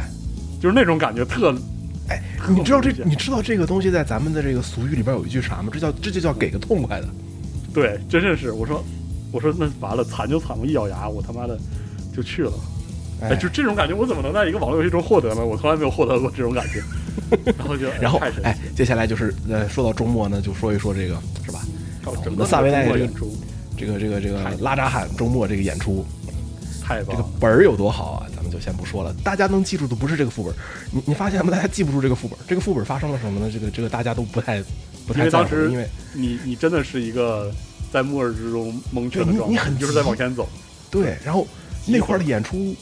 [0.59, 1.55] 就是那种感觉特
[2.09, 5.69] 哎，你知道这你知道这个东西在咱们的这个俗语里边有一句啥吗？
[5.71, 7.07] 这叫这就叫给个痛快的。
[7.73, 8.83] 对，真的是我说
[9.31, 11.57] 我说那完了，惨就惨，我一咬牙，我他妈的
[12.15, 12.51] 就去了。
[13.21, 15.45] 哎，就这种感觉，我怎么能在一个网络游戏中获得呢？
[15.45, 16.81] 我从来没有获得过这种感觉。
[17.57, 21.61] 然后就，然后哎，接下来就是呃，说到周末呢，就说一说这个是吧？
[22.05, 23.07] 我们萨维奈这个
[23.78, 26.38] 这个这个这个拉扎罕周末这个演出，这个
[26.86, 29.13] 太棒了，本儿有多好啊，咱们就先不说了。
[29.23, 30.53] 大家能记住的不是这个副本，
[30.91, 31.51] 你你发现吗？
[31.51, 33.49] 大家记不住这个副本，这个副本发生了什么呢？
[33.51, 34.63] 这个这个大家都不太
[35.05, 37.51] 不太在乎，为当时因为你你真的是一个
[37.91, 40.47] 在末日之中蒙圈的状态，你很就是在往前走。
[40.91, 41.47] 对，然后
[41.86, 42.76] 那块儿的演出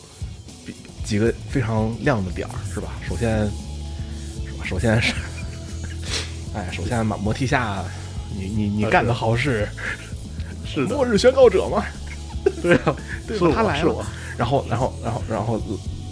[0.66, 0.74] 比
[1.04, 2.89] 几个非常亮的点儿是吧？
[3.08, 3.50] 首先
[4.46, 4.66] 是吧？
[4.66, 5.14] 首先是，
[6.54, 7.84] 哎，首先马摩提夏，
[8.38, 9.68] 你你你啊干的好事，
[10.66, 11.84] 是的，末日宣告者嘛，
[12.61, 12.95] 对啊，
[13.28, 13.51] 对是吧？
[13.55, 14.05] 他来了。
[14.38, 15.61] 然后然后然后然后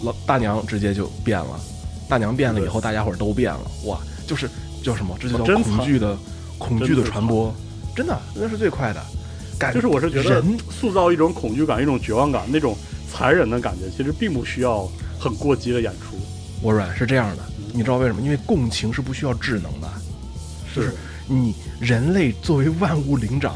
[0.02, 1.60] 老大娘直接就变了，
[2.08, 4.48] 大娘变了以后，大家伙儿都变了，哇，就是
[4.82, 5.16] 叫什么？
[5.18, 6.16] 这就叫恐惧的
[6.58, 7.52] 恐惧的传播，
[7.96, 9.02] 真的那是最快的。
[9.58, 10.58] 感就是我是觉得人。
[10.70, 12.76] 塑造一种恐惧感、一种绝望感、那种
[13.10, 14.88] 残忍的感觉，其实并不需要
[15.18, 16.16] 很过激的演出。
[16.60, 17.42] 我软是这样的，
[17.72, 18.22] 你知道为什么？
[18.22, 19.88] 因为共情是不需要智能的，
[20.74, 20.92] 就是。
[21.28, 23.54] 你人类作为万物灵长，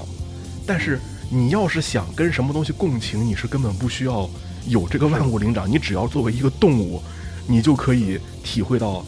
[0.67, 0.99] 但是
[1.31, 4.29] 你要是想跟什么东西共情，你是根本不需要
[4.67, 7.01] 有这个万物灵长，你只要作为一个动物，
[7.47, 9.07] 你就可以体会到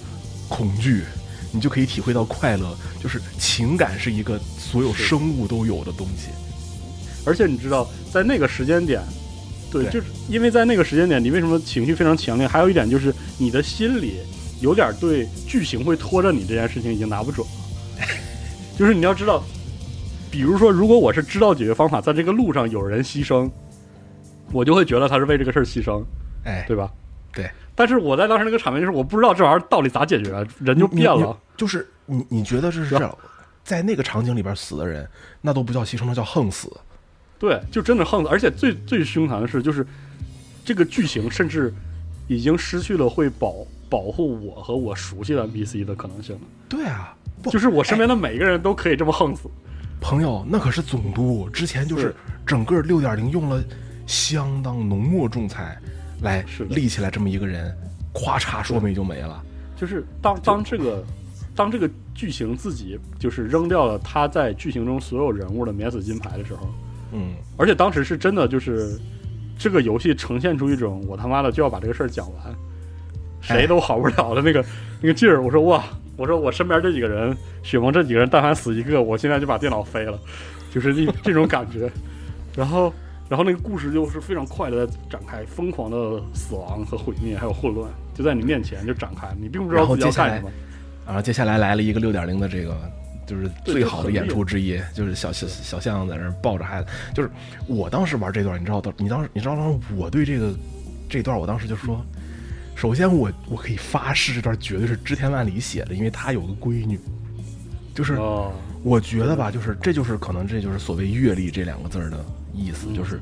[0.48, 1.02] 恐惧，
[1.52, 6.28] 你就可以体会到快乐，就是情感是一个所有生物都有的东西。
[7.26, 9.02] 而且你知道，在那个时间点，
[9.70, 12.46] 对，对就是因为在那个时间点，你为什么情绪非常强烈？
[12.46, 14.20] 还有一点就是你的心里
[14.60, 18.06] 有点对剧情会拖着你这件事情已经拿不准了。
[18.78, 19.44] 就是你要知道，
[20.38, 23.50] 比如说，如果我是知道解决方法，在这个路上有人牺牲，
[24.52, 26.00] 我就会觉得他是为这个事儿牺牲，
[26.44, 26.88] 哎，对吧？
[27.32, 27.50] 对。
[27.74, 31.36] 但是我在当时那个场面就是我不知道这玩意儿到底咋解决，人就变了。
[31.56, 32.96] 就是你你觉得这是
[33.64, 35.04] 在那个场景里边死的人，
[35.40, 36.70] 那都不叫牺牲，那叫横死。
[37.36, 39.84] 对，就真的横死，而且最最凶残的是，就是
[40.64, 41.74] 这个剧情甚至
[42.28, 46.42] 已经失去了会保保护我和我熟悉的 NPC 的可能性了。
[46.68, 47.12] 对啊，
[47.50, 49.50] 就是我身边的每一个人都可以这么横死。
[50.00, 52.14] 朋友，那可是总督，之前就是是
[52.46, 53.62] 整个六点零用了
[54.06, 55.78] 相当浓墨重彩
[56.20, 57.76] 来立起来这么一个人，
[58.12, 59.42] 咵嚓说没就没了。
[59.76, 61.04] 就是当当这个
[61.54, 66.68] 当这个剧情自己就是扔掉了他在剧情中所有人物的免死金牌的时候，
[67.12, 68.98] 嗯，而且当时是真的就是
[69.58, 72.54] 这个游戏呈现出一种我他妈的就要把这个事儿讲完，
[73.40, 74.64] 谁都好不了的那个
[75.00, 75.42] 那个劲儿。
[75.42, 75.84] 我说哇，
[76.18, 80.18] 我说我身边这几个人，雪萌这几个人，但凡死一个，我现在就把电脑飞了，
[80.70, 81.88] 就是这这种感觉。
[82.56, 82.92] 然后
[83.28, 90.50] 然后那个故事就是非常快的展开，疯狂的死亡和毁灭，还有混乱，就在你面前就展开，你并不知道然后接下来自己要干什么。
[91.06, 92.76] 然后接下来来了一个六点零的这个
[93.24, 96.88] 就是最好的演出之一，就是小小小象在那儿抱着孩子。
[97.14, 97.30] 就是
[97.68, 100.52] 我当时玩这段，你知道，你当时你知道当时我对这个
[101.08, 102.04] 这段，我当时就说，
[102.78, 106.96] 首先我我可以发誓，这段绝对是知天万里写的，因为他有个闺女。
[107.92, 108.52] 就是哦，
[108.84, 112.24] 我觉得吧，就是这就是可能这就是所谓阅历这两个字儿的
[112.54, 113.20] 意思，就是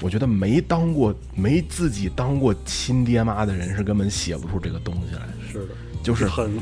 [0.00, 5.22] 我觉得没当过没自己当过亲爹妈的人是根本写不出这个东西来。
[5.50, 6.52] 是的，就是很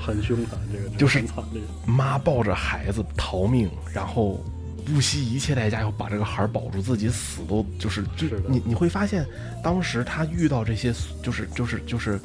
[0.00, 1.22] 很凶残，这个就是
[1.84, 4.42] 妈抱着孩子逃命，然后
[4.84, 9.26] 不惜一切代价要把这个孩儿保住，自己死都就是就是你你会发现，
[9.62, 12.20] 当时他遇到这些就是就是就是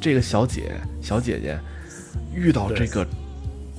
[0.00, 1.58] 这个小姐小姐姐
[2.34, 3.06] 遇到这个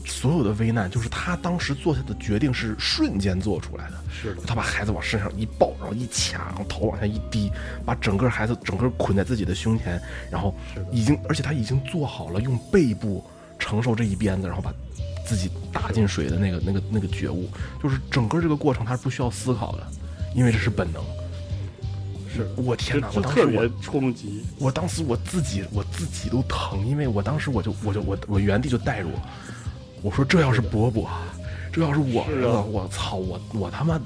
[0.05, 3.97] 所有的危难，就是他当时做下的决定是瞬间做出来的。
[4.09, 7.51] 是的，他把孩子往身上一抱，然后一掐，然后头往下一低，
[7.85, 10.01] 把整个孩子整个捆在自己的胸前，
[10.31, 10.55] 然后
[10.91, 13.23] 已经，而且他已经做好了用背部
[13.59, 14.73] 承受这一鞭子，然后把
[15.27, 17.49] 自己打进水的那个那个那个觉悟，
[17.83, 19.85] 就是整个这个过程他是不需要思考的，
[20.33, 21.03] 因为这是本能。
[22.33, 23.09] 是，我天哪！
[23.15, 29.09] 我当时我特别冲击，我当时我自己我自己都疼，因为我当时我就我就我我原地就带入，
[30.01, 31.09] 我说这要是伯伯，
[31.73, 33.99] 这要是我儿子，我操，我我他妈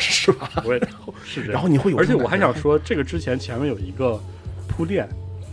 [0.00, 0.50] 是吧？
[0.64, 0.88] 我也
[1.24, 1.44] 是。
[1.44, 4.20] 然后你会有而且我还想说，这个之前前面有一个
[4.66, 5.08] 铺垫，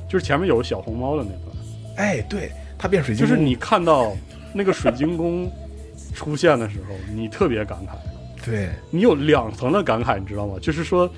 [0.10, 1.56] 就是前面有小红猫的那段，
[1.98, 4.16] 哎，对它变水晶，就是你看到
[4.54, 5.52] 那个水晶宫
[6.14, 10.56] 出现的时候，你特别感慨，对你有两层的感慨，你知道吗？
[10.62, 11.10] 就是说，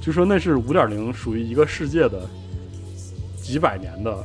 [0.00, 2.22] 就说那是五点零属于一个世界的
[3.42, 4.24] 几百年的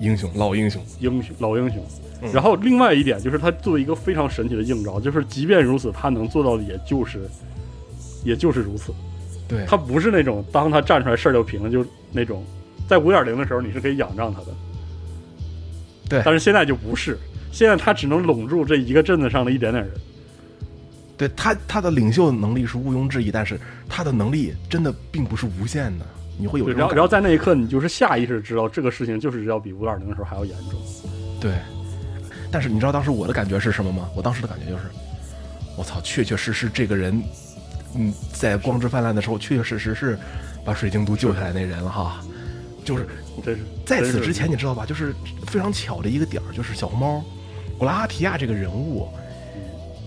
[0.00, 1.78] 英雄老英雄，英雄老英雄。
[2.22, 7.28] 嗯然后另外一点就是，他作为一个非常神奇的映照，就是即便如此，他能做到的也就是，
[8.24, 8.94] 也就是如此。
[9.46, 12.42] 对他不是那种当他站出来事儿就平了，就那种
[12.88, 14.46] 在五点零的时候你是可以仰仗他的。
[16.08, 17.18] 对但是现在就不是，
[17.54, 19.94] 现在他只能笼住这一个镇子上的一点点人。
[21.16, 26.04] 对他他的领袖能力是毋庸置疑，但是他的能力真的并不是无限的，
[26.36, 30.80] 你会有，然后然后在那一刻，你就是下意识知道这个事情就是要比五点零的时候还要严重。
[31.40, 31.52] 对，
[32.50, 34.08] 但是你知道当时我的感觉是什么吗？
[34.16, 34.82] 我当时的感觉就是，
[35.78, 37.22] 我操，确确实实这个人，
[37.94, 40.18] 嗯，在光之泛滥的时候，确确实实是
[40.64, 42.20] 把水晶都救下来那人了哈。
[42.84, 43.06] 就是
[43.86, 44.84] 在此之前，你知道吧？
[44.84, 45.14] 就是
[45.46, 47.24] 非常巧的一个点儿，就是小红猫
[47.78, 49.08] 古拉哈提亚这个人物，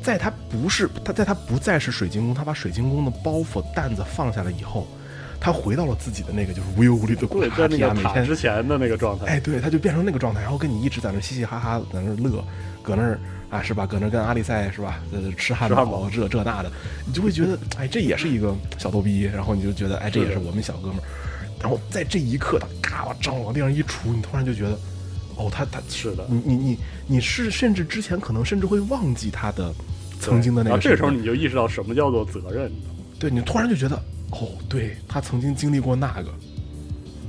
[0.01, 4.88] 在他不是他在他不再是水晶宫，他把水晶宫的包袱担子放下了以后，
[5.39, 9.26] 他回到了自己的那个就是无忧无虑的古，拉哈提亚，每天之前的那个状态。
[9.26, 12.43] 哎，对，他就变成那个状态，然后跟你一直在那嘻嘻哈哈，在那乐，
[12.82, 13.86] 搁那儿啊，是吧？
[13.86, 15.01] 搁那儿跟阿丽塞是吧？
[15.11, 16.72] 呃，吃汉堡这这那的，
[17.05, 21.03] 你就会觉得，哎，这也是一个小逗逼，然后你就觉得，哎，这也是我们小哥们儿。
[21.59, 24.78] 然后在这一刻，他嘎巴张往地上一杵，你突然就觉得，
[25.38, 26.78] 哦，他他是的你你你
[27.08, 29.74] 你是甚至之前可能甚至会忘记他的
[30.20, 32.72] 曾经的那然后这个时候你就意识到什么叫做责任，
[33.20, 33.96] 对你突然就觉得，
[34.32, 36.34] 哦，对他曾经经历过那个，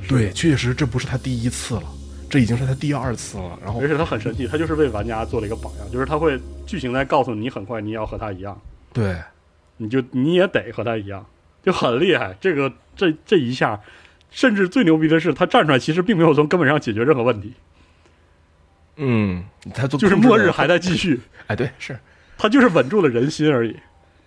[0.08, 1.84] 对，确实这不是他第一次了，
[2.30, 3.58] 这已经是他第二次了。
[3.62, 8.60] 然后而且他很神奇，他就是为玩家做了一个榜样，就是他会剧情在告诉你，很快你也要和他一样，
[8.92, 9.16] 对。
[9.80, 11.24] 你就你也得和他一样，
[11.62, 12.36] 就很厉害。
[12.40, 13.80] 这个这这一下，
[14.28, 17.52] 甚至最牛逼的是，他站出来其实并没有从根本上解决任何问题，
[18.98, 21.98] 嗯，他做就是末日还在继续， 哎，对，是，
[22.36, 23.74] 他就是稳住了人心而已。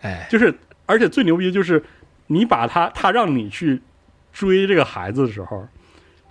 [0.02, 0.54] 哎，就是，
[0.86, 1.84] 而且最牛逼的就是，
[2.28, 3.80] 你把他他让你去
[4.34, 5.68] 追这个孩子的时候，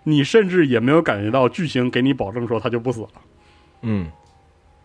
[0.04, 3.08] 你甚至也没有感觉到剧情给你保证说他就不死了。
[3.82, 4.10] 嗯，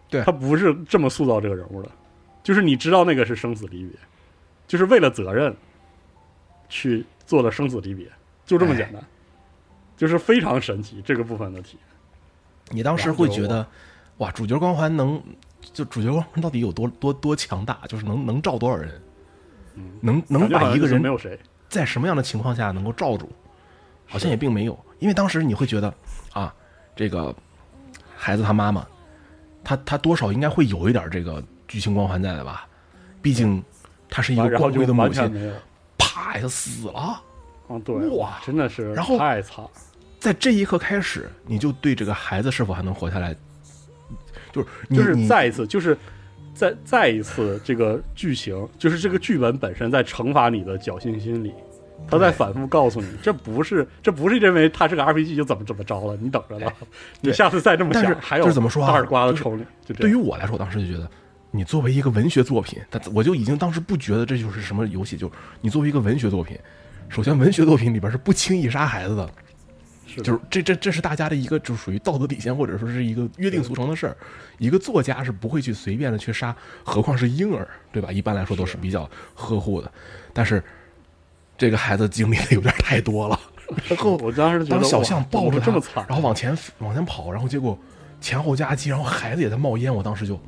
[0.10, 0.22] 对。
[0.24, 1.90] 他不是这么塑造这个人物的，
[2.44, 3.98] 就是你知道那个是生死离别，
[4.68, 5.56] 就是为了责任
[6.68, 8.06] 去做了生死离别，
[8.46, 9.02] 就这么简单，
[9.96, 11.95] 就是非常神奇这个部分的体验。
[12.70, 13.66] 你当时会觉得，
[14.18, 15.22] 哇，主角光环能，
[15.62, 17.80] 就主角光环到底有多多多强大？
[17.88, 19.02] 就是能能罩多少人？
[20.02, 21.04] 能能把一个人
[21.68, 23.30] 在什么样的情况下能够罩住？
[24.06, 25.94] 好像也并没有，因为当时你会觉得
[26.32, 26.54] 啊，
[26.96, 27.36] 这个
[28.16, 28.88] 孩子他妈妈，
[29.64, 32.68] 他他多少应该会有一点这个剧情光环在的吧？
[33.22, 33.62] 毕竟
[34.10, 35.54] 他是一个光辉的母亲。
[35.98, 36.94] 啪一下死了。
[37.68, 39.72] 啊，对，哇真的是然后太惨了。
[40.20, 43.36] 在这一刻开始，你就对这个孩子是否还能活下来，
[44.52, 45.98] 就是你就是再一次，就是
[46.54, 51.54] 再再一次，这个剧情就是这个剧本本身在惩罚你的侥幸心理，
[52.10, 56.74] 他在反复告诉你，这不是这不是认为他是个 RPG 就怎么怎么着了，你等着吧，
[57.22, 60.16] 你下次再这么想，还有就是怎么说啊大耳刮子抽你，就对于。
[60.16, 61.10] 我来说，我当时就觉得，
[61.52, 66.58] 你作为一个文学作品，他我就已经当时不觉得这就是什么游戏，就你作为一个文学作品，
[67.10, 69.30] 首先文学作品里边是不轻易杀孩子的，
[70.16, 74.16] 是就是这这这是大家的一个就属于道德底线，或者说是一个约定俗成的事儿。
[74.58, 78.12] 一个作家是不会去随便的去杀，何况是婴儿，对吧？
[78.12, 79.92] 一般来说都是比较呵护的，
[80.34, 80.64] 但是
[81.58, 83.40] 这个孩子经历的有点太多了。
[83.90, 87.78] 然后我当时觉得 当小象抱着这么惨，然后往前往前跑，然后结果
[88.22, 90.40] 前后夹击，然后孩子也在冒烟，我当时就，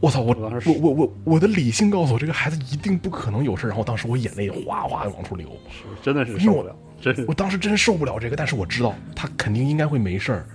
[0.00, 0.20] 我操！
[0.20, 3.66] 我我我我我我的理性告诉我，这个孩子一定不可能有事。
[3.66, 10.46] 然后当时我眼泪哗哗的往出流，是真的是受不了，真是我当时真受不了这个，但是我知道他肯定应该会没事儿，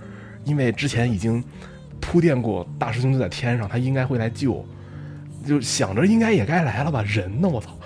[0.44, 1.42] 因为之前已经
[2.00, 4.64] 铺垫过，大师兄就在天上，他应该会来救，
[5.46, 7.76] 就想着应该也该来了吧，人呢，我操！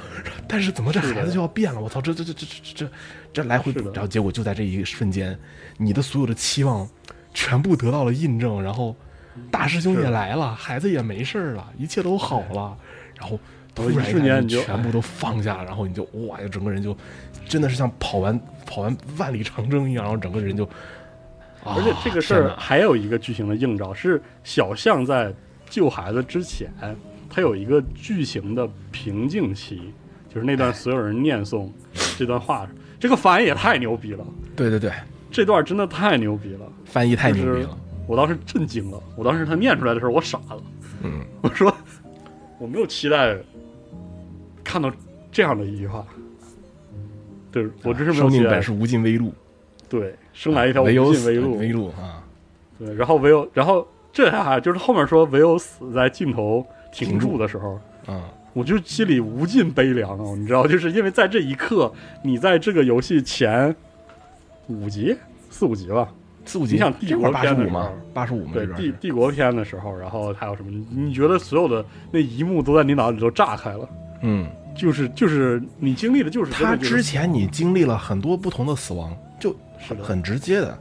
[0.49, 1.81] 但是怎么这孩子就要变了？
[1.81, 2.01] 我操！
[2.01, 2.91] 这这这这这这
[3.33, 5.39] 这来回，然后结果就在这一瞬间，
[5.77, 6.89] 你的所有的期望
[7.35, 8.97] 全部得到了印证，然后
[9.51, 12.77] 大师兄也来了，孩子也没事儿了，一切都好了，
[13.15, 13.39] 然后
[13.79, 16.97] 突然一瞬间你就全部都放下了，然后你就哇，就整个人就
[17.47, 20.65] 真的是像跑完跑完万里长征一样，然后整个人就，
[21.65, 25.33] 啊而且这个事儿还有一个剧情的映照，是小象在
[25.71, 26.73] 救孩子之前，
[27.31, 29.81] 他有一个剧情的瓶颈期，
[30.29, 31.71] 就是那段所有人念诵
[32.19, 32.69] 这段话，
[32.99, 34.27] 这个翻译也太牛逼了，
[34.57, 34.91] 对对对，
[35.31, 40.63] 这段真的太牛逼了，翻译太牛逼了，我当时震惊了，我当时他念出来的时候我傻了，
[41.03, 41.73] 嗯，我说
[42.59, 43.37] 我没有期待
[44.69, 44.93] 看到
[45.33, 46.07] 这样的一句话，
[47.51, 49.33] 对我真是生命本，是无尽微路，
[49.89, 52.23] 对，生来一条无尽微路，微路啊，
[52.79, 60.35] 对，然后唯有，然后这还就是后面说唯有死在尽头停住的时候，嗯，我就心里无尽悲凉啊！
[60.37, 61.91] 你知道，就是因为在这一刻，
[62.23, 63.75] 你在这个游戏前
[64.67, 65.17] 五集、
[65.49, 66.13] 四五集吧，
[66.45, 67.91] 四五集，你想帝国片的时候？
[68.13, 68.53] 八十五吗？
[68.53, 70.71] 对这边是帝帝国篇的时候，然后还有什么？
[70.91, 73.89] 你觉得所有的那一幕都在你脑子里都炸开了，
[74.23, 80.79] 嗯，就是就是你经历的就是他之前你经历了很多不同的死亡，就是的很直接的，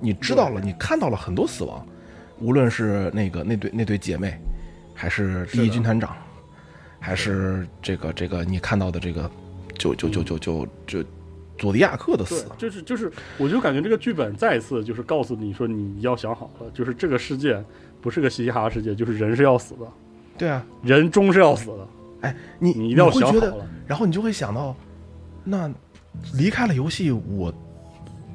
[0.00, 1.86] 你知道了，你看到了很多死亡，
[2.40, 4.36] 无论是那个那对那对姐妹，
[4.94, 6.16] 还是第一军团长，
[6.98, 9.30] 还是这个这个你看到的这个，
[9.78, 11.04] 就就就就就就
[11.58, 17.62] 佐迪亚克的死，，就是就是，我就感觉这个剧本再一次就是告诉你说，你要想好了，就是这个世界
[18.02, 19.86] 不是个嘻嘻哈哈世界，就是人是要死的，
[20.36, 21.88] 对啊，人终是要死的，
[22.20, 23.56] 哎，你你一定要会觉得。
[23.86, 24.74] 然后你就会想到，
[25.44, 25.70] 那
[26.34, 27.54] 离开了游戏，我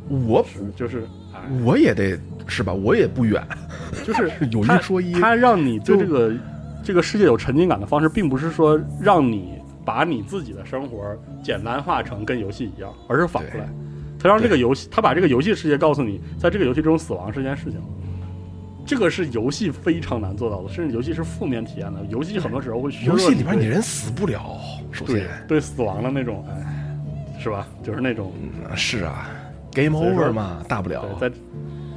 [0.10, 2.18] 我就是，哎，我也得
[2.48, 2.74] 是吧？
[2.74, 3.46] 我也不远，
[4.06, 6.34] 就是 有一他说一他让你对这个
[6.84, 13.68] 这个世界有沉浸感的方式，并不是说让你把你自己的生活简单化成跟游戏一样，而是反过来，
[14.18, 17.82] 他让这个游戏，他把这个游戏世界告诉你，在这个游戏中死亡是件事情。
[18.86, 22.04] 这个是游戏非常难做到的，甚至游戏是负面体验的。
[22.10, 24.44] 游戏很多时候会游戏里边你人死不了，
[24.92, 26.98] 首对先对死亡的那种，哎，
[27.40, 27.68] 是吧？
[27.84, 29.30] 就是那种嗯是啊
[29.72, 31.32] ，game over 嘛，大不了，在，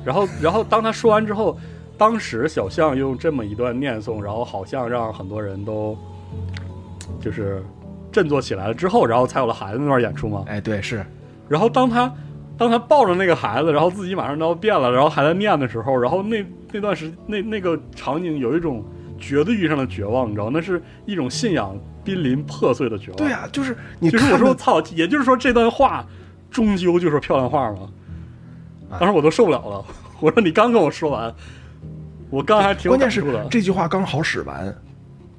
[0.04, 1.58] 然后然后当他说完之后，
[1.98, 5.96] 当时小象用这么一段念诵，然后好像让很多人都
[7.20, 7.62] 就是
[8.12, 10.44] 振作起来了之后，然后才有了孩子那段演出嘛。
[10.46, 11.04] 哎，对，是
[11.48, 12.12] 然后当他
[12.56, 18.84] 当他抱着那个孩子，然后自己马上都要变了，然后还在念的时候，然后那那段时那那个场景有一种
[19.18, 23.16] 绝对意义上的绝望，你知道，那是一种信仰濒临破碎的绝望。
[23.16, 26.06] 对啊，就是你就是我说操，也就是说这段话
[26.50, 27.88] 终究就是漂亮话嘛。
[28.90, 29.84] 啊当时我都受不了了，
[30.20, 31.34] 我说你刚跟我说完，
[32.30, 34.72] 我刚还挺有关键是这句话刚好使完，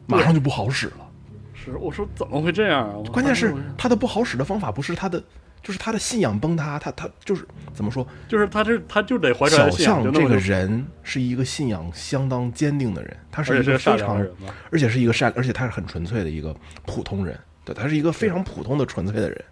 [0.07, 1.07] 马上就不好使了。
[1.53, 2.95] 是我说怎么会这样啊？
[3.13, 5.23] 关键是他的不好使的方法不是他的，
[5.65, 7.43] 就是他的信仰崩塌，他他就是
[7.73, 8.07] 怎么说？
[8.27, 14.23] 就是他这他就得怀揣小着信仰，就象这个人是一个信仰相当坚定的人，他是一个善非常。
[14.69, 16.55] 而且是一个善，而且他是很纯粹的一个
[16.85, 19.43] 普通人，对，他是一个非常普通的纯粹的人。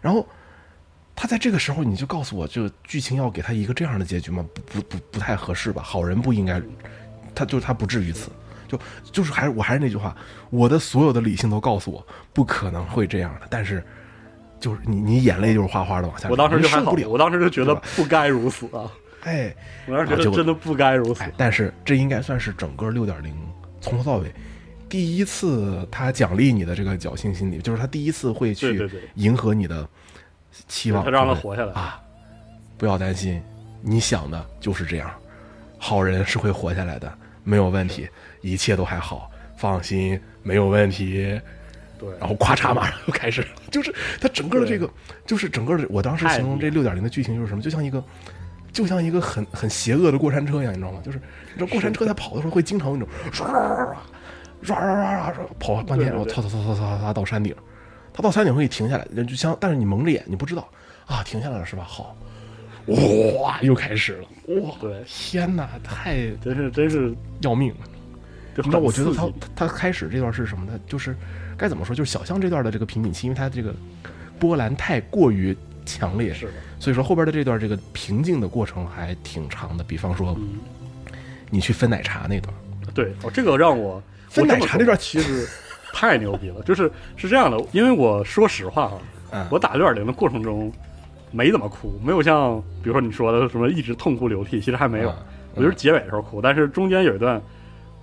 [0.00, 0.26] 然后
[1.14, 4.42] 他在这个时候，你就告诉我，这个剧情要给他一个这样的结局吗？
[4.54, 5.82] 不不不不太合适吧？
[5.82, 6.62] 好人不应该，
[7.34, 8.30] 他就是他不至于此。
[8.66, 8.80] 就
[9.12, 10.16] 就是还是我还是那句话，
[10.48, 13.84] 我的所有的理性都告诉我不可能会这样的，但是
[14.62, 18.88] 就是你你眼泪就是哗哗的往下流，我当时就还好了，我当时就觉得不该如此啊！
[19.24, 19.52] 哎，
[19.88, 21.32] 我当时觉得真的不该如此哎，。
[21.36, 23.34] 但是这应该算是整个六点零
[23.80, 24.32] 从头到尾
[24.88, 29.88] 第一次他奖励你的这个侥幸心理，就是他第一次会去迎合你的
[30.68, 32.00] 期望，他让他活下来啊！
[32.78, 33.42] 不要担心，
[33.80, 35.10] 你想的就是这样，
[35.76, 38.08] 好人是会活下来的，没有问题，
[38.42, 41.40] 一切都还好，放心，没有问题。
[42.02, 44.90] 对，然后咔嚓马上就开始，就是它整个的这个，
[45.24, 48.02] 就是整个的，我当时形容这六点零的剧情就是什么，就像一个，
[48.72, 51.00] 就像一个很很邪恶的过山车一样，你知道吗？
[51.04, 53.94] 就是你知道过山车在跑的时候会经常有那种唰唰
[54.64, 57.54] 唰唰唰跑半天，然后嗖嗖嗖嗖嗖嗖到山顶，
[58.12, 60.68] 它到山顶会停下来，就像但是你蒙着眼，你不知道
[61.06, 61.84] 啊，停下来了是吧？
[61.86, 62.16] 好，
[63.40, 64.28] 哇，又开始了，
[64.60, 67.72] 哇，对，天哪，太真是真是要命
[68.66, 69.26] 那我觉得他
[69.56, 70.78] 他开始这段是什么呢？
[70.86, 71.16] 就是
[71.62, 71.94] 该怎么说？
[71.94, 73.72] 就是小象这段的这个瓶颈期，因为它这个
[74.36, 75.56] 波澜太过于
[75.86, 79.84] 强烈，是的，所以说后边的这段这个平静的过程还挺长的。
[79.84, 80.58] 比方说，嗯，
[81.50, 82.52] 你去分奶茶那段，
[82.92, 85.48] 对，哦，这个让我分奶茶那段其实
[85.94, 88.98] 太牛逼了，就是是这样的，因为我说实话哈，
[89.30, 89.46] 嗯。
[89.48, 90.72] 我打六点零的过程中
[91.30, 95.16] 没怎么哭，没有像比如说你说的什么一直痛哭流涕，其实还没有，嗯。
[95.54, 97.40] 我就是结尾的时候哭，但是中间有一段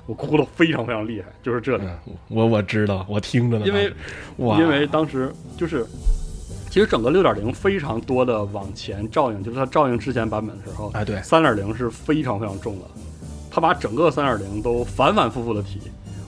[0.10, 3.94] 我哭的非常非常厉害，就是这里，嗯，我我知道，我听着呢，因为
[4.38, 5.86] 我，因为当时就是。
[6.72, 12.86] 其实整个六点零非常多的往前照应，就是它照应之前版本的时候，哎对，三点零是非常非常重的，
[13.50, 15.80] 它把整个三点零都反反复复的提，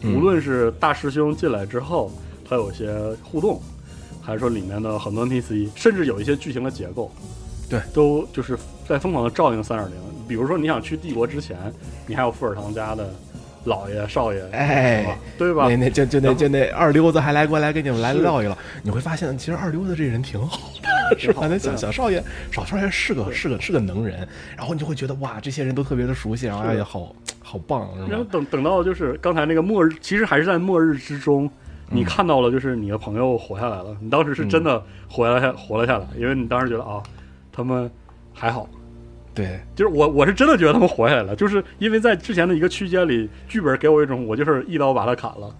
[0.01, 2.11] 嗯无论是大师兄进来之后，
[2.43, 3.61] 它有一些互动，
[4.19, 7.11] 还是说里面的很多 NPC，甚至有一些剧情的结构，
[7.69, 8.57] 对，都就是
[8.88, 9.97] 在疯狂的照应三点零。
[10.27, 11.55] 比如说你想去帝国之前，
[12.07, 13.13] 你还有富尔唐家的
[13.66, 15.68] 老爷少爷，哎对吧？
[15.68, 15.76] 那？
[15.76, 20.72] 那就就那就那二溜子还来过来给你们来唠一唠，你会发现其实二溜子这人挺好
[21.12, 21.47] 的， 是吧？
[21.49, 28.07] 那小小少爷小少爷是个是个是个能人，然后你就会觉得哇，这些人都特别的熟悉，然后是哎呀，好好棒，是吧？
[28.09, 31.49] 然后等等到就是刚才那个末日，其实还是在末日之中，
[31.89, 32.05] 你嗯。
[32.05, 37.01] 看到了就是你的朋友活下来了，你当时是真的活了下、活了下来，因为你当时觉得啊，
[37.51, 37.89] 他们
[38.34, 38.68] 还好，
[39.34, 45.55] 对，就是我我是真的觉得他们活下来了，就是因为在之前的一个区间里，剧本给我一种我就是一刀把他砍了，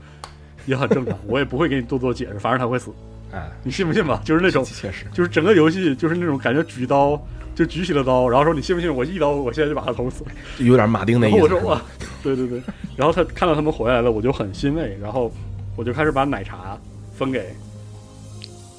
[0.66, 2.92] 也很正常，我也不会给你多做解释，反正他会死，
[3.32, 4.22] 哎，你信不信吧？
[4.26, 7.18] 就是那种确实，就是整个游戏就是那种感觉举刀
[7.56, 10.26] 就举起了刀，然后说你信不信我一刀我现在就把他捅死，
[10.60, 11.82] 就有点马丁那意思我说
[12.22, 12.62] 对对对，
[12.98, 15.32] 然后他看到他们回来了，我就很欣慰，然后
[15.76, 16.78] 我就开始把奶茶
[17.16, 17.56] 分给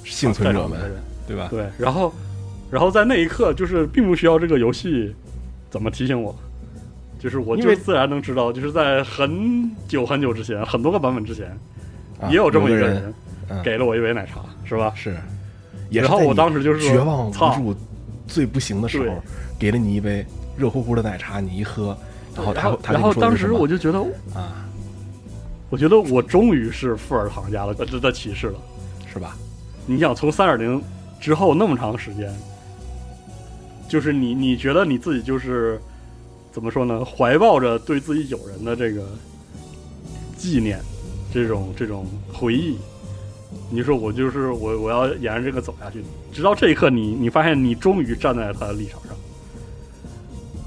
[0.05, 0.79] 幸存者们
[1.27, 1.49] 对吧？
[1.51, 2.13] 对，然后
[2.73, 5.15] 然后在那一刻，就是并不需要这个游戏
[5.69, 6.35] 怎么提醒我，
[7.19, 11.47] 就是我就自然能知道，就是在很久很久之前，很多个版本之前，
[12.19, 13.15] 啊也有这么一个个人
[13.51, 14.91] 嗯给了我一杯奶茶，是吧？
[14.97, 15.15] 是，
[15.91, 17.77] 然后我当时就是绝望无操助、
[18.27, 19.23] 最不行的时候，
[19.59, 20.25] 给了你一杯
[20.57, 21.95] 热乎乎的奶茶，你一喝，
[22.35, 23.99] 然后他然后他然后当时我就觉得，
[24.35, 24.67] 啊，
[25.69, 28.59] 我觉得我终于是富尔唐家的的的骑士了。
[29.13, 29.37] 是吧？
[29.85, 30.83] 你想从三点零
[31.21, 32.33] 之后那么长时间，
[33.93, 35.79] 就是你你觉得你自己就是
[36.51, 37.05] 怎么说呢？
[37.05, 39.07] 怀抱着对自己友人的这个
[40.35, 40.81] 纪念，
[41.31, 42.79] 这种这种回忆，
[43.69, 49.15] 你说我就是我我要沿着这个走下去，直到这一刻你，你发现你终于站在他的立场上，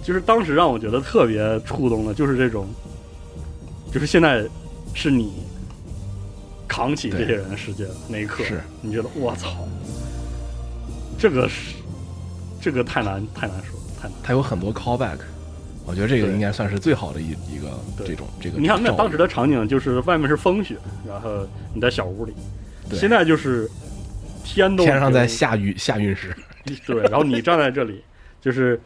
[0.03, 2.67] 就是当时让我觉得特别触动的，就是这种，
[3.91, 4.45] 就是现在
[4.93, 5.34] 是你
[6.67, 8.61] 扛起这些人的世界的那一刻，是。
[8.84, 9.67] 你觉得我操，
[11.17, 11.73] 这个是
[12.66, 14.18] 这个太难太难说，太难。
[14.24, 15.20] 它有很多 callback，
[15.86, 18.57] 我觉得这个应该算是最好的一一个对这种这个。
[18.57, 20.76] 你看，那当时的场景就是外面是风雪，
[21.07, 22.34] 然后你在小屋里，
[22.91, 23.70] 现在就是
[24.43, 26.36] 天都天上在下雨下陨石，
[26.88, 28.03] 对，然后你站在这里，
[28.41, 28.82] 就是，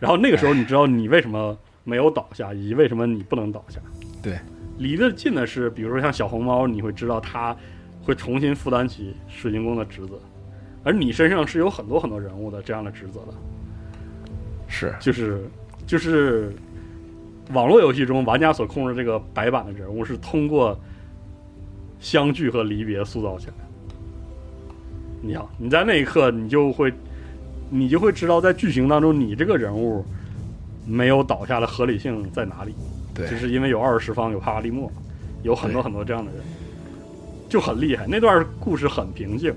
[0.00, 3.78] 然后那个时候你知道你为什么没有倒下，以及为什么你不能倒下。
[4.22, 4.38] 对，
[4.78, 7.54] 离得近的是，比如说像小红猫，你会知道它
[8.02, 10.18] 会重新负担起水晶宫的职责，
[10.84, 13.34] 而你身上是有很多很多人物的这样的职责的。
[14.68, 15.48] 是就是
[15.86, 16.52] 就是
[17.52, 20.78] 网络游戏中玩家所控制这个白板的人物是通过
[22.00, 23.64] 相聚和离别塑造起来的。
[25.22, 26.92] 你好，你在那一刻，你就会
[27.70, 30.04] 你就会知道，在剧情当中，你这个人物
[30.86, 32.74] 没有倒下的合理性在哪里。
[33.14, 34.90] 对就是因为有二十方，有帕拉利莫，
[35.42, 36.42] 有很多很多这样的人，
[37.48, 38.06] 就很厉害。
[38.06, 39.54] 那段故事很平静，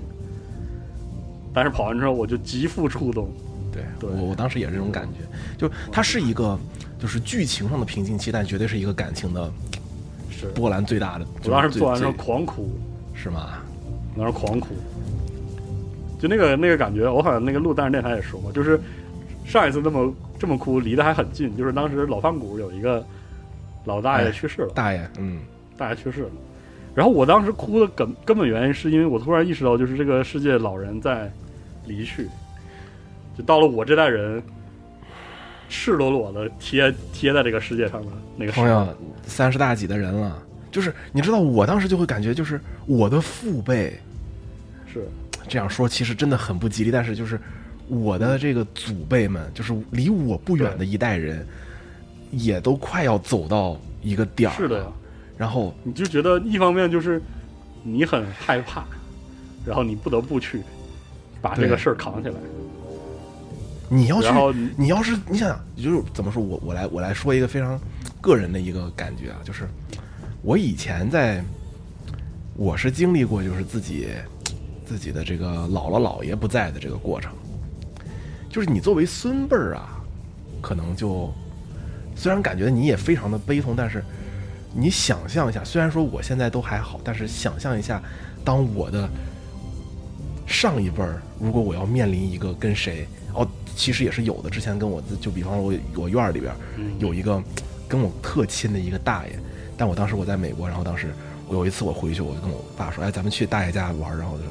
[1.52, 3.30] 但是跑完之后，我就极富触动。
[3.70, 5.18] 对对我我当时也是这种感觉，
[5.58, 6.58] 就它是一个
[6.98, 9.52] 就是剧情上的平静期，但绝对是一个感情的
[10.30, 11.26] 是波澜最大的。
[11.44, 12.78] 我当时做完之后狂哭，
[13.14, 13.58] 是吗？
[14.14, 14.68] 我当时狂哭，
[16.18, 18.80] 就那个那个感觉，我好像那个录单人电台也说过，就是
[19.44, 23.04] 上一次那么这么哭，离得还很近，就是当时老饭谷有一个
[23.84, 25.40] 老大爷哎去世了，大爷，嗯，
[25.76, 26.30] 大爷去世了，
[26.98, 31.30] 然后我当时哭的根根本原因是因为我突然意识到，就是这个世界老人在
[31.86, 32.28] 离去，
[33.36, 34.42] 就到了我这代人
[35.68, 38.84] 赤裸裸的贴贴在这个世界上的那个朋友
[39.22, 40.42] 三十大几的人了，
[40.72, 43.96] 就是你知道，我当时就会感觉，就是我的父辈
[44.92, 45.06] 是。
[45.46, 47.38] 这样说，其实真的很不吉利，但是就是
[47.86, 51.46] 我的这个祖辈们，就是离我不远的一代人，
[52.32, 54.58] 也都快要走到一个点儿了。
[54.58, 54.78] 是的。
[54.80, 54.86] 呀。
[55.38, 57.22] 然后你就觉得一方面就是
[57.82, 58.84] 你很害怕，
[59.64, 60.62] 然后你不得不去
[61.40, 62.34] 把这个事儿扛起来。
[63.88, 64.28] 你要去
[64.76, 67.80] 你要是你想想，就是怎么说，我我来我来说一个非常
[68.20, 69.66] 个人的一个感觉啊，就是
[70.42, 71.42] 我以前在，
[72.54, 74.08] 我是经历过就是自己
[74.84, 77.32] 自己的这个姥姥姥爷不在的这个过程，
[78.50, 80.02] 就是你作为孙辈儿啊，
[80.60, 81.32] 可能就
[82.14, 84.04] 虽然感觉你也非常的悲痛，但是
[84.74, 88.02] 你想象一下，虽然说我现在都还好，但是想象一下，
[88.44, 89.08] 当我的
[90.46, 94.50] 上一辈儿，如果我要面临一个跟谁哦，其实也是有的。
[94.50, 96.56] 之前跟我就比方说我我院儿里边儿
[96.98, 97.42] 有一个
[97.88, 99.38] 跟我特亲的一个大爷，
[99.76, 101.12] 但我当时我在美国，然后当时
[101.46, 104.44] 我有一次我回去，我就跟我爸说，哎，咱们去大爷家玩儿，然后就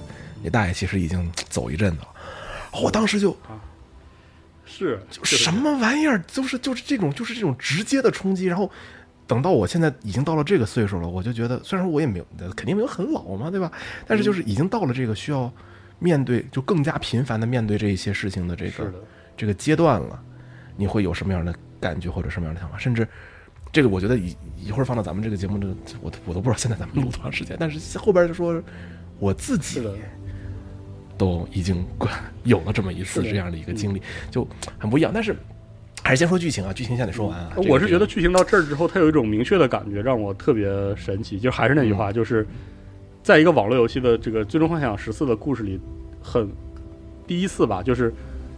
[0.44, 2.08] 那大爷其实已经走一阵子了，
[2.82, 3.36] 我当时就。
[4.70, 8.70] 是就是什么玩意儿，就是就是这种就是这种直接的冲击，然后
[9.28, 12.26] 等到我现在已经到了这个岁数了，我就觉得虽然说我也没有
[12.56, 13.72] 肯定没有很老嘛，对吧？
[14.08, 15.52] 但是就是已经到了这个需要
[16.00, 18.94] 面对就更加频繁的面对这一些事情的这个的，
[19.36, 20.20] 这个阶段了，
[20.78, 22.78] 你会有什么样的感觉或者什么样的想法？
[22.78, 23.06] 甚至
[23.72, 25.68] 这个我觉得一一会儿放到咱们这个节目的，
[26.02, 28.64] 我我都不知道现在咱们录多长时间，但是后边就说
[29.20, 29.82] 我自己
[31.18, 31.86] 都已经
[32.44, 34.02] 有了这么一次这样的一个经历，
[34.32, 34.48] 就
[34.80, 35.12] 很不一样。
[35.14, 35.36] 但是
[36.08, 37.52] 还是先说剧情啊，剧情先得说完啊。
[37.58, 41.38] 这个我是觉得剧情到这儿之后，它有一种明确的感觉，让我特别神奇。
[41.38, 42.48] 就还是那句嗯话，就是
[43.22, 45.78] 在一个网络游戏的这个《最终幻想十四》的故事里，
[46.22, 46.50] 很
[47.28, 48.14] 第一次吧，就是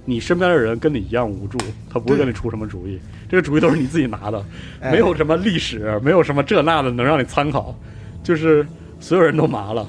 [0.06, 1.58] 你身边的人跟你一样无助，
[1.90, 4.46] 他不会跟你出什么主意，这个主意都是你自己拿的，
[4.80, 7.76] 哎没有什么历史，没有什么这那的能让你参考，
[8.24, 8.64] 就是
[9.00, 9.88] 所有人都麻了。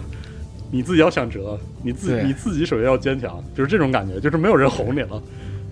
[0.70, 5.22] 你自己要想辙，你自己你自己首先要坚强，就是这种感觉，就是没有人哄你了，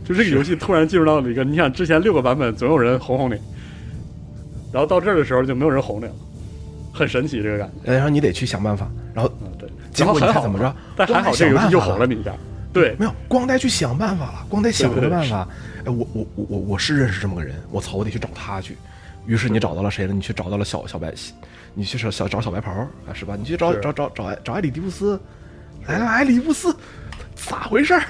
[0.08, 3.34] 就这个游戏突然进入到了一个，你想之前六个版本总有人哄哄你，
[4.72, 6.12] 然后到这儿的时候就没有人哄你了，
[6.94, 7.92] 很神奇这个感觉。
[7.92, 9.68] 然后你得去想办法，然后嗯，对。
[9.92, 10.76] 结果然后还好你看怎么着？
[10.96, 12.32] 但还好这个游戏又哄了你一下。
[12.72, 15.46] 对，没有，光得去想办法了，光得想对对着办法。
[15.84, 18.78] 哎，我我我我我是认识这么个人，我操，我得去找他去。
[19.26, 20.14] 于是你找到了谁了？
[20.14, 21.12] 你去找到了小小白，
[21.74, 23.36] 你去找小找小白袍啊，是吧？
[23.36, 25.20] 你去找是找找找艾找艾里迪布斯，
[25.86, 26.74] 来了，艾里布斯，
[27.34, 28.02] 咋回事儿？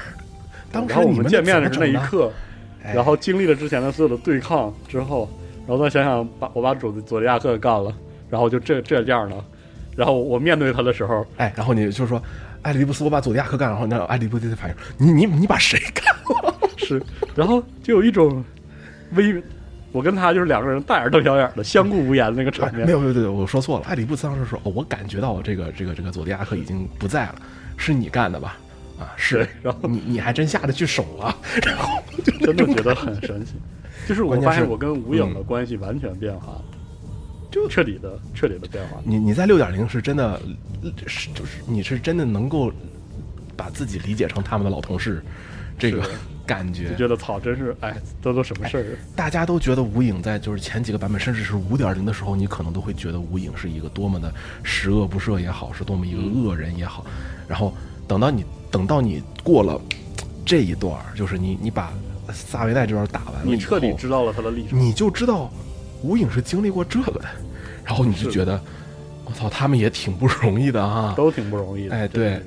[0.71, 2.31] 当时我们们见面的是那一刻，
[2.85, 5.29] 哎然后经历了之前的所有的对抗之后，
[5.67, 7.93] 然后再想想把我把佐佐利亚克干了，
[8.31, 9.45] 然后就这这样了，
[9.97, 12.23] 然后我面对他的时候，哎，然后你就说，
[12.63, 16.55] 艾里布斯，我把佐迪亚克干了，然后那艾里布斯反应，你你你把谁干了？
[16.77, 17.03] 是，
[17.35, 18.43] 然后就有一种
[19.15, 19.43] 微，
[19.93, 22.93] 我跟他就是两个人大眼瞪小眼的相顾无言的那个场面没。
[22.93, 23.85] 有没有没有，我说错了。
[23.87, 27.35] 艾里布斯当时说，哦，我感觉到这个这个这个佐迪亚克已经不在了，
[27.77, 28.57] 是你干的吧？
[28.99, 31.37] 啊，是，然后你你还真下得去手啊？
[31.65, 33.53] 然后就真的觉得很神奇。
[34.09, 36.65] 就是我发现我跟吴影的嗯关系完全变化了，
[37.51, 39.01] 就彻底的彻底的变化。
[39.05, 40.41] 你你在六点零是真的，
[41.07, 42.73] 是就是你是真的能够
[43.57, 45.23] 把自己理解成他们的老同事，
[45.79, 46.03] 这个
[46.47, 46.97] 感觉就。
[46.97, 48.85] 觉得操，真是哎，这都什么事儿？
[49.15, 54.33] 大家都觉得无影在就是前几个版本，甚至是五点零的时候，你可能都会觉得无影是一个多么的
[54.63, 57.05] 十恶不赦也好，是多么一个恶人也好。
[57.47, 57.75] 然后
[58.07, 59.81] 等到你等到你过了
[60.45, 61.93] 这一段儿，就是你你把
[62.33, 64.75] 萨维奈这段打完了，你彻底知道了他的历史。
[64.75, 65.51] 你就知道
[66.03, 67.25] 无影是经历过这个的，
[67.85, 68.61] 然后你就觉得
[69.25, 71.15] 我操，他们也挺不容易的啊。
[71.17, 71.95] 都挺不容易的。
[71.95, 72.41] 哎对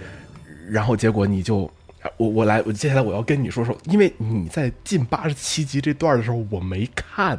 [0.69, 1.69] 然后结果你就，
[2.15, 7.37] 我我来，我接下来我要跟你说说，因为你在进八十七集这段的时候我没看，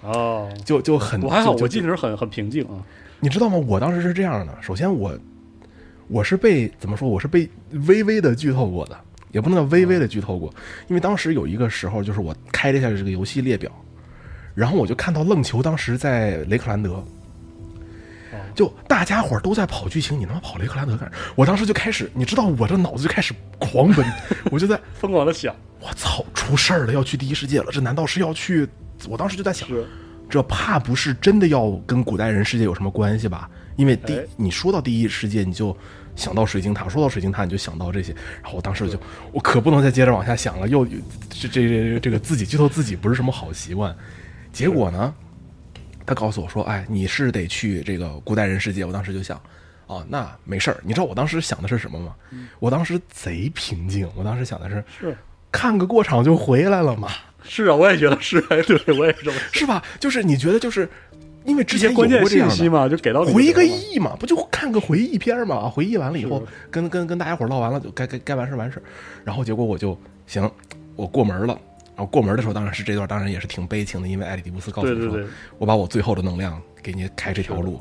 [0.00, 2.82] 哦，就就很我还好，我进去很很平静啊。
[3.20, 3.56] 你知道吗？
[3.56, 5.16] 我当时是这样的，首先我
[6.08, 7.08] 我是被怎么说？
[7.08, 7.48] 我是被
[7.86, 8.98] 微微的剧透过的，
[9.30, 10.52] 也不能叫微微的剧透过，
[10.88, 13.70] 因为当时有一个时候，就是我开了一下这个游戏列表，
[14.54, 17.02] 然后我就看到愣球当时在雷克兰德，
[18.54, 21.16] 就大家伙儿都在跑剧情，你他妈跑雷克兰德干啥？
[21.34, 24.04] 我当时就开始，你知道我这脑子就开始狂奔，
[24.50, 28.68] 我就在疯狂的想，我操，出事儿了，要去第一世界了，这难道是要去？
[29.08, 29.68] 我当时就在想，
[30.28, 33.50] 这怕不是真的要跟古代人世界有什么关系吧？
[33.82, 35.76] 因为第哎你说到第一世界，你就
[36.14, 38.12] 想到水晶塔；说到水晶塔，你就想到这些。
[38.40, 38.96] 然后我当时就，
[39.32, 43.92] 我可不能再接着往下想了，又这这这这个自己剧透自己不是什么好习惯。
[44.52, 45.12] 结果呢，
[46.06, 49.40] 他告诉我说：“哎，你是得去这个古代人世界。”我当时就想，
[49.88, 50.76] 哦，那没事儿。
[50.84, 52.14] 你知道我当时想的是什么吗？
[52.60, 55.16] 我当时贼平静，我当时想的是是
[55.50, 57.08] 看个过场就回来了嘛。
[57.42, 59.36] 是啊，我也觉得是，哎，对我也是这么。
[59.50, 59.82] 是吧？
[59.98, 60.88] 就是你觉得就是
[61.44, 65.68] 因为之前关键信息嘛，就给到你回个就行了亿嘛，不就看个回忆片嘛？
[65.68, 68.82] 回忆完了以后，跟跟跟大家伙儿唠完了，就该该该完事儿完事儿。
[69.24, 70.50] 然后结果我就行，
[70.96, 71.58] 我过门了。
[71.94, 75.20] 然后过门的时候，当然是这段，当然也是挺悲情的，因为艾里迪布斯告诉我说，
[75.58, 77.80] 我把我最后的能量给你开这条路。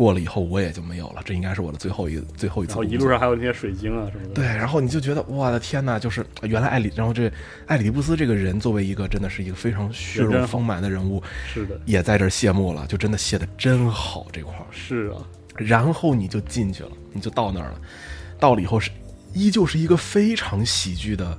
[0.00, 2.82] 过了以后我也就没有了，这应该是我的最后一最后一次工作。
[2.82, 4.32] 然后一路上还有那些水晶啊什么的。
[4.32, 7.30] 对，然后你就觉得我的天呐，就是原来艾里，然后这
[7.66, 14.64] 艾里布斯这个人作为一个真的是一个非常血肉丰满的人物，是的，也在这儿谢幕了，就真的谢的真好这块儿。
[14.70, 15.20] 是啊，
[15.54, 17.80] 然后你就进去了，你就到那儿了，
[18.38, 18.90] 到了以后是
[19.34, 21.36] 依旧是一个非常喜剧的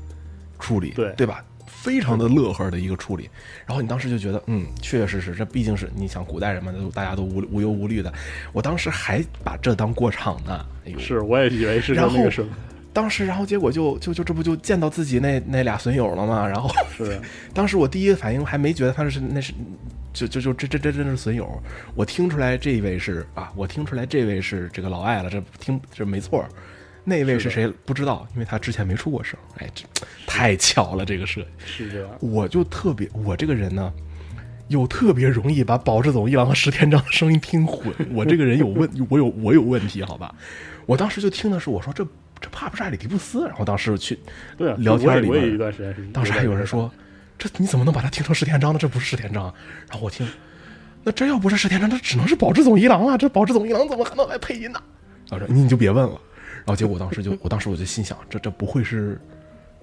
[0.59, 1.43] 处理，对对吧？
[1.81, 3.27] 非常的乐呵的一个处理，
[3.65, 8.13] 然后你当时就觉得，嗯，确确实实，这毕竟是你想古代人嘛，都大家都无无忧无虑的。
[8.53, 10.63] 我当时还把这当过场呢，
[10.99, 12.53] 是，我也以为是然后那个什么，
[12.93, 16.47] 当时，然后结果就就就这不就见到自己那那俩损友了吗？
[16.47, 17.19] 然后是
[17.51, 19.51] 当时我第一个反应还没觉得他是那是，
[20.13, 21.49] 就就就这这这真是损友。
[21.95, 26.49] 我听出来这位是啊，我听出来这位是这个老艾了，这听这没错儿。
[27.03, 29.37] 那位是谁不知道，因为他之前没出过声。
[29.57, 29.85] 哎，这
[30.27, 31.47] 太巧了，这个设计。
[31.65, 33.91] 是这样，我就特别，我这个人呢，
[34.67, 37.93] 又特别容易把保志总一郎和石田章的声音听混。
[38.13, 40.33] 我这个人有问， 我有我有问题，好吧？
[40.85, 42.05] 我当时就听的是，我说这
[42.39, 43.45] 这怕不是艾里迪布斯？
[43.47, 44.19] 然后当时去
[44.57, 45.57] 聊天里边
[46.13, 46.91] 当时还有人说，
[47.37, 48.79] 这你怎么能把它听成石田章呢？
[48.79, 49.51] 这不是石田章。
[49.89, 50.27] 然后我听，
[51.03, 53.17] 那真要不是石田章，那只能是保志总一郎啊！
[53.17, 54.79] 这保志总一郎怎么可能来配音呢？
[55.29, 56.21] 然后说你你就别问了。
[56.65, 59.19] 然后结果我当时就我当时我就心想，这这不会是，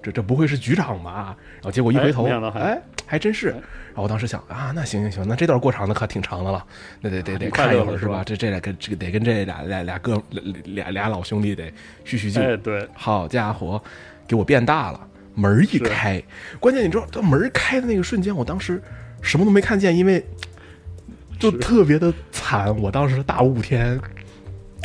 [0.01, 1.35] 这这不会是局长吧？
[1.55, 2.25] 然后结果一回头，
[2.55, 3.47] 哎还真是。
[3.47, 6.65] 然后我当时想啊，那行行行，那这段过场的可挺长的了，
[7.01, 8.23] 那得得得看一会儿是吧？
[8.25, 10.21] 这这俩跟这个得跟这俩俩俩哥
[10.65, 11.71] 俩俩老兄弟得
[12.05, 12.39] 叙叙旧。
[12.39, 13.81] 哎，对，好家伙，
[14.27, 15.07] 给我变大了！
[15.35, 16.21] 门一开，
[16.59, 18.81] 关键你知道，这门开的那个瞬间，我当时
[19.21, 20.25] 什么都没看见，因为
[21.39, 22.75] 就特别的惨。
[22.77, 23.97] 我当时大雾天，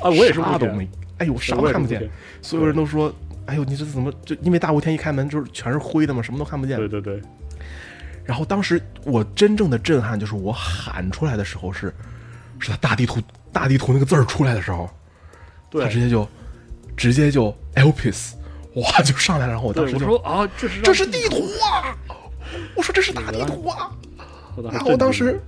[0.01, 0.89] 啊，我也是雾天啥都没，
[1.25, 2.09] 哎呦，啥都看不见。
[2.43, 3.13] 所有人都说
[3.47, 6.77] ：“哎呦，你这怎么就因为大雾天一开门就是全是灰的嘛，什么都看不见。
[6.77, 7.21] 对对对，”
[8.25, 11.93] 然后当时我真正的震撼就是我喊出来的时候是，
[12.59, 13.21] 是他大地图
[13.53, 14.89] 大地图那个字儿出来的时候，
[15.73, 16.29] 他直接就
[16.97, 18.33] 直接就 Elpis，
[18.75, 21.97] 哇就上来了，然后我当，时就说啊，这是这是地图啊！
[22.77, 23.91] 我说这是大地图啊！
[24.71, 25.41] 然后我当时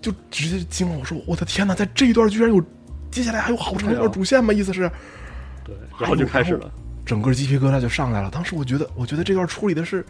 [0.00, 2.62] 就直接惊了，我说我的天哪，在这一段居然有，
[3.10, 4.52] 接下来还有好长一段主线吗？
[4.52, 4.90] 意思是，
[5.68, 6.70] 对，然后就开始了，
[7.04, 8.30] 整个鸡皮疙瘩就上来了。
[8.30, 10.02] 当时我觉得，我觉得这段处理的是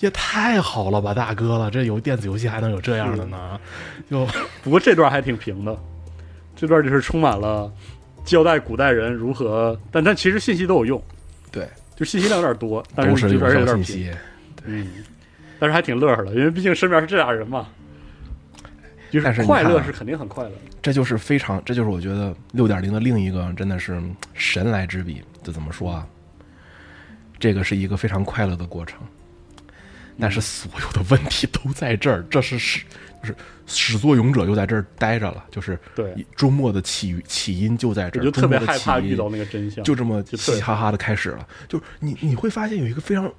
[0.00, 3.58] 也太好了吧，大哥了，这有电子游戏还能有这样的呢？
[4.10, 4.26] 就
[4.62, 5.74] 不过这段还挺平的，
[6.54, 7.72] 这段就是充满了
[8.24, 11.02] 交代古代人如何，但但其实信息都有用，
[11.50, 11.66] 对，
[11.96, 14.12] 就信息量有点多，但是这边有点平。
[14.64, 14.86] 嗯，
[15.58, 17.68] 但是还挺乐呵的，因为毕竟身边是这俩人嘛，
[19.10, 20.52] 就但是快乐是肯定很快乐，
[20.82, 24.00] 这就是非常，这就是我觉得六点零的另一个真的是
[24.34, 25.22] 神来之笔。
[25.42, 26.06] 这怎么说啊？
[27.38, 28.98] 这个是一个非常快乐的过程，
[30.18, 32.22] 但是所有的问题都在这儿。
[32.28, 32.82] 这是始，
[33.22, 33.34] 就是
[33.66, 41.46] 始作俑者就在这儿待着了，就是对周末的起起因就在这儿，就特别害怕遇到那个真相，就这么嘻嘻哈哈的开始了。
[41.68, 43.32] 就是你你会发现有一个非常，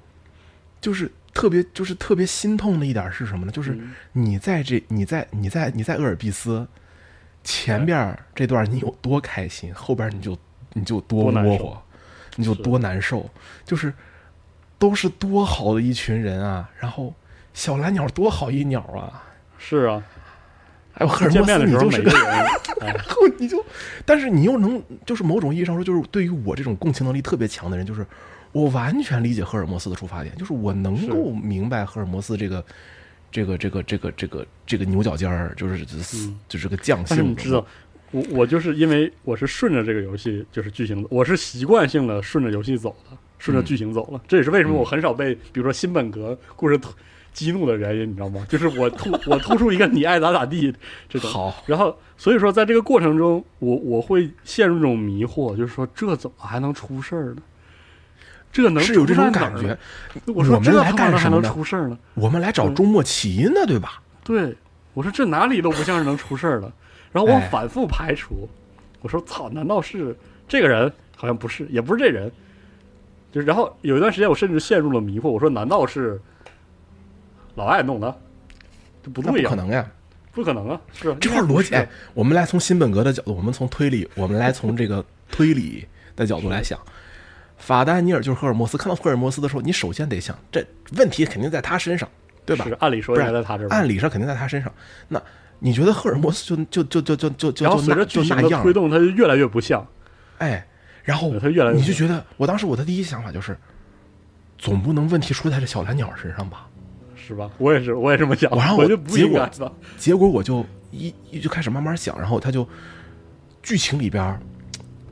[0.80, 3.52] 就是特别就是特别心痛的一点是什么呢？
[3.52, 3.94] 就是嗯。
[4.12, 6.66] 你在这你在你在你在鄂尔必斯
[7.42, 10.36] 前边这段你有多开心，后边你就
[10.74, 11.82] 你就多窝火，
[12.36, 13.28] 你就多难受，
[13.64, 13.92] 就是
[14.78, 16.68] 都是多好的一群人啊。
[16.78, 17.14] 然后
[17.54, 19.24] 小蓝鸟多好一鸟啊，
[19.56, 20.02] 是啊，
[20.92, 22.46] 还有赫尔墨斯，见面的时候你就是个每个人，
[22.82, 23.64] 哎，然后你就，
[24.04, 28.06] 但是你又能，就是某种意义上说，就是对于我这种共情能力特别强的人，就是
[28.52, 32.64] 我完全理解赫尔墨斯的出发点，就是我能够明白赫尔墨斯这个。
[33.32, 35.86] 这个这个这个这个这个牛角尖儿，就是
[36.16, 37.22] 嗯就是个匠但是。
[37.22, 37.64] 你知道，
[38.10, 44.20] 我我就是因为我是顺着这个游戏就是剧情，我是习惯性的顺着游戏走的，顺着剧情走了。
[44.26, 46.92] 这也是为什么我很少被比如说新本格故事突
[47.32, 48.44] 激怒的原因，你知道吗？
[48.48, 50.74] 就是我突我突出一个你爱咋咋地
[51.08, 51.30] 这种。
[51.30, 57.42] 好，然后所以说在这个过程中，我我会陷入这种迷惑，就是说这怎么还能出事儿呢？
[58.52, 59.76] 这能是有这种感觉。。
[60.26, 61.98] 我说这我们来干什么呢出事儿呢？
[62.14, 64.02] 我们来找嗯周末起因的，对吧？
[64.24, 64.56] 对，
[64.94, 66.70] 我说这哪里都不像是能出事儿的。
[67.12, 68.48] 然后我哎反复排除，
[69.00, 70.16] 我说操，难道是
[70.48, 70.92] 这个人？
[71.16, 72.30] 好像不是，也不是这人。
[73.32, 75.28] 就是然后有一段时间，我甚至陷入了迷惑。
[75.28, 76.20] 我说难道是
[77.54, 78.16] 老艾弄的？
[79.02, 79.90] 这不对呀，不可能呀！
[80.32, 80.80] 不可能啊！
[80.92, 86.78] 是这块逻辑，哎哎，我们来从新本格的角度，我们从推理，我们来从这个推理的角度来想。
[87.60, 90.66] 法丹尼尔就是赫尔墨斯，看到赫尔墨斯的时候，你首先得想，这
[90.96, 92.08] 问题肯定在他身上，
[92.44, 92.72] 对吧是？
[92.80, 93.68] 按理说不然应该在他这儿。
[93.68, 94.72] 按理上肯定在他身上。
[95.06, 95.22] 那
[95.58, 99.86] 你觉得赫尔墨斯就就就就就就然后就那随着剧情推，动，他就越来越不像。
[100.38, 100.66] 哎，
[101.04, 103.56] 然后对他越来越你就觉得，我当时我的第一想法就是，
[104.58, 106.66] 总不能问题出在这小蓝鸟身上吧？
[107.14, 107.50] 是吧？
[107.58, 108.50] 我也是，我也这么想。
[108.56, 109.48] 然后我我就不结果。
[109.98, 112.66] 结果我就一一就开始慢慢想，然后他就
[113.62, 114.40] 剧情里边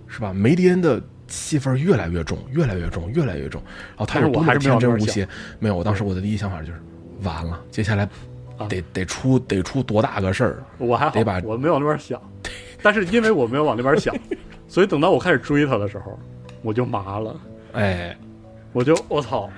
[0.09, 0.33] 是吧？
[0.33, 3.63] 梅迪恩的戏份越来越重，越来越重，越来越重。
[3.97, 5.29] 然后他但是我还有多天真无邪，
[5.59, 5.77] 没有。
[5.77, 6.81] 我当时我的第一想法就是，
[7.23, 8.09] 完了，接下来
[8.69, 10.65] 得得出得出多大个事儿？
[10.79, 12.21] 我还好得把，我没往那边想，
[12.83, 14.15] 但是因为我没有往那边想，
[14.67, 16.19] 所以等到我开始追他的时候，
[16.63, 17.37] 我就麻了，
[17.73, 18.17] 哎，
[18.73, 19.49] 我就我操，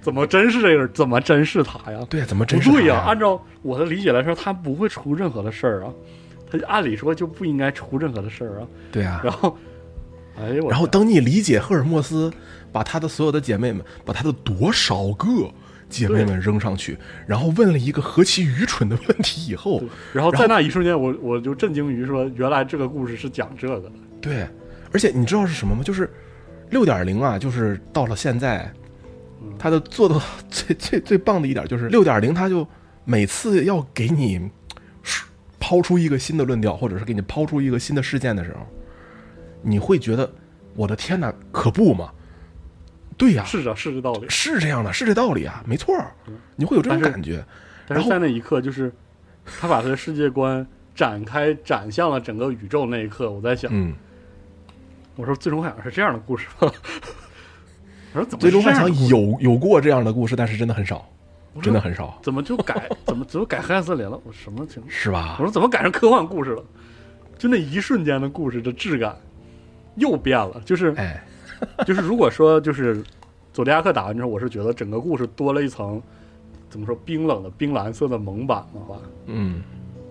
[0.00, 0.88] 怎么真是这个？
[0.88, 2.00] 怎么真是他呀？
[2.08, 5.92] 对，怎么真是对呀、他按照我的理解来说，他不会出任何的事儿啊，
[6.50, 8.66] 他按理说就不应该出任何的事儿啊。
[8.90, 9.20] 对啊。
[9.22, 9.56] 然后，
[10.38, 12.32] 哎呦，然后当你理解赫尔墨斯
[12.72, 15.28] 把他的所有的姐妹们，把他的多少个
[15.88, 16.96] 姐妹们扔上去，
[17.26, 19.82] 然后问了一个何其愚蠢的 问题以后，
[20.12, 23.90] 然后在那一瞬间，我我就震惊于说，原来这个故事是讲这个的。
[24.20, 24.46] 对，
[24.92, 25.82] 而且你知道是什么吗？
[25.82, 26.08] 就是
[26.70, 28.72] 六点零啊，就是到了现在，
[29.58, 32.66] 它的做的最最最棒的一点就是六点零，它就
[33.04, 34.48] 每次要给你
[35.58, 38.66] 抛出一个新的论调，或者是给你抛出一个新的事件的时候，
[39.62, 40.30] 你会觉得
[40.74, 42.10] 我的天哪，可不嘛？
[43.16, 44.26] 对呀、是啊，是这道理。
[44.28, 46.12] 是这样的，是这道理啊，没错儿，
[46.56, 47.44] 你会有这种感觉。
[47.86, 48.90] 但是在那一刻，就是
[49.44, 53.92] 他把他的世界观展开，展向了整个宇宙那一刻，我在想，嗯，
[55.16, 56.72] 我说《最终幻想》是这样的故事吗？
[58.14, 61.06] 我说怎么最终幻想有有过这样的故事，但是真的很少，
[61.60, 62.88] 真的很少，怎么就改？
[63.04, 64.18] 怎么怎么改黑暗森林了？
[64.24, 64.90] 我什么情况？
[64.90, 65.44] 是吧我？
[65.44, 66.64] 说怎么改成科幻故事了？
[67.36, 69.16] 就那一瞬间的故事的质感
[70.00, 71.22] 又变了，就是哎，
[71.86, 73.00] 就是如果说就是
[73.52, 76.02] 佐迪亚克打完之后，我是觉得整个故事多了一层
[76.68, 79.00] 怎么说冰冷的冰蓝色的蒙版嘛吧。
[79.26, 79.62] 嗯，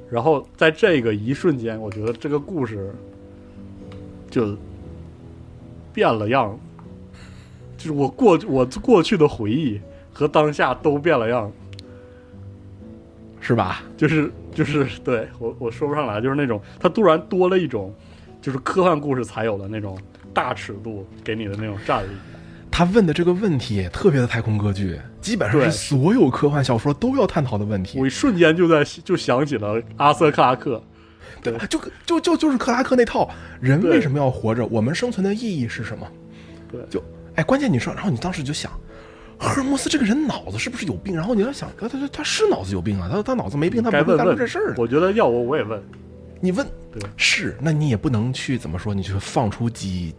[0.10, 2.94] 然后在这个一瞬间，我觉得这个故事
[4.30, 4.56] 就
[5.92, 6.60] 变了样子，
[7.78, 9.82] 就是我过我过去的回忆
[10.14, 11.52] 和当下都变了样，
[13.40, 13.82] 是吧？
[13.98, 17.94] 就是就是对我我说不上来，就是那种它突然多了一种
[18.42, 19.98] 就是科幻故事才有的那种
[20.34, 22.10] 大尺度给你的那种战力。
[22.72, 28.08] 他问的这个问题也特别的太空歌剧，基本上是所有科幻小说都要探讨的问题我。
[28.08, 30.82] 一瞬间就在就想起了阿瑟克拉克，
[31.42, 31.66] 对吧？
[31.66, 33.30] 就就就就是克拉克那套，
[33.60, 34.66] 人为什么要活着？
[34.68, 36.08] 我们生存的意义是什么？
[36.72, 37.04] 对就
[37.36, 38.72] 哎，关键你说，然后你当时就想，
[39.38, 41.16] 赫尔墨斯这个人脑子是不是有病？
[41.16, 44.76] 然后你要想，他他他是脑子有病啊，他他脑子没病，他不会干出这事儿。
[44.78, 45.82] 我觉得要我我也问，
[46.40, 48.94] 你问对是，那你也不能去怎么说？
[48.94, 50.14] 你去放出几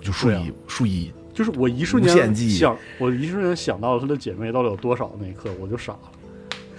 [0.00, 5.98] 就数以数以就是我一瞬间想，我一瞬间想到她的姐妹到底有多少那一刻，我就傻了。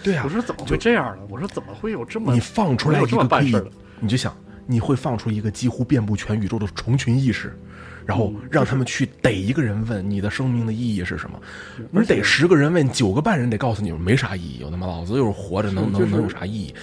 [0.04, 1.24] 对啊我，说怎么会这样呢？
[1.30, 4.36] 我说怎么会有这么你放出来这么一个可以办事的，你就想
[4.66, 7.56] 你会放出一个几乎遍布全宇宙的虫群意识，
[8.06, 11.40] 然后嗯让他们去逮一个人问你的生命的意义是什么？
[11.92, 14.58] 你而且得十个人问，九个半人得告诉你没啥意义。
[14.60, 16.74] 有他妈老子就是活着能能能有啥意义？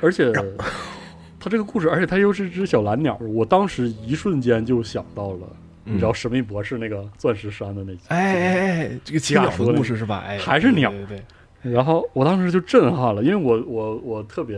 [0.00, 0.32] 而且
[1.44, 5.46] 他这个故事，而且他又是只小蓝鸟，我当时一瞬间就想到了，
[5.84, 10.24] 你知道《神秘博士》那个钻石山的那集，哎哎哎，这个青鸟的故事是吧？
[10.26, 11.22] 哎，还是鸟对对
[11.62, 14.56] 对，然后我当时就震撼了，因为我我我特别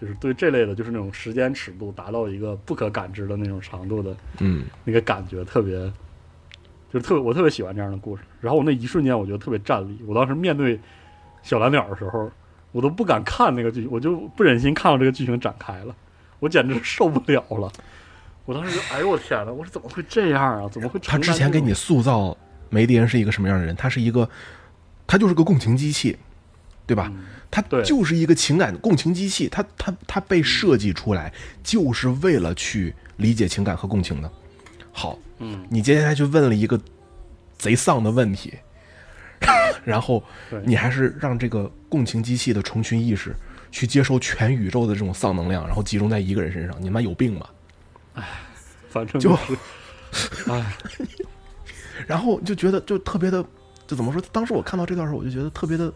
[0.00, 5.72] 就是对这类的，就是那种时间尺度达到一个不可感知的那种长度的嗯，那个感觉，特别
[6.92, 8.22] 就是特别我特别喜欢这样的故事。
[8.40, 9.98] 然后我那一瞬间，我觉得特别站立。
[10.06, 10.78] 我当时面对
[11.42, 12.30] 小蓝鸟的时候，
[12.70, 15.92] 我都不敢看那个剧情，我就不忍心看到这个剧情展开了，
[16.40, 17.72] 我简直受不了了。
[18.44, 20.68] 我当时就，哎呦我天呐，我说怎么会这样啊？
[20.70, 22.36] 怎么会他之前给你塑造
[22.70, 23.76] 梅迪恩是一个什么样的人？
[23.76, 24.28] 他是一个，
[25.06, 26.16] 他就是个共情机器，
[26.86, 27.10] 对吧？
[27.14, 31.32] 嗯他就是一个情感共情机器，他他他被设计出来
[31.64, 34.30] 就是为了去理解情感和共情的。
[34.92, 36.78] 好，嗯，你接下来就问了一个
[37.56, 38.52] 贼丧的问题，
[39.82, 40.22] 然后
[40.62, 43.34] 你还是让这个共情机器的虫群意识
[43.70, 47.50] 去接收全宇宙的这种丧能量，然后集中在一个人身上，你妈有病吧？
[48.14, 48.24] 哎
[48.88, 50.72] 反正就就是，哎，
[52.06, 53.44] 然后就觉得就特别的，
[53.86, 54.22] 就怎么说？
[54.32, 55.92] 当时我看到这段时候，我就觉得特别的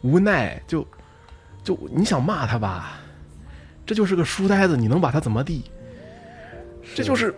[0.00, 0.86] 无奈，就
[1.62, 2.98] 就你想骂他吧，
[3.84, 5.64] 这就是个书呆子，你能把他怎么地？
[6.94, 7.34] 这就是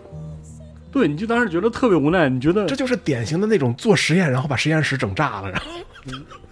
[0.89, 5.71] 对，你就当时觉得特别无奈，你觉得这就是典型的那种做实验，然后把实验室整炸了，然后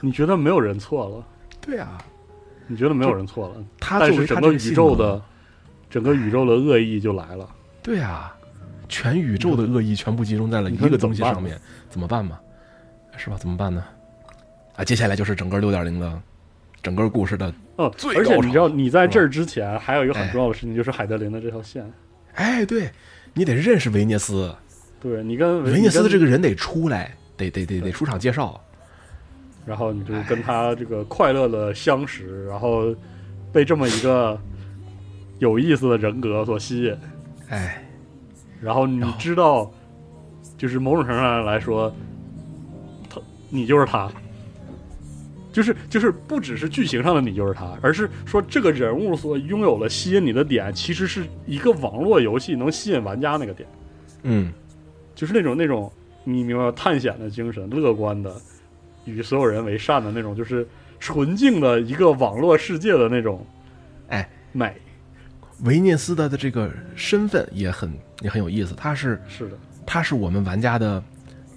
[0.02, 1.26] 你觉得没有人错了，
[1.62, 1.98] 对啊，
[2.72, 5.22] 你觉得没有人错了，他但是整个宇宙的
[5.90, 7.48] 整个宇宙的恶意就来了。
[7.84, 8.34] 对啊，
[8.88, 12.40] 全宇宙的恶意全部集中在了一个东西上面，怎么办嘛？
[13.18, 13.36] 是吧？
[13.38, 13.84] 怎么办呢？
[14.78, 16.22] 啊，接下来就是整个六点零的
[16.82, 21.84] 整个故事的，嗯，最而且你知道，你在这儿之前还有一个很哎重要的事情，就是海德林的这条线。
[22.36, 22.90] 哎，对
[23.34, 24.56] 你得认识维涅斯，
[25.02, 28.60] 对你跟维涅斯的这个，个人得出来，得得得得出场介绍。
[29.66, 32.96] 然后你就跟他这个快乐的相识，然后
[33.52, 34.40] 被这么一个
[35.40, 36.98] 有意思的人格所吸引。
[37.50, 37.84] 哎，
[38.62, 39.72] 然后你知道，
[40.58, 41.94] 就是某种程度上来说，
[43.10, 44.10] 他你就是他，
[45.52, 53.68] 就是就是不只是剧情上的你就是他，而是说这个人物所拥有的吸引你的点，其实是一个网络游戏能吸引玩家那个点，
[54.24, 54.52] 嗯，
[55.14, 55.92] 就是那种那种
[56.24, 58.34] 你明白探险的精神，乐观的，
[59.06, 60.68] 与所有人为善的那种，就是
[61.00, 63.46] 纯净的一个网络世界的那种
[64.08, 64.74] 哎，美，
[65.64, 67.92] 维涅斯的的这个身份也很
[68.22, 71.04] 也很有意思，他是是的，他是我们玩家的，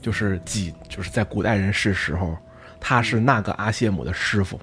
[0.01, 2.37] 就是几就是在古代人世时候，
[2.81, 4.61] 他是那个阿谢姆的师傅，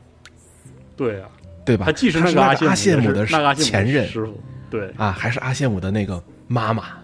[0.96, 1.30] 对啊。
[1.64, 1.86] 对吧？
[1.86, 6.98] 他既是那个阿谢姆的前任师傅，对，啊，还是阿谢姆的那个妈妈。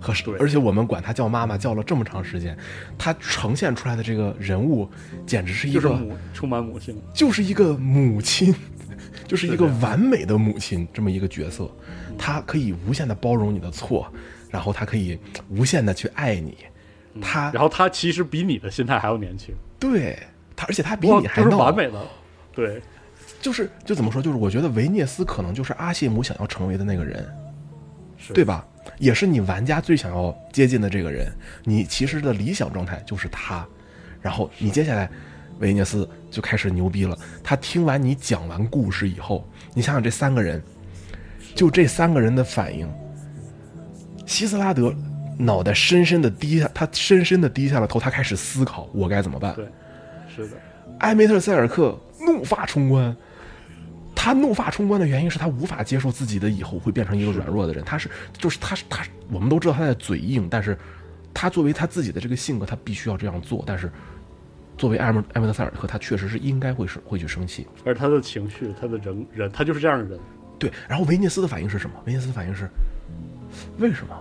[0.00, 0.36] 和对。
[0.38, 2.56] 而且我们管他叫妈妈，叫了这么长时间，
[2.96, 4.88] 他呈现出来的这个人物，
[5.26, 5.98] 简直是一个
[6.32, 8.54] 充满母性，就是一个母亲，
[9.26, 11.70] 就是一个完美的母亲这么一个角色，
[12.16, 14.10] 她可以无限的包容你的错，
[14.50, 15.18] 然后她可以
[15.48, 16.56] 无限的去爱你，
[17.20, 20.18] 她然后他其实比你的心态还要年轻，对
[20.56, 22.00] 她，而且她比你还闹完美的，
[22.52, 22.80] 对，
[23.40, 27.28] 就是就怎么说，就是我觉得维涅斯可能就是阿谢姆想要成为的那个人，
[28.32, 28.44] 对？
[28.44, 28.66] 吧？
[28.98, 31.32] 也是你玩家最想要接近的这个人，
[31.64, 33.66] 你其实的理想状态就是他，
[34.20, 35.08] 然后你接下来，
[35.60, 37.16] 维涅斯就开始牛逼了。
[37.42, 40.62] 他听完你讲完故事以后，你想想这三个人，
[41.54, 42.88] 就这三个人的反应，
[44.26, 44.94] 希斯拉德
[45.38, 49.54] 脑袋深深的低下，他深深的低下了头，他开始思考我该怎么办。
[49.54, 49.64] 对，
[50.34, 50.56] 是的，
[51.00, 53.16] 埃梅特塞尔克怒发冲冠。
[54.20, 57.84] 他怒发冲冠的原因是他无法接受自己的以后会变成一个软弱的人。
[57.84, 60.76] 他是，就是他是他，我们都知道他在嘴硬，但是
[61.32, 63.62] 他作为他自己的这个性格，他必须要这样做。
[63.64, 63.88] 但是
[64.76, 67.64] 作为埃梅埃梅特塞尔克，他确实是应该会生会去生气。
[67.84, 70.18] 而他的情绪，他的人人，他就是这样的人，
[70.58, 71.94] 对，然后维涅斯的反应是什么？
[72.04, 72.68] 维涅斯的反应是
[73.78, 74.20] 为什么？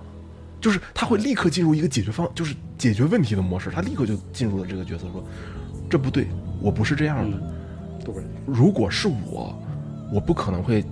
[0.61, 3.71] 就是他会立刻进入一个解决方，就是解决问题的模式。
[3.71, 5.25] 他立刻就进入了这个角色，说
[5.89, 6.27] 这不对，
[6.61, 7.37] 我不是这样的。
[8.45, 9.59] 如果是我，
[10.11, 10.83] 我不可能会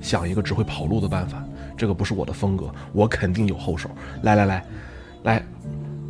[0.00, 1.42] 想一个只会跑路的办法，
[1.76, 3.90] 这个不是我的风格，我肯定有后手。
[4.22, 4.64] 来来来，
[5.24, 5.42] 来，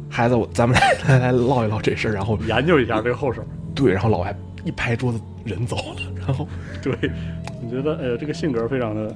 [0.09, 2.13] 孩子，我咱们来来来唠一唠这事儿。
[2.13, 3.43] 然后研究一下这个后手，
[3.75, 6.01] 对，然后老外一拍桌子，人走了。
[6.27, 6.47] 然后，
[6.83, 6.95] 对，
[7.61, 9.15] 你觉得，呃，这个性格非常的，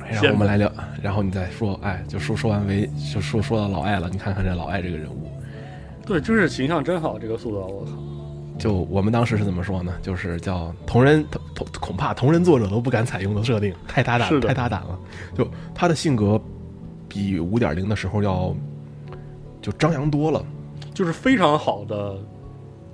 [0.00, 0.70] 哎，然后我们来聊，
[1.02, 4.08] 然后你再说，哎，就说说完为，就说说到老艾了。
[4.10, 5.30] 你看看这老艾这个人物，
[6.06, 7.92] 对，就是形象真好，这个塑造，我靠，
[8.62, 9.92] 就我们当时是怎么说呢？
[10.02, 14.96] 就是叫同人同同恐怕同人作者都不敢采用的设定，太大胆太大胆了。
[15.36, 16.40] 就他的性格
[17.08, 18.54] 比五点零的时候要
[19.60, 20.46] 就张扬多了。
[20.94, 22.16] 就是非常好的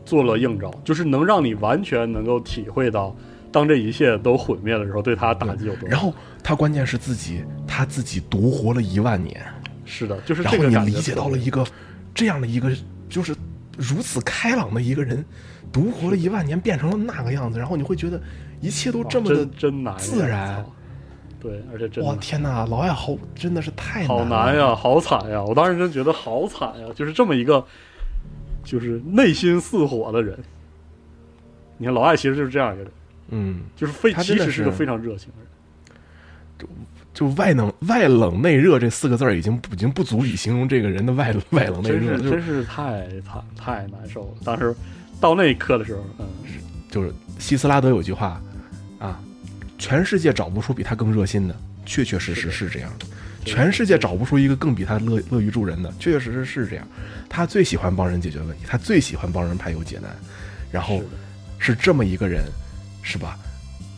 [0.07, 3.15] 做了映照，就是能让你完全能够体会到，
[3.53, 5.89] 当这一切都毁灭的时候，对他打击有多大。
[5.90, 9.45] 然后他关键是自己他自己独活了一万年，
[9.85, 11.62] 是的，就是然后这个感觉你理解到了一个
[12.15, 12.73] 这样的一个
[13.11, 13.36] 就是
[13.77, 15.24] 如此开朗的一个人，
[15.73, 18.20] 独活了一万年变成了那个样子，然后你会觉得
[18.61, 20.65] 一切都这么的真真难，自然。
[21.40, 25.40] 对，而且真哇天哪，老艾好真的是太好难呀，好惨呀！
[25.40, 27.65] 我当时真觉得好惨呀，就是这么一个，
[28.65, 30.36] 就是内心似火的人。
[31.77, 32.93] 你看老艾其实就是这样一个人，
[33.28, 35.49] 嗯，就是非其实是个非常热情的人。
[36.59, 36.69] 就
[37.15, 44.39] 就外冷外冷内热这四个字儿已经已经不足以形容这个人的外外冷内热，真是真是太惨太难受了。
[44.45, 44.74] 当时
[45.20, 46.27] 到那一刻的时候，嗯，
[46.90, 48.40] 就是希斯拉德有句话
[48.99, 49.20] 啊，
[49.78, 53.07] 全世界找不出比他更热心的，确确实实是这样的。
[53.45, 56.86] 全世界找不出一个更比他乐乐于助人的，确确实实是这样。
[57.28, 60.11] 他最喜欢帮人解决问题，他最喜欢帮人排忧解难，
[60.70, 61.03] 然后
[61.59, 62.45] 是这么一个人，
[63.03, 63.39] 是吧？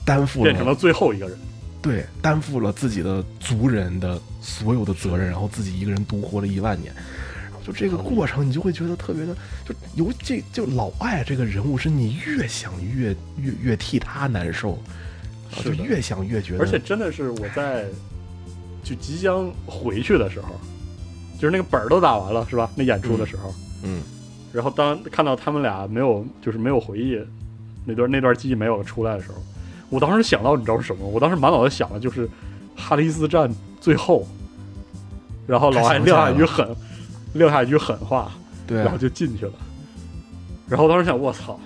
[0.05, 1.37] 担负变成了最后一个人。
[1.83, 6.95] 对，担负了自己的族人的所有的责任，然后自己一个人独活了一万年。
[7.66, 9.35] 就这个过程，你就会觉得特别的，
[9.66, 14.78] 就尤其就老爱这个人物，是你越想越越越替他难受，
[15.65, 17.87] 就越想越觉得，而且真的是我在
[18.82, 20.49] 就即将回去的时候，
[21.39, 22.70] 就是那个本儿都打完了，是吧？
[22.74, 24.03] 那演出的时候，嗯，
[24.53, 27.20] 然后当看到他们俩没有，就是没有回忆
[27.85, 29.37] 那段那段记忆没有了出来的时候，
[29.91, 31.07] 我当时想到你知道是什么？
[31.07, 32.28] 我当时满脑子想的就是
[32.74, 33.51] 哈利斯战
[33.81, 34.27] 最后，
[35.47, 36.66] 然后老爱撂下一句狠，
[37.35, 38.32] 撂下一句狠话，
[38.66, 39.52] 对啊然后，就进去了。
[40.69, 41.59] 然后当时想，我操！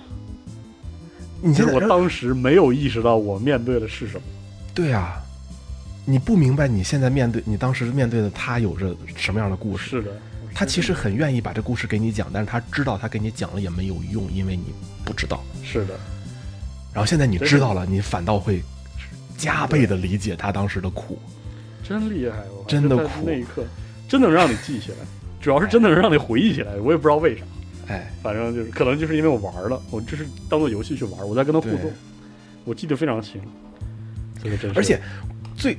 [1.41, 4.21] 你现在其实我当时没有意识到我面对的是什么。
[4.73, 5.21] 对啊，
[6.05, 10.11] 你不明白你现在面对你当时面对的他有着什么样的故事，是的，
[10.53, 14.73] 他其实很愿意把这故事给你讲，但是他知道他给你讲了也没有用，因为你
[15.03, 15.43] 不知道。
[15.63, 15.93] 是的，
[16.93, 18.63] 然后现在你知道了，你反倒会
[19.37, 21.19] 加倍的理解他当时的苦。
[21.87, 22.37] 真厉害！
[22.57, 23.63] 我靠真的苦那一刻，
[24.09, 24.97] 真能让你记起来，
[25.45, 26.75] 主要是真的能让你回忆起来。
[26.77, 27.43] 我也不知道为啥，
[27.87, 31.93] 哎，反正就是可能就是因为我玩了，我这是当做游戏去玩，我在跟他互动，
[32.63, 33.39] 我记得非常清。
[34.43, 34.99] 这个真是，而且
[35.55, 35.77] 最，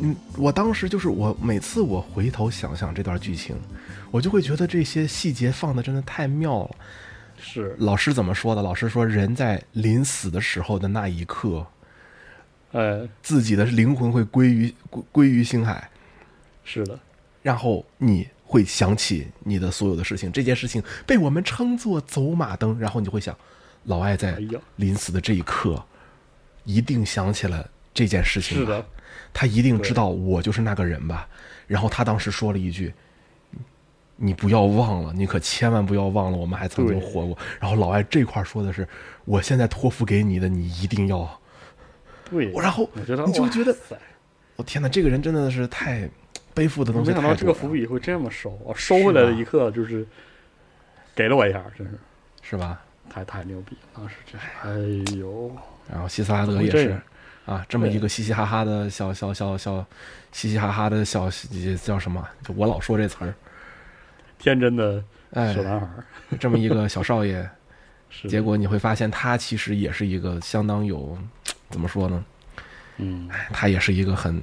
[0.00, 3.54] 嗯，我当时就是我每次我回头想想这段剧情，
[4.10, 6.70] 我就会觉得这些细节放的真的太妙了。
[7.38, 8.62] 是老师怎么说的？
[8.62, 11.66] 老师说，人在临死的时候的那一刻，
[12.72, 15.90] 哎，自己的灵魂会归于归归于星海，
[16.64, 16.98] 是的，
[17.42, 20.30] 然后你会想起你的所有的事情。
[20.30, 23.34] 这件事情被我们称作走马灯，然后你就会想，
[23.84, 24.38] 老艾在
[24.76, 25.82] 临死的这一刻，
[26.64, 28.60] 一定想起了这件事情吧。
[28.60, 28.86] 是的，
[29.32, 31.26] 他一定知道我就是那个人吧。
[31.66, 32.92] 然后他当时说了一句
[34.16, 38.86] ：“你不要忘了，你可千万不要忘了，我们还曾经活过。”然后老艾这块说的是
[39.24, 41.40] ：“我现在托付给你的，你一定要。
[42.30, 42.52] 对。
[42.52, 43.74] 然后你就觉得
[44.56, 46.10] 我天哪，这个人真的是太
[46.54, 47.10] 背负的东西。
[47.10, 50.06] 没想到这个伏笔会这么收，我收回来的一刻就是
[51.14, 51.98] 给了我一下，真是
[52.42, 52.80] 是吧？
[53.10, 55.50] 太太牛逼了，当时真是，哎呦，
[55.90, 57.00] 然后希斯拉德也是
[57.44, 59.84] 啊，这么一个嘻嘻哈哈的小小小小
[60.30, 61.28] 嘻嘻哈哈的小
[61.82, 62.26] 叫什么？
[62.44, 63.34] 就我老说这词儿，
[64.38, 65.02] 天真的
[65.32, 66.04] 哎小，男孩儿，
[66.38, 67.48] 这么一个小少爷。
[68.14, 71.16] 是结果你会发现，他其实也是一个相当有，
[71.70, 72.24] 怎么说呢？
[72.98, 74.38] 嗯，他也是一个很，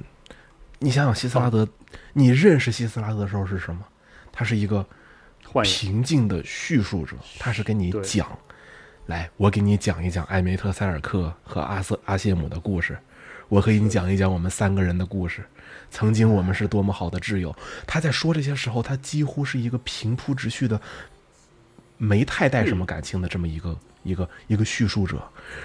[0.82, 1.68] 你想想希斯拉德，
[2.14, 3.84] 你认识希斯拉德的时候是什么？
[4.32, 4.84] 他是一个，
[5.62, 8.26] 平静的叙述者，他是跟你讲，
[9.04, 12.98] 来，我给你讲一讲艾梅特塞尔克和阿瑟阿谢姆的故事，
[13.50, 15.44] 我给你讲一讲我们三个人的故事。
[15.90, 17.54] 曾经我们是多么好的挚友。
[17.86, 20.80] 他在说这些时候，他几乎是一个平铺直叙的，
[21.98, 25.22] 没太带什么感情的这么一个一个一个叙述者。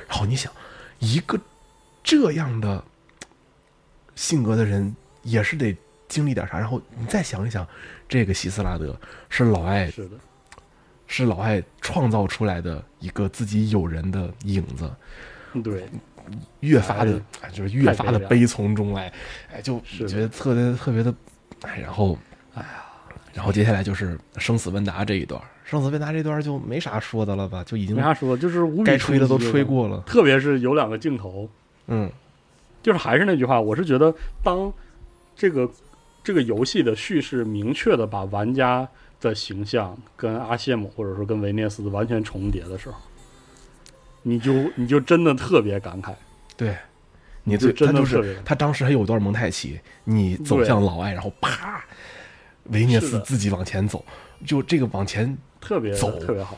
[0.09, 0.51] 然后你想，
[0.99, 1.39] 一个
[2.03, 2.83] 这样的
[4.15, 4.95] 性格的人，
[5.25, 5.75] 也是得
[6.07, 6.57] 经历点啥。
[6.57, 7.67] 然后你再想一想，
[8.07, 8.97] 这个希斯拉德
[9.27, 10.15] 是老艾是的，
[11.07, 14.89] 是老艾创造出来的一个自己友人的影子，
[15.61, 15.87] 对，
[16.61, 19.11] 越发的，哎，就是越发的悲从中来，
[19.51, 21.13] 哎，就是觉得特别特别的，
[21.61, 22.17] 哎，然后，
[22.53, 22.85] 哎呀，
[23.33, 31.49] 然后接下来就是生死问答这一段，生死问答这段就没啥说的了吧，就已经没啥说，就是该吹的都吹过了，特别是有两个镜头，
[31.87, 32.11] 嗯，
[32.81, 34.71] 就是还是那句话，我是觉得当
[35.35, 35.69] 这个
[36.23, 38.87] 这个游戏的叙事明确的把玩家
[39.19, 42.97] 的形象跟阿谢姆或者说跟维涅斯完全重叠的时候，
[44.23, 46.13] 你就你就真的特别感慨，
[46.57, 46.75] 对。
[47.47, 51.85] 你最他就的是他当时还有段蒙太奇，你走向老艾，然后啪，
[52.71, 54.03] 维涅斯自己往前走，
[54.47, 56.17] 就这个往前特别走。
[56.17, 56.57] 特别好，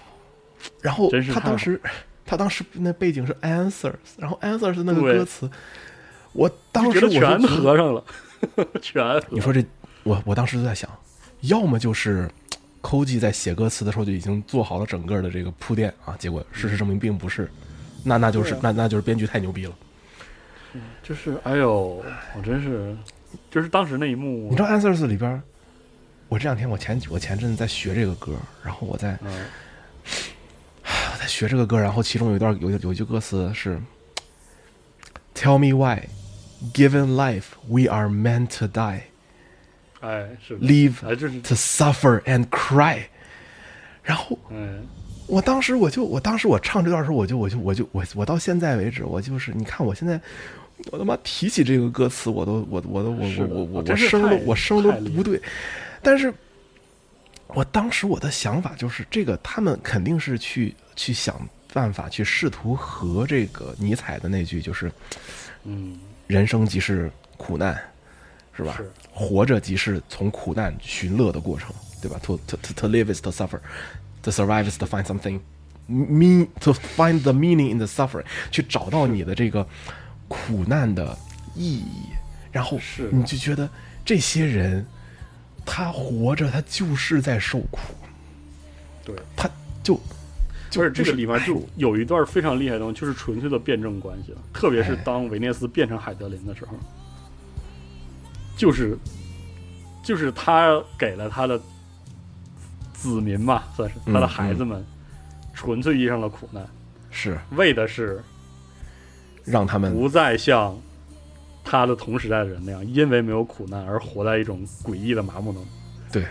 [0.81, 1.77] 然后他当时，
[2.25, 5.51] 他当时那背景是 answers，然后 answers 那个歌词，
[6.31, 8.01] 我当时全合上了，
[8.81, 9.63] 全你说这，
[10.03, 10.89] 我我当时就在想，
[11.41, 12.29] 要么就是
[12.81, 17.49] 抠记在写歌词的时候就已经做好了整个的这个铺垫啊，结果事实证明并不是，
[18.03, 18.59] 那那就是、啊。
[18.61, 19.73] 那那就是编剧太牛逼了。
[21.01, 22.03] 就是哎呦，
[22.35, 22.95] 我真是，
[23.49, 25.41] 就是当时那一幕你知，道 answers 里边，
[26.27, 28.33] 我这两天我前我前阵子在学这个歌，
[28.63, 29.45] 然后我在嗯，
[30.85, 33.81] 我在学这个歌，然后其中有一段有有一句歌词是
[35.33, 36.07] ，Tell me why,
[36.73, 39.01] given life we are meant to die,
[40.01, 43.03] 哎，是的，live 哎，这是，to suffer and cry。
[44.03, 44.85] 然后嗯，
[45.27, 50.19] 我当时我就我当时我唱这段时候，我就我就我就我我到现在为止，我就是你看我现在。
[50.91, 55.41] 我他妈提起这个歌词，我都我我都我我我我我声都太我声都不对，
[56.03, 56.31] 但是
[57.47, 61.35] 我当时我的想法就是，这个他们肯定是去去想
[61.73, 64.91] 办法去试图和这个尼采的那句就是
[65.63, 67.79] 嗯，“人生即是苦难”，
[68.55, 68.75] 是吧？
[68.77, 73.59] 是活着即是从苦难寻乐的过程，对吧？To to to live is to suffer,
[74.21, 75.39] to survive is to find something
[75.87, 79.67] mean to find the meaning in the suffering，去找到你的这个
[80.27, 81.17] 苦难的
[81.55, 82.09] 意义，
[82.51, 83.69] 然后是你就觉得
[84.05, 84.85] 这些人
[85.65, 87.79] 他活着，他就是在受苦，
[89.03, 89.15] 对。
[89.35, 89.49] 他
[89.81, 89.99] 就
[90.69, 94.37] 就是这个里面就哎有一段非常厉害的东西，就是纯粹的辩证关系了。
[94.53, 96.71] 特别是哎当维涅斯变成海德林的时候，
[98.55, 98.97] 就是
[100.03, 101.59] 就是他给了他的
[102.93, 104.83] 子民嘛，算是他的嗯孩子们，
[105.53, 106.67] 纯粹意义上的苦难，
[107.11, 107.37] 是。
[107.51, 108.21] 为的是
[109.43, 110.75] 让他们不再像
[111.63, 115.65] 他的同时代的人那样，因为没有苦难而活在一种诡异的麻木中。
[116.11, 116.25] 对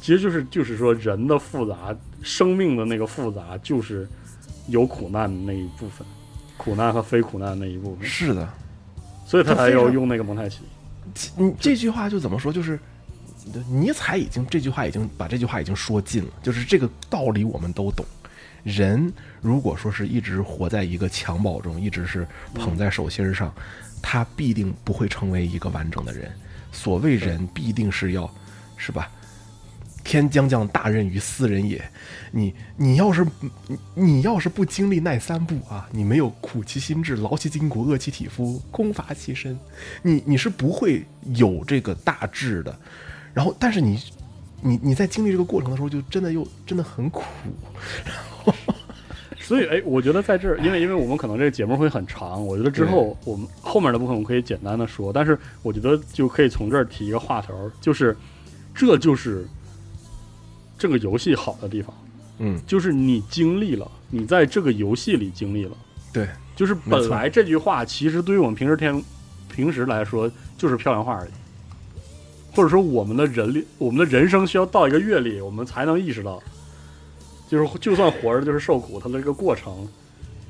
[0.00, 4.08] 其实就是就是说人的复杂，生命的那个复杂，就是
[4.68, 6.06] 有苦难的那一部分，
[6.56, 8.48] 苦难和非苦难的那一部分，是的。
[9.26, 10.60] 所以他才要用那个蒙太奇。
[11.36, 12.52] 你这句话就怎么说？
[12.52, 12.78] 就是
[13.68, 18.04] 尼采已经这句话已经把这句话已经说尽了，就是这个道理我们都懂。
[18.62, 23.52] 人如果说是一直活在一个襁褓中，一直是捧在手心上，
[24.02, 26.30] 他必定不会成为一个完整的人。
[26.72, 28.28] 所谓人，必定是要，
[28.76, 29.10] 是吧？
[30.06, 31.82] 天将降大任于斯人也。
[32.30, 33.26] 你你要是
[33.66, 39.58] 你你要是不经历那三步啊，你没有苦其心志、劳其筋骨、饿其体肤、空乏其身，
[40.02, 41.04] 你你是不会
[41.34, 42.78] 有这个大志的。
[43.34, 44.00] 然后，但是你
[44.60, 47.24] 你你在经历这个过程的时候，就真的又真的很苦。
[49.40, 58.16] 所以，哎，我觉得在这儿，因为因为我们可能这个节目会很长，我觉得之后我们后面的部分我们可以简单的说，但是我觉得就可以从这儿提一个话头，就是
[58.74, 59.46] 这就是
[60.78, 61.94] 这个游戏好的地方，
[62.38, 65.76] 嗯，就是你经历了，你在这个游戏里经历了，
[66.12, 69.02] 对，就是本来这句话其实对于我们平时天
[69.54, 71.30] 平时来说就是漂亮话而已，
[72.54, 76.42] 或者说我们的人力，我们的人生需要到一个阅历，我们才能意识到。
[77.48, 79.86] 就是就算活着就是受苦，它的这个过程，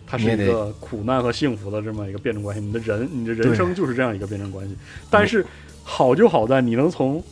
[0.07, 2.65] 它是一个苦难和幸福的这么一个辩证关系。
[2.65, 4.75] 你的人，你的人生就是这样一个辩证关系。
[5.11, 5.45] 但是
[5.85, 7.23] 好就好在你能从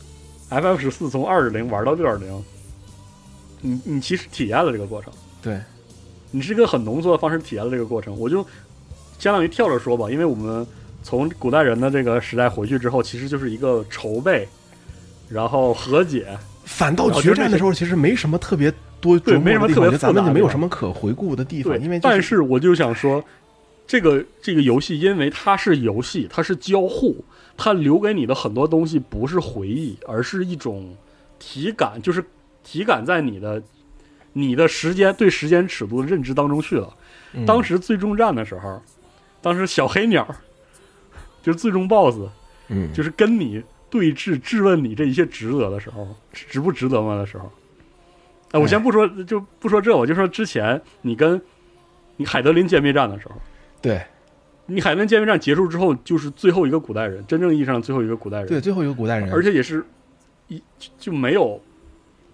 [0.51, 2.43] FF 十四从二点零玩到六点零，
[3.65, 5.11] 你你其实体验了这个过程。
[5.41, 5.59] 对，
[6.31, 8.17] 你是一个很浓缩的方式体验了这个过程。
[8.19, 8.45] 我就
[9.17, 10.65] 相当于跳着说吧，因为我们
[11.03, 14.47] 从古代人的这个时代回去之后，其实就是一个筹备，
[15.29, 16.37] 然后和解。
[16.63, 18.73] 反倒决战的时候，其实没什么特别。
[19.01, 23.23] 多对，没什么特别咱们就没有什么可回顾的地方，因为但是我就想说，
[23.85, 27.23] 这个这个游戏，因为它是游戏，它是交互，
[27.55, 30.95] 它留给你的很多东西不是回忆，而是一种
[31.37, 32.23] 体感，就是
[32.65, 33.63] 体感在你的
[34.33, 36.93] 你的时间对时间尺度的认知当中去了。
[37.45, 38.81] 当时最终战的时候，
[39.41, 40.27] 当时小黑鸟
[41.41, 42.29] 就是最终 BOSS，
[42.69, 47.51] 嗯，就是跟你对峙质问你这一切值得的时候，值不值得吗的时候。
[48.51, 51.41] 哎，我先不说，就不说这，我就说之前你跟
[52.15, 53.35] 你海德林歼灭战的时候，
[53.81, 54.01] 对，
[54.65, 59.85] 你海德林歼灭战结束之后，就是最后一个古代人，真正意义上最后一个古代人，对，最后一个古代人，而且也是
[60.47, 60.63] 一
[60.97, 61.61] 就没有，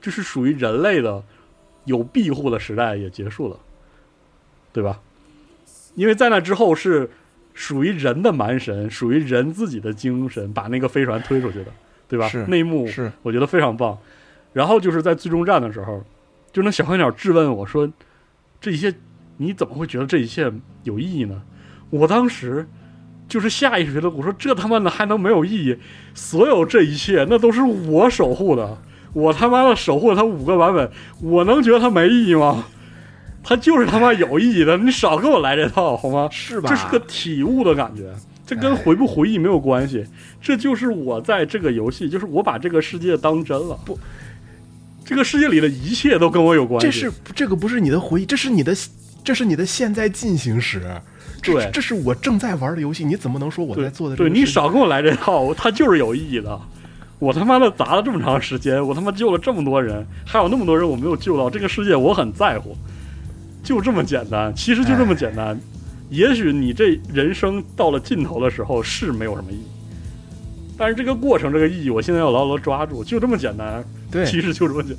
[0.02, 1.24] 就是属于人类的
[1.86, 3.58] 有庇护的时代也结束了，
[4.74, 5.00] 对吧？
[5.96, 7.10] 因为在那之后是
[7.54, 11.72] 属于人的蛮神，属于人自己的精神把那个飞船推出去的，
[12.08, 12.28] 对吧？
[12.28, 13.98] 是那一幕是我觉得非常棒。
[14.54, 16.04] 然后就是在最终战的时候，
[16.52, 17.90] 就那小黑鸟质问我说
[18.60, 18.94] ：“这一切
[19.38, 20.52] 你怎么会觉得这一切
[20.84, 21.42] 有意义呢？”
[21.90, 22.68] 我当时
[23.30, 25.78] 就是下意识觉得，我说：“这他妈的还能没有意义？
[26.14, 28.78] 所有这一切那都是我守护的，
[29.14, 30.90] 我他妈的守护了它五个版本，
[31.22, 32.66] 我能觉得它没意义吗？
[33.44, 36.30] 它就是他妈有意义的，你少给我来这套好吗？
[36.32, 36.70] 是吧？
[36.70, 38.14] 这是个体悟的感觉。”
[38.46, 40.06] 这跟回不回忆没有关系，
[40.42, 43.80] 这就是我在这个游戏，就是我把这个世界当真了。
[43.86, 43.98] 不。
[45.06, 46.86] 这个世界里的一切都跟我有关系。
[46.86, 48.76] 这是这个不是你的回忆，这是你的，
[49.24, 50.82] 这是你的现在进行时。
[51.42, 54.18] 对，这是我正在玩的游戏，你怎么能说我在做的？
[54.18, 56.60] 对你少跟我来这套，它就是有意义的。
[57.22, 61.48] 我他妈的砸了这么长时间，我他妈救了这么多人，还有那么多人我没有救到。
[61.52, 62.76] 这个世界我很在乎，
[63.64, 64.52] 就这么简单。
[64.56, 65.56] 其实就这么简单。
[66.10, 69.68] 也许你这人生到了尽头的时候是没有什么意义，
[70.76, 73.04] 但是这个过程这个意义，我现在要牢牢抓住。
[73.04, 73.86] 就这么简单。
[74.10, 74.98] 对，其实就这么简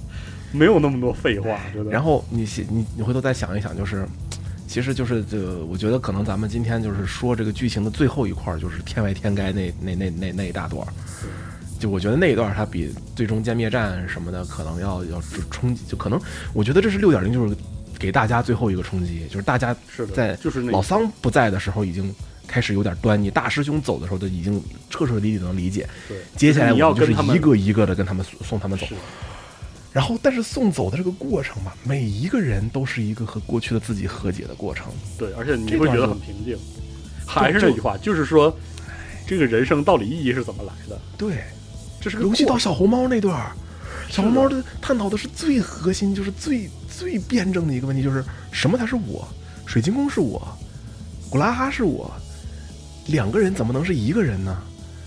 [0.52, 1.90] 没有那么多废话，真的。
[1.90, 4.06] 然后你你你回头再想一想，就是，
[4.68, 10.86] 其实就是这个，我觉得可能咱们今天就是说这个剧情的最后一块，就是天外天该那那那那那一大段，
[11.82, 16.20] 就我觉得那一段它比最终歼灭战什么的可能要要冲击，就可能
[16.54, 17.56] 我觉得这是六点零，就是
[17.98, 22.14] 给大家最后一个冲击，就是大家是在就是老桑不在的时候已经。
[22.44, 25.88] 开始有点端倪，大师兄走的时候就已经彻彻底底能理解。
[26.06, 28.86] 对，接下来我们就是一个一个的跟他们送他们走。
[29.90, 34.92] 然后，但是送走的这个过程吧，每一个人都是一个和过去的自己和解的过程。
[35.16, 36.58] 对，而且你会觉得很平静。
[37.26, 38.54] 还是那句话，就是说，
[39.26, 41.00] 这个人生到底意义是怎么来的？
[41.16, 41.44] 对，
[42.02, 43.50] 这是个尤其到小红猫那段，
[44.10, 49.26] 小红猫的探讨的是最核心，就是最最辩证的一个问题，就是什么才是我？
[49.64, 50.42] 水晶宫是我，
[51.30, 52.12] 古拉哈是我。
[53.06, 54.60] 两个人怎么能是一个人呢？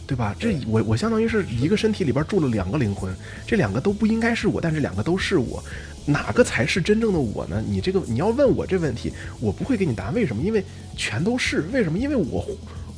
[0.08, 0.36] 对吧？
[0.40, 3.14] 这我我相当于是一个身体里边住了两个灵魂，
[3.46, 5.64] 这两个都不应该是我，但是两个都是我，
[6.06, 7.64] 哪个才是真正的我呢？
[7.68, 10.14] 你这个你要问我这问题，我不会给你答案。
[10.14, 10.44] 为什么？
[10.44, 10.64] 因为
[10.96, 11.62] 全都是。
[11.74, 11.98] 为什么？
[11.98, 12.46] 因为我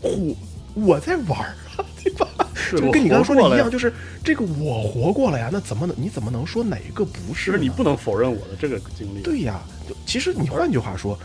[0.02, 0.36] 我
[0.74, 1.56] 我在玩儿，
[2.03, 2.28] 对吧？
[2.72, 3.92] 就跟你刚刚说的一样，就是
[4.24, 5.50] 这个我活过了呀。
[5.52, 7.58] 那怎么能你怎么能说哪一个不是？
[7.58, 9.22] 你不能否认我的这个经历。
[9.22, 9.62] 对呀，
[10.06, 11.18] 其实你换句话说，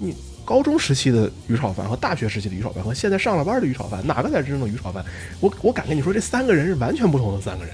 [0.00, 0.14] 你。
[0.42, 5.04] 高中时期的于炒饭和大学时期的于炒饭和现在上了班的于炒饭，哪个才是真正的于炒饭？
[5.38, 7.72] 我我敢跟你说，这三个人是完全不同的三个人。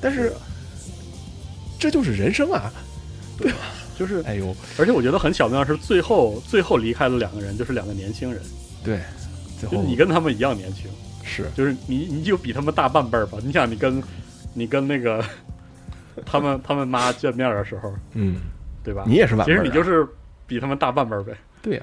[0.00, 0.32] 但是
[1.76, 2.72] 这就是人生啊，
[3.36, 3.58] 对吧？
[3.98, 8.40] 就是，哎呦，而且我觉得很巧妙是，最后最后离开的两个人就是两个年轻人，
[8.84, 9.00] 对，
[9.58, 10.84] 最就后你跟他们一样年轻，
[11.24, 13.38] 是就是你你就比他们大半辈儿吧。
[13.42, 14.02] 你想，你跟
[14.52, 15.24] 你跟那个
[16.24, 18.36] 他们他们妈见面的时候，嗯，
[18.82, 19.02] 对吧？
[19.06, 20.06] 你也是晚其实你就是
[20.46, 21.82] 比他们大半辈儿呗，对呀、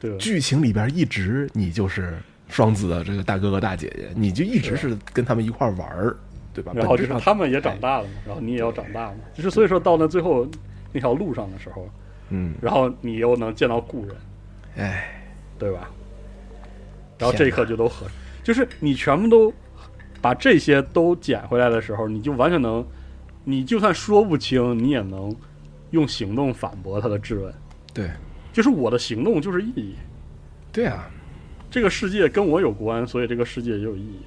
[0.00, 0.16] 对吧？
[0.18, 2.14] 剧情里边一直你就是
[2.48, 6.16] 双子的这个大哥哥大姐姐，你就一直是跟他们一块儿玩儿，
[6.54, 6.72] 对吧？
[6.74, 9.16] 然后就是他们也长大了嘛，然后你也要长大嘛。
[9.34, 10.46] 就是所以说到那最后
[10.92, 11.88] 那条路上的时候，
[12.28, 14.16] 嗯，然后你又能见到故人，
[14.76, 15.22] 哎，
[15.58, 15.90] 对吧？
[17.18, 18.06] 然后这一刻就都合，
[18.46, 19.52] 就是你全部都
[20.20, 22.86] 把这些都捡回来的时候，你就完全能，
[23.42, 25.34] 你就算说不清，你也能
[25.90, 27.52] 用行动反驳他的质问。
[27.92, 28.08] 对，
[28.52, 29.96] 就是我的行动就是意义，
[30.70, 31.10] 对啊，
[31.68, 34.20] 这个世界跟我有关，所以这个世界也有意义。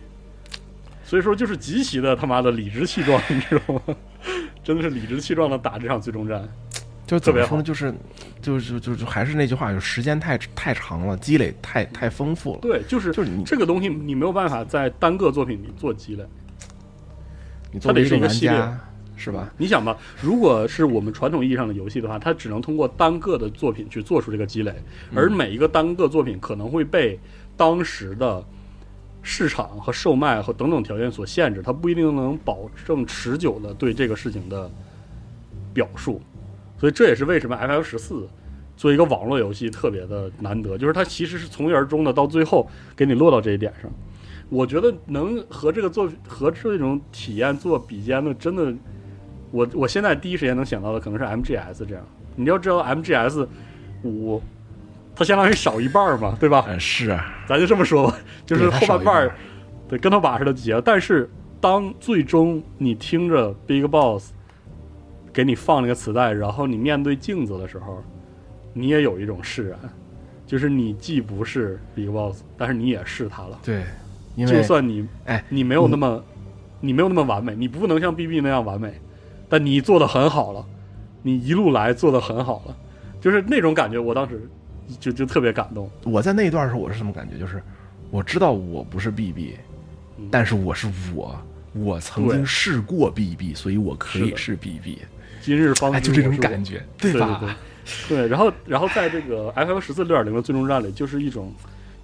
[1.01, 3.81] 所以说，就是极其的他妈的理直气壮，你知道吗？
[4.61, 6.45] 真的是理直气壮的打这场最终战。
[7.09, 7.63] 就怎么说呢？
[7.63, 7.91] 就是，
[8.39, 12.59] 就是，就就还是那句话，就时间太太长了，积累太太丰富了。
[12.61, 16.23] 对，就是就是你这个东西，你没有办法在单个作品里做积累。
[17.71, 18.79] 你作为它得是一个玩系列家，
[19.15, 19.51] 是吧？
[19.57, 24.71] 你想吧，如果是我们传统意义上的游戏的话，它只能通过单个的作品去做出这个积累，
[25.15, 27.19] 而每一个单个作品可能会被
[27.57, 28.45] 当时的
[29.23, 34.69] 市场和售卖和等等条件所限制，它不一定能保证持久的对这个事情的
[35.73, 36.21] 表述。
[36.79, 38.27] 所以这也是为什么 FF 十四
[38.77, 43.91] 作为一个网络游戏特别的难得，就是它其实是从一而终的，到最后给你落到这一点上。
[44.49, 48.73] 我觉得能和这个作和这种体验做比肩的，真的，
[49.51, 52.03] 我我现在第一时间能想到的可能是 MGS 这样。
[52.35, 53.45] 你要知道 MGS
[54.03, 54.41] 五，
[55.13, 56.65] 它相当于少一半儿嘛，对吧？
[56.69, 59.35] 嗯，是啊，咱就这么说吧，就是后半半儿，
[59.89, 60.79] 对跟头把似的结。
[60.81, 61.29] 但是
[61.59, 64.31] 当最终你听着 Big Boss
[65.31, 68.03] 给你放那个磁带，然后你面对镜子的时候，
[68.73, 69.79] 你也有一种释然，
[70.45, 73.59] 就是你既不是 Big Boss，但是你也是他了。
[73.63, 73.83] 对，
[74.35, 76.23] 因为就算你哎，你没有那么，
[76.81, 78.93] 你没有那么完美，你不能像 BB 那样完美，
[79.47, 80.65] 但你做的很好了，
[81.21, 82.77] 你一路来做的很好了，
[83.21, 84.49] 就是那种感觉，我当时
[84.99, 85.89] 就就特别感动。
[86.03, 87.37] 我在那一段时候，我是什么感觉？
[87.37, 87.61] 就是
[88.09, 89.55] 我知道我不是 BB，
[90.17, 91.39] 嗯但是我是我，
[91.73, 94.99] 我曾经试过 BB，所以我可以是 BB，
[95.49, 97.39] 今日方哎，就这种感觉，对吧？
[97.41, 97.49] 对
[98.17, 101.51] 对对，然后然后在这个 FF 十四六点零的最终战里，就是一种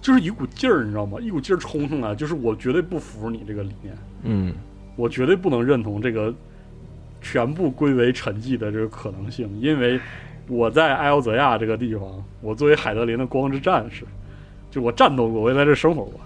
[0.00, 1.18] 就是一股劲儿，你知道吗？
[1.20, 4.52] 一股劲儿冲上来，就是我绝对不服你这个理念，嗯，
[4.96, 6.34] 我绝对不能认同这个
[7.22, 10.00] 全部归为沉寂的这个可能性，因为
[10.48, 14.04] 我在艾欧泽亚这个地方，我作为海德林的光之战士，
[14.72, 16.20] 就我战斗过，我也在这生活过，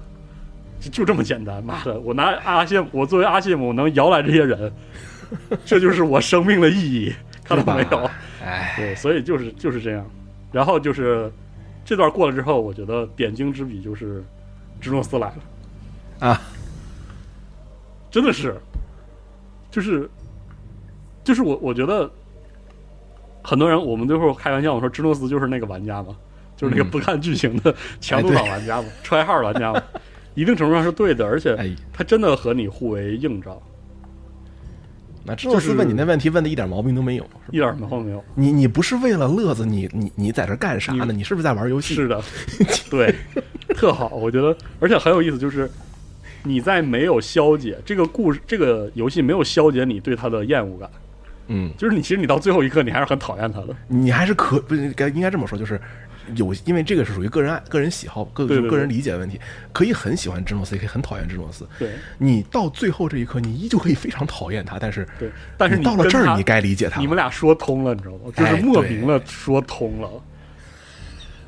[0.80, 1.62] 就就这么简单。
[1.62, 4.72] 妈的，我拿阿谢姆，我作为阿谢姆，我能摇来这些人，
[5.64, 8.10] 这就是我生命的意义， 看到没有？
[8.42, 10.04] 哎，对，所以就是就是这样。
[10.52, 11.30] 然后就是
[11.84, 14.24] 这段过了之后，我觉得点睛之笔就是
[14.80, 16.28] 芝诺斯来了。
[16.28, 16.40] 啊，
[18.10, 18.60] 真的是，
[19.70, 20.10] 就是，
[21.22, 22.10] 就是我我觉得，
[23.42, 26.16] 很多人我们最后开玩笑，我说芝诺斯就是那个玩家嘛，
[26.56, 26.90] 就是那个嗯。
[26.90, 29.82] 不看剧情的强度党玩家嘛， 揣号玩家嘛，
[30.34, 33.62] 一定程度上是对的，而且哎，他真的和你互为映照，
[35.22, 38.24] 那芝诺斯问你那问题问的一点毛病都没有，一点毛病没有。
[38.34, 41.06] 你你不是为了乐子，你你你在这干啥呢？
[41.10, 41.94] 你你是不是在玩游戏？
[41.94, 42.22] 是的，
[42.90, 43.14] 对，
[43.74, 45.70] 特好，我觉得，而且很有意思，就是
[46.42, 50.90] 你在没有消解这个故事、这个游戏没有消解你对他的厌恶感，
[51.48, 53.76] 嗯，就是你其实你到最后一刻，你还是很讨厌他的。
[53.88, 55.78] 你还是可不是该应该这么说，就是
[56.36, 59.40] 有，因为这个是属于个人爱、个人喜好、个个人理解的问题，
[59.72, 61.66] 可以很喜欢芝诺斯，也可以很讨厌芝诺斯。
[61.78, 67.00] 对你到最后这一刻，你依旧可以非常讨厌他，但是对，但是你到了这儿，你该理解他。
[67.00, 68.32] 你们俩说通了，你知道吗？
[68.34, 70.08] 就是哎莫名的说通了。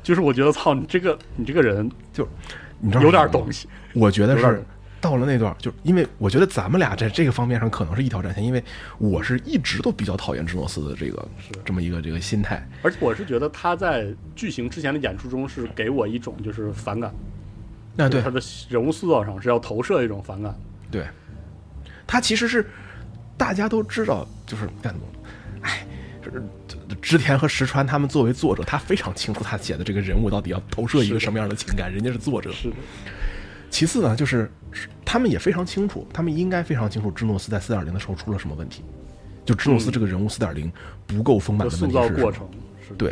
[0.03, 2.27] 就是我觉得，操你这个你这个人就
[2.79, 4.61] 你知道有点东西，我觉得是
[5.03, 8.63] 到了那段，就因为我觉得咱们俩在这个方面上可能是一条战线，因为
[8.97, 11.27] 我是一直都比较讨厌芝诺斯的这个
[11.65, 12.65] 这么一个这个心态。
[12.81, 17.13] 而且我是觉得他在剧情之前的演出中是给我一种就是反感，
[17.97, 20.55] 那对他的人物塑造上是要投射一种反感。
[20.89, 21.05] 对，
[22.07, 22.65] 他其实是
[23.35, 24.95] 大家都知道，就是干
[25.63, 25.85] 哎，
[26.23, 26.41] 就是
[27.01, 32.49] 织田和石川他们作为作者，他非常清楚他写的这个人物到底要投射一个什么样的情感，人家是作者。
[32.53, 32.75] 是的，
[33.73, 34.51] 其次呢，就是
[35.03, 38.83] 他们也非常清楚，他们应该非常清楚芝诺斯在四点零的时候出了什么问题，
[39.43, 40.71] 就芝诺斯这个人物四点零
[41.07, 42.47] 不够丰满的塑问题是什么造过程
[42.87, 43.09] 是对，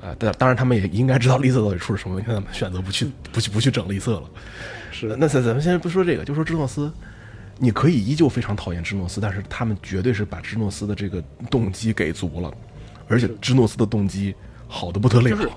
[0.00, 4.24] 啊、当当然他们也应该知道利瑟到底出了什么问题，他们选择不去不去不去整利瑟了。
[4.90, 6.92] 是的那咱咱们先不说这个，就说芝诺斯，
[7.56, 12.52] 你可以依旧非常讨厌芝诺斯，但是他们绝对是把芝诺斯的这个动机给足了，
[13.06, 14.34] 而且芝诺斯的动机
[14.66, 15.30] 好的不得了。
[15.30, 15.48] 就是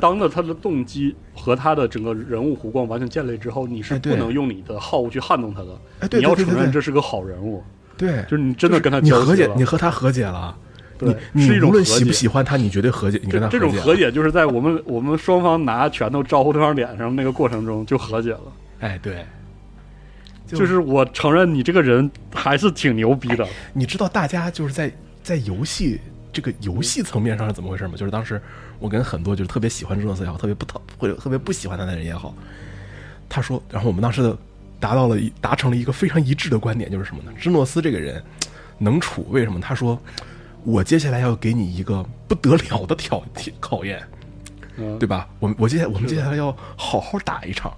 [0.00, 5.68] 当着他的动机和他的整个人物弧光完全建立之后，你是不能用你的好恶去撼动他的。
[6.00, 7.62] 哎对你要承认这是个好人物，
[7.96, 10.56] 对，就是你真的跟他你和解，了你和他和解了。
[10.96, 18.42] 对你是一种无论喜不喜欢他，你绝对和解，你跟他这这种和解就是在我们我们双方拿拳头招呼对方脸上那个过程中就和解了。
[18.80, 19.24] 哎，对，
[20.44, 24.92] 就就是我承认你这个人还是挺牛逼的，你知道大家就是在
[25.22, 26.00] 在游戏
[26.32, 27.92] 这个游戏层面上是怎么回事吗？
[27.96, 28.42] 就是当时
[28.78, 32.34] 我跟很多就是特别喜欢芝诺斯也好，特别不讨或者特别不喜欢他的人也好，
[33.28, 34.36] 他说，然后我们当时的
[34.78, 37.32] 达到了一达成了一个非常一致的观点，就是什么呢？
[37.38, 38.22] 芝诺斯这个人
[38.78, 39.60] 能处，为什么？
[39.60, 40.00] 他说，
[40.64, 44.02] 我接下来要给你一个不得了的挑挑考验，
[44.76, 45.28] 嗯，对吧？
[45.40, 47.72] 我们我接下我们接下来要好好打一场。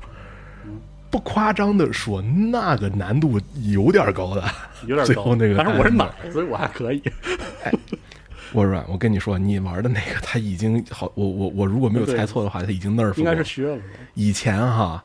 [1.10, 4.44] 不夸张的说，那个难度有点高的，
[4.86, 5.05] 有点高。
[5.05, 7.02] 最后那个但是我是单奶，所以我还可以。
[8.52, 13.78] 我软，我跟你说，你玩的那个他已经好，我我我如果没有猜错的话，他已经 nerf 应该是了。
[14.14, 15.05] 以前哈，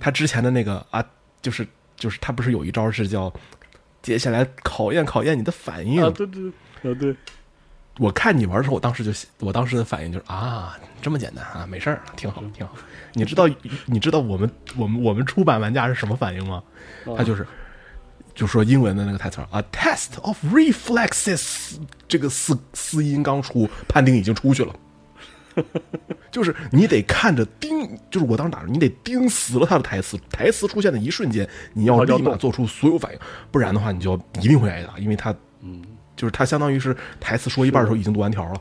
[0.00, 1.04] 他之前的那个啊，
[1.42, 1.66] 就是
[1.96, 3.32] 就是他不是有一招是叫
[4.02, 6.02] 接下来考验考验你的反应。
[6.02, 6.52] 啊，对对
[6.82, 7.16] 对，啊对，
[7.98, 9.10] 我看你玩的时候，我当时就
[9.40, 12.74] 我当时的反应就是啊，这么简单啊，没事儿，挺好挺好。
[13.14, 13.48] 你知道
[13.86, 16.62] 你知道我们我们我们出版玩家是什么反应吗？
[17.16, 17.46] 他就是
[18.36, 24.74] 就说英文的那个台词儿啊，test of reflexes 这个四四音刚出，判定已经出去了。
[26.30, 33.18] 就是你得看着盯，就是我当时打着，你得盯死了他的台词，台词出现的一瞬间，你要立马做出所有反应，
[33.50, 35.82] 不然的话你就一定会挨打，因为他，嗯，
[36.14, 38.60] 就是他相当于是台词说一半的时候已经读完条了，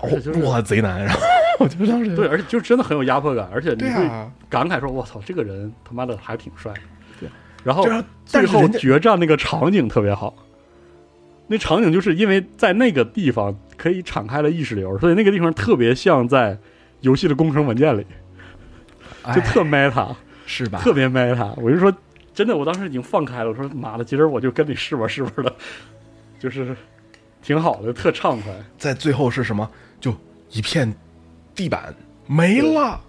[0.00, 1.20] 然后哇贼难，然后
[1.58, 4.08] 我就当时对，而且就真的很有压迫感，而且你会
[4.48, 6.72] 感慨说：“我操，这个人他妈的还挺帅。”
[7.64, 10.34] 对，然后最后决战那个场景特别好，
[11.46, 16.58] 那场景就是因为在那个地方可以敞开了意识流，所以那个地方特别像在
[17.00, 20.14] 游戏的工程文件里，就哎特 meta，
[20.46, 20.78] 是吧？
[20.80, 21.52] 特别 meta。
[21.56, 21.92] 我就说，
[22.32, 25.54] 真的，我当时已经放开了，我说妈的，今儿我就跟你试吧试吧的，
[26.38, 26.74] 就是
[27.42, 28.52] 挺好的，特畅快。
[28.78, 29.68] 在最后是什么？
[30.00, 30.14] 就
[30.50, 30.94] 一片
[31.54, 31.94] 地板
[32.26, 33.00] 没了。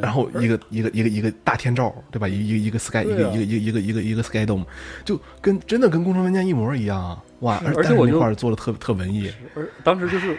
[0.00, 2.28] 然后一个一个一个一个大天罩，对吧？
[2.28, 4.64] 一个一个一个 sky 一个一个一个一个一个一个 sky dome，
[5.04, 7.18] 就跟真的跟工程文件一模一样。
[7.40, 7.62] 哇！
[7.76, 10.36] 而且我那块做的特特文艺，而当时就是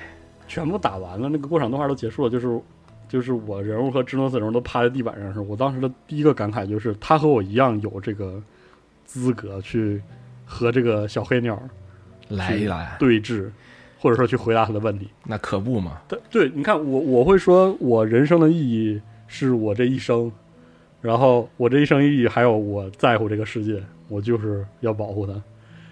[0.48, 2.60] 全部打完了，那个过场动画都结束了，就是
[3.08, 8.42] 就是我人物和芝诺斯人物都趴在地板上的时候，我当时的第一个感慨就是，他和我一样有这个
[9.06, 10.02] 资格去
[10.46, 11.58] 和这个小黑鸟
[12.28, 13.50] 来一来，对峙，
[13.98, 15.08] 或者说去回答他的问题。
[15.24, 16.02] 那可不嘛？
[16.08, 20.30] 对对，你看我我会说，我人生的意义是我这一生，
[21.02, 25.34] 然后我这一生意义还有我在乎这个世界，我就是要保护它。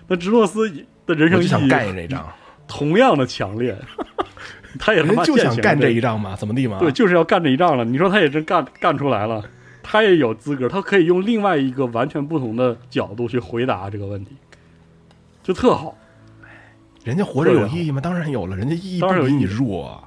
[0.08, 0.70] 那芝诺斯
[1.06, 2.28] 的人生意义这一仗，
[2.68, 3.78] 同样的强烈，
[4.80, 6.36] 他也他妈就想干这一一仗嘛？
[6.36, 6.80] 怎么地嘛？
[6.80, 7.86] 对，就是要干这一仗了。
[7.86, 9.44] 你说他也真干干出来了，
[9.84, 14.36] 他也有资格，他可以用另外一个完全不同的角度去回答这个问题，
[15.44, 15.96] 就特好。
[17.04, 18.02] 人家活着有意义吗？
[18.02, 20.04] 当然有了，人家意义当然有意义不比你弱啊。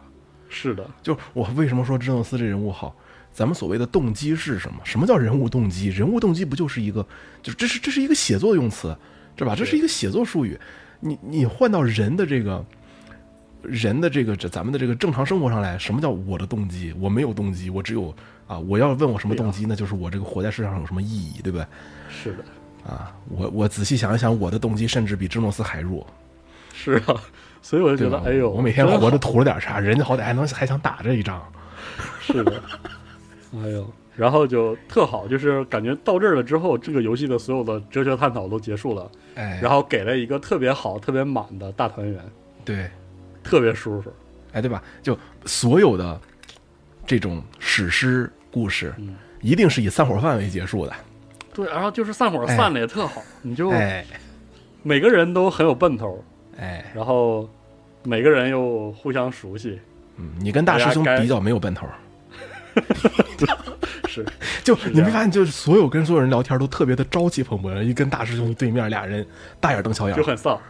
[0.49, 2.95] 是的，就我为什么说芝诺斯这人物好？
[3.33, 4.79] 咱们所谓的动机是什么？
[4.85, 5.89] 什么叫人物动机？
[5.89, 7.07] 人物动机不就是一个，
[7.43, 8.97] 就这是这是一个写作用词，
[9.37, 9.55] 对吧？
[9.57, 10.59] 这是一个写作术语。
[11.01, 12.65] 你你换到人的这个
[13.63, 16.95] 人的这个这咱们的这个正常生活上来，什么叫我的动机？
[16.99, 18.15] 我没有动机，我只有
[18.47, 21.67] 啊，我要问我什么动机，那就是我这个活在世上有什么意义，对不对？
[22.11, 22.45] 是的，
[22.93, 26.07] 啊，我我仔细想一想，我的动机甚至比芝诺斯还弱，
[26.75, 27.15] 是啊。
[27.63, 28.09] 所以我就？
[28.09, 31.43] 觉得，哎呦，我每天活着图了点啥，人家好歹还能还想打这一仗。
[32.21, 32.63] 是的，
[33.55, 33.87] 哎呦，
[34.17, 42.23] 然后就特好，就是感觉到这儿了之后，这个游戏的所有的哲学探讨都结束了，哎，然后给了一个特别好、特别满的大团圆，
[42.65, 42.91] 对，
[43.43, 44.13] 特别舒服。
[44.53, 44.83] 哎，对吧？
[45.03, 46.21] 就所有的
[47.07, 50.93] 这种史诗故事，嗯一定是以散伙饭为结束的。
[51.55, 54.05] 对，然后就是散伙哎散的也特好，你就哎
[54.83, 56.23] 每个人都很有奔头，
[56.59, 57.49] 哎，然后
[58.03, 59.81] 每个人又互相熟悉，
[60.17, 61.87] 嗯，你跟大师兄比较没有奔头。
[64.09, 64.25] 是
[64.65, 69.27] 就这样你没发现，就是所有跟所有人聊天都特别的朝气蓬勃，一跟大师兄对面俩人
[69.61, 70.23] 大眼瞪小眼就。
[70.23, 70.61] 很丧，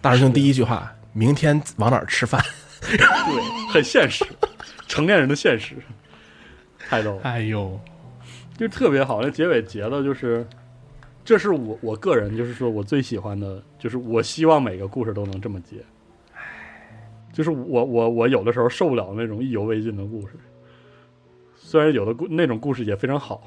[0.00, 2.42] 大师兄第一句话：明天往哪儿吃饭？
[2.82, 2.98] 对，
[3.72, 4.24] 很现实，
[4.88, 5.76] 成年人的现实，
[6.88, 7.20] 太逗了。
[7.22, 7.78] 哎呦，
[8.58, 10.44] 就特别好，那结尾结的就是，
[11.24, 15.76] 这是我我个人就是说我最喜欢的，就是我希望每个故事都能这么结。
[17.32, 20.34] 就是我我我有的时候受不了那种意犹未尽的故事，
[21.72, 23.40] 虽然有的故那种故事也非常好，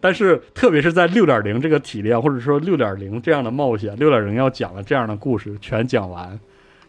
[0.00, 6.40] 但是特别是在六点零这个体量，或者说六点零这样的冒险，六点零要讲的这样的故事全讲完，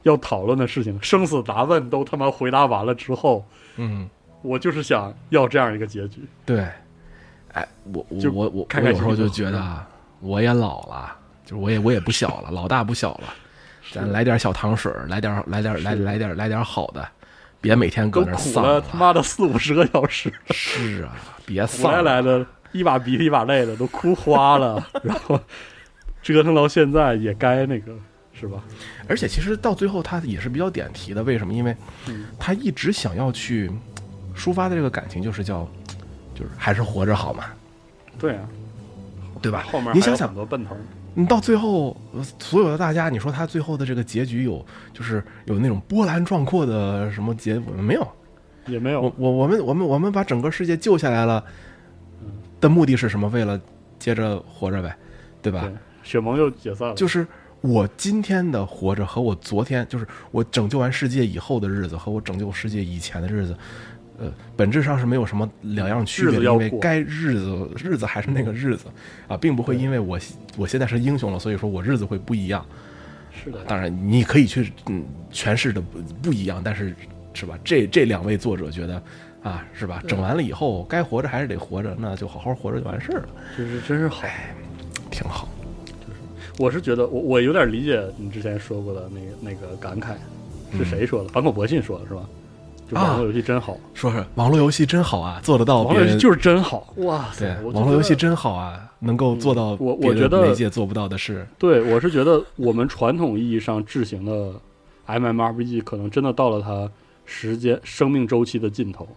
[0.04, 3.46] 要讨论的事情，生死答问都他妈回答完了之后，
[3.76, 4.10] 嗯，
[4.42, 6.22] 我就是想要这样一个结局。
[6.46, 6.66] 对，
[7.52, 9.86] 哎，我我就我我开开我有时候就觉得啊，
[10.22, 11.14] 我也老了，
[11.44, 13.34] 就是我也我也不小了，老大不小了，
[13.92, 17.06] 咱来点小糖水儿，来点来点来来点来点好的，
[17.61, 18.81] 别每天搁那儿丧了。
[18.81, 21.15] 他妈的四五十个小时，是啊，
[21.45, 22.02] 别苦丧了。
[22.02, 25.40] 来来的一把鼻涕一把泪的，都哭花了， 然后
[26.22, 27.94] 折腾到现在也该那个
[28.34, 28.64] 是吧？
[29.07, 31.53] 而且其实到最后他也是比较点题的，为什么？
[31.53, 31.76] 因为
[32.07, 32.26] 嗯。
[32.40, 33.69] 他一直想要去
[34.36, 35.68] 抒发的这个感情，就是叫
[36.36, 37.45] 就是还是活着好嘛，
[38.18, 38.41] 对啊，
[39.41, 39.65] 对吧？
[39.72, 40.77] 后面你想想很，多奔头，
[41.14, 48.07] 你到最后呃所有的大家，你说他最后的这个结局有就是有那种波澜壮阔的什么结果没有？
[48.68, 51.44] 也没有我我我们我们我们把整个世界救下来了，
[52.61, 53.27] 的目的是什么？
[53.30, 53.60] 为了
[53.98, 54.95] 接着活着呗，
[55.41, 55.61] 对吧？
[55.61, 55.73] 对，
[56.03, 57.26] 雪盟又解散了，就是
[57.61, 63.57] 我今天的活着和我昨天，就是我拯救完世界以后的日子和我拯救世界以前的日子，
[64.20, 68.88] 呃，本质上是没有什么两样区别因为该日子日子还是那个日子
[69.28, 70.20] 啊，并不会因为我
[70.58, 72.66] 我现在是英雄了，所以说我日子会不一样。
[73.41, 76.94] 是的，当然，你可以去嗯诠释的不不一样，但是
[77.34, 77.58] 是吧？
[77.64, 79.02] 这这两位作者觉得
[79.41, 80.04] 啊，是吧？
[80.06, 84.28] 整完了以后，该活着还是得活着，那就好好活着就完事儿了，真是真是好。
[85.10, 85.48] 挺好。
[86.06, 86.20] 就是
[86.58, 90.16] 我是觉得我我有点理解你之前说过的那个那个感慨，
[90.78, 91.30] 是谁说的？
[91.30, 92.28] 坂口博信说的是吧？
[92.90, 97.56] 就网络游戏真好，说是网络游戏真好啊，做得到网络游戏就是真好，哇塞！
[97.61, 101.48] 对网络游戏真好啊，能够做到我我觉得媒介做不到的事。
[101.60, 104.53] 对，我是觉得我们传统意义上制行的
[105.06, 106.90] MMORPG 可能真的到了它
[107.26, 109.07] 时间生命周期的尽头，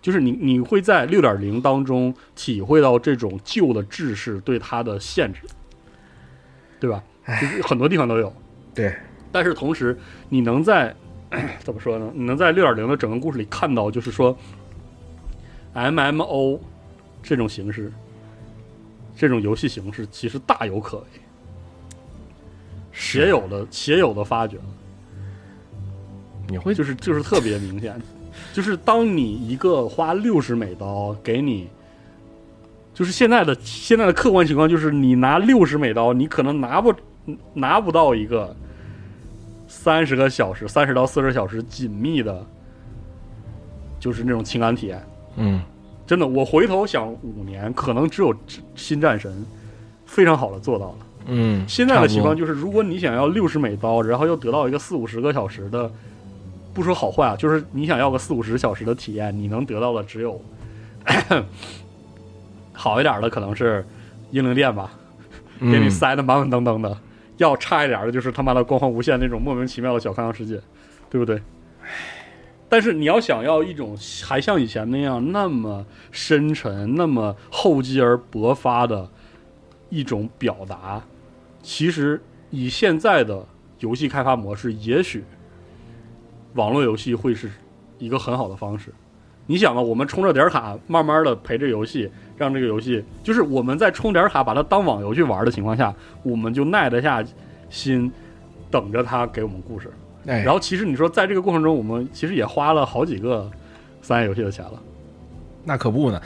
[0.00, 5.40] 就是你你会在六点零当中体会到这种旧的制式对它的限制，
[6.80, 7.00] 对吧？
[7.40, 8.34] 就是很多地方都有，
[8.74, 8.92] 对，
[9.30, 9.96] 但是同时
[10.28, 10.92] 你能在
[11.64, 12.10] 怎么说呢？
[12.14, 14.36] 你能在六点零的整个故事里看到，就是说
[15.74, 16.58] MMO
[17.22, 17.90] 这种形式，
[19.16, 21.04] 这种游戏形式其实大有可为。
[22.92, 24.64] 且有的且有的发掘了，
[26.48, 27.98] 你会就是就是特别明显，
[28.52, 31.68] 就是当你一个花六十美刀给你，
[32.92, 36.94] 就是现在的现在的客观情况就是你拿六十美刀，你可能拿不
[37.54, 38.54] 拿不到一个
[39.74, 42.44] 三十个小时、三十到四十小时紧密的，
[43.98, 45.02] 就是那种情感体验。
[45.36, 45.62] 嗯
[46.06, 48.34] 真的，我回头想五年，可能只有
[48.74, 49.44] 新战神
[50.04, 50.94] 非常好的做到了。
[51.26, 55.90] 嗯，现在的情况就就是，如果你想要六十美刀，然后又得到一个四五十个小时的，
[56.74, 60.38] 不说好坏啊，就是你想要个四五十小时的体验，你能得到的只有
[62.74, 63.84] 好一点的可能是
[64.32, 64.92] 英灵殿吧，
[65.60, 66.90] 给你塞的满满当当的；
[67.42, 70.60] 要差一点的就是他妈的光环无限那种莫名其妙的小开放世界，
[71.10, 71.42] 对不对？
[72.68, 73.94] 但是你要想要一种
[74.24, 79.10] 还像以前那样那么深沉、那么厚积而薄发的
[79.90, 81.04] 一种表达，
[81.62, 83.46] 其实以现在的
[83.80, 85.22] 游戏开发模式，也许
[86.54, 87.50] 网络游戏会是
[87.98, 88.90] 一个很好的方式。
[89.46, 97.24] 你想啊，我们充着点卡，慢慢的陪着游戏，让这个游戏就是我们在充点卡把它当网游去玩的情况下，我们就耐得下
[97.68, 98.10] 心
[98.70, 99.90] 等着它给我们故事。
[100.26, 103.50] 哎，然后其实你说在这个过程中，我们其实也花了好几个
[104.00, 104.80] 三 A 游戏的钱了，
[105.64, 106.22] 那可不呢，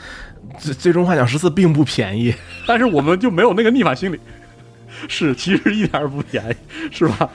[0.59, 2.33] 最最终幻想十四并不便宜。
[2.67, 4.19] 但是我们就没有那个逆反心理。
[5.07, 6.55] 是，其实一点也不便宜，
[6.91, 7.29] 是吧？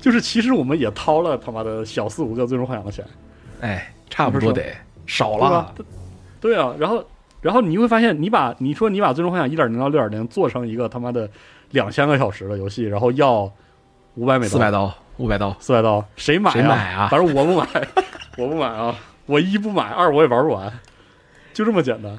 [0.00, 3.04] 就是其实我们也掏了他妈的小四五个最终幻想的钱，
[3.60, 4.64] 哎，差不多得
[5.10, 5.74] 少了。？
[6.40, 7.04] 对啊，然后
[7.40, 11.28] 然后你会发现，你把你说你把最终幻想一点零到六点零做成一个他妈的
[11.72, 13.50] 两千个小时的游戏，然后要
[14.14, 17.66] 五百美刀，四百刀，五百刀，四百刀，谁买谁买啊反正我不买，
[18.38, 18.94] 我不买啊！
[19.26, 20.72] 我一不买，二我也玩不完，
[21.52, 22.18] 就这么简单。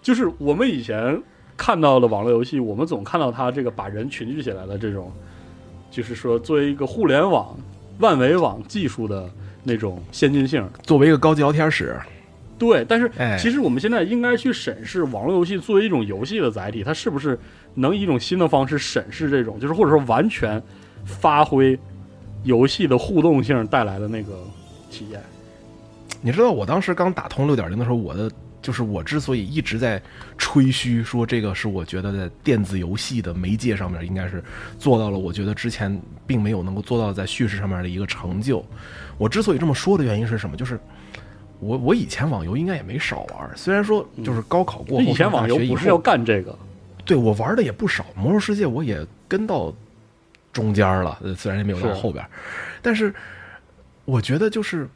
[0.00, 1.20] 就是我们以前
[1.56, 5.12] 看到的网络游戏，我们总看到它这个把人群聚起来的这种，
[5.90, 7.54] 就是说作为一个互联网、
[7.98, 9.30] 万维网技术的
[9.62, 10.66] 那种先进性。
[10.82, 11.96] 作为一个高级聊天室，
[12.58, 17.38] 对，但是哎其实我们现在应该去审视网络游戏作为一种游戏的载体，它是不是
[17.74, 20.62] 能以一种新的方式审视这种，就是或者说完全
[21.04, 21.78] 发挥
[22.44, 24.38] 游戏的互动性带来的那个
[24.90, 25.20] 体验。
[26.20, 28.30] 你知道我当时刚打通六点零的时候，我的
[28.60, 30.00] 就是我之所以一直在
[30.38, 34.40] 吹嘘说这个是我觉得在电子游戏的媒介上面应该是
[34.78, 38.64] 做到了，我觉得之前并没有能够做到在叙事上面的一个成就。
[39.22, 40.56] 我之所以这么说的原因是什么？
[40.56, 40.76] 就是
[41.60, 46.58] 我我以前网游应该也没少玩，虽然说就是高考过后，以前网游不是要干这个，
[47.04, 49.72] 对我玩的也不少，魔兽世界我也跟到
[50.52, 52.26] 中间了，虽然也没有到后边，
[52.82, 53.14] 但是
[54.04, 54.88] 我觉得就是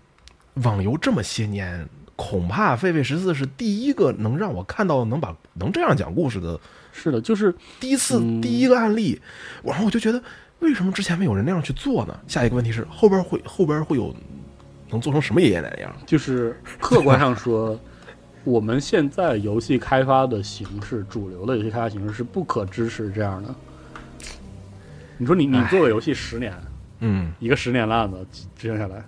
[0.54, 6.58] 网游这么些年，恐怕狒狒十四是第一个能让我看到能把能这样讲故事的，
[6.92, 9.20] 是的，就是第一次第一个案例，
[9.62, 10.20] 然后我就觉得
[10.60, 12.18] 为什么之前没有人那样去做呢？
[12.26, 14.14] 下一个问题是后边会后边会有。
[14.88, 15.92] 能做成什么爷爷奶奶样？
[16.06, 17.76] 就是客观上说，
[18.44, 23.52] 我们现在游戏开发的形式，主流的游戏开发形式是不可支持这样的。
[25.18, 26.54] 你说你你做个游戏十年，
[27.00, 28.24] 嗯，一个十年的案子
[28.54, 29.04] 执行下来，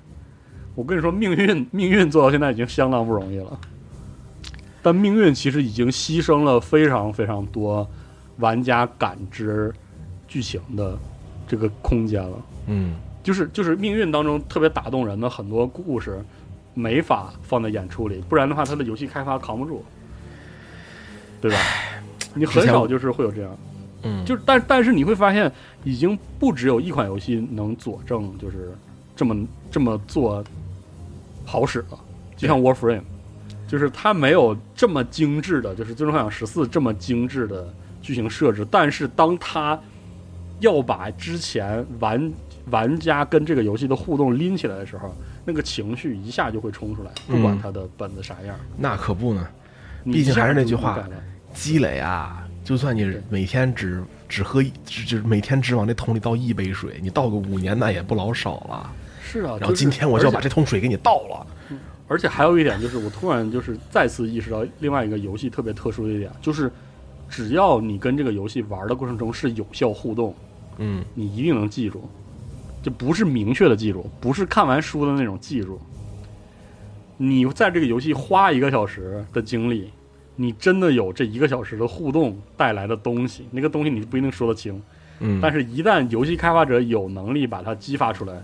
[0.75, 3.61] 我跟你说，命运 命运做到现在已经相当不容易了。
[4.83, 7.89] 但命运其实已经牺牲了非常非常多
[8.39, 9.73] 玩家感知
[10.27, 10.99] 剧情的
[11.49, 12.37] 这个空间了。
[12.67, 12.95] 嗯。
[13.21, 16.25] 就是就是命运当中特别打动人的很多故事，
[16.73, 19.83] 没法放在演出里，不然的话，他的游戏开发扛不住，
[21.39, 21.59] 对吧？
[22.33, 23.55] 你很少就是会有这样，
[24.03, 25.53] 嗯，就是但但是你会发现，
[25.85, 28.73] 已经不只有一款游戏能佐证，就是
[29.15, 30.43] 这么这么做
[31.45, 31.99] 好使了。
[32.35, 33.03] 就像 Warframe，
[33.67, 37.69] 就是它没有这么精致的，就是《最终幻想十四》这么精致的
[38.01, 39.79] 剧情设置，但是当它
[40.61, 42.33] 要把之前玩
[42.71, 45.15] 玩家跟这个游戏的互动拎起来的时候，
[45.45, 48.59] 那个情绪一下就会冲出来，不管他的本子啥样。
[48.77, 49.47] 那可不呢，
[50.05, 50.99] 毕竟还是那句话，
[51.55, 58.91] 积累啊，就算你每天只只喝只只每天只往那桶里倒一杯水，你倒个五年那也不老少了。
[59.23, 61.47] 是啊，然后今天我就要把这桶水给你倒了。
[62.11, 66.73] 而且还有一点就是，我突然就是再次意识到另外一个游戏特别特殊的一点，就是
[67.29, 70.35] 只要你跟这个游戏玩的过程中是有效互动，
[70.79, 72.09] 嗯，你一定能记住。
[72.81, 75.81] 就不是明确的记住，不是看完书的那种记住。
[77.17, 79.91] 你在这个游戏花一个小时的精力，
[80.37, 84.81] 你真的有这一个小时的互动带来的东西，那个东西你不一定说得清。
[85.19, 88.41] 嗯，但是一旦游戏开发者有能力把它激发出来，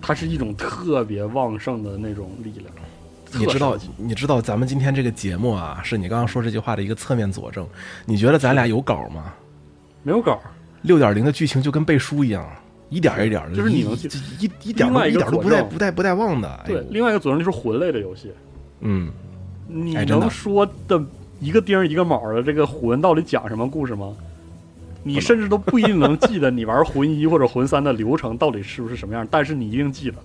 [0.00, 2.74] 它是一种特别旺盛的那种力量。
[3.38, 7.68] 你知道，你知道咱们今天这个节目啊，是你刚刚说这句话的一个侧面佐证。
[8.06, 9.34] 你觉得咱俩有稿吗？
[10.02, 10.40] 没有稿。
[10.82, 12.46] 六点零的剧情就跟背书一样。
[12.90, 16.64] 一点一点的，就是你能一一点一点都不带不带不带忘的。
[16.66, 18.32] 对，另外一个佐证就是魂类的游戏。
[18.80, 19.10] 嗯，
[19.66, 20.98] 你能说的
[21.38, 24.16] 一个钉一个卯的这个魂到底讲什么故事吗？
[25.02, 30.16] 你甚至都不一定能记得你玩魂一或者魂三的流程到底是不是什么样，但是你一定记得。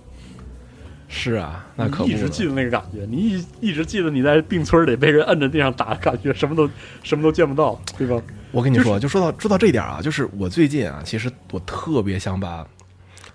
[1.06, 6.68] 是啊，那可一直记得那个感觉，你一一直记得你在病村里被人摁在地上打的，感觉什么都
[7.02, 8.20] 什么都见不到，对吧？
[8.50, 12.66] 我跟你说，就说到说到这点啊，就是我最近啊，其实我特别想把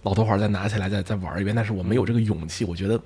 [0.03, 2.65] 老头环再拿起来再再玩一遍，但是我没有这个勇气。
[2.65, 2.99] 我觉得，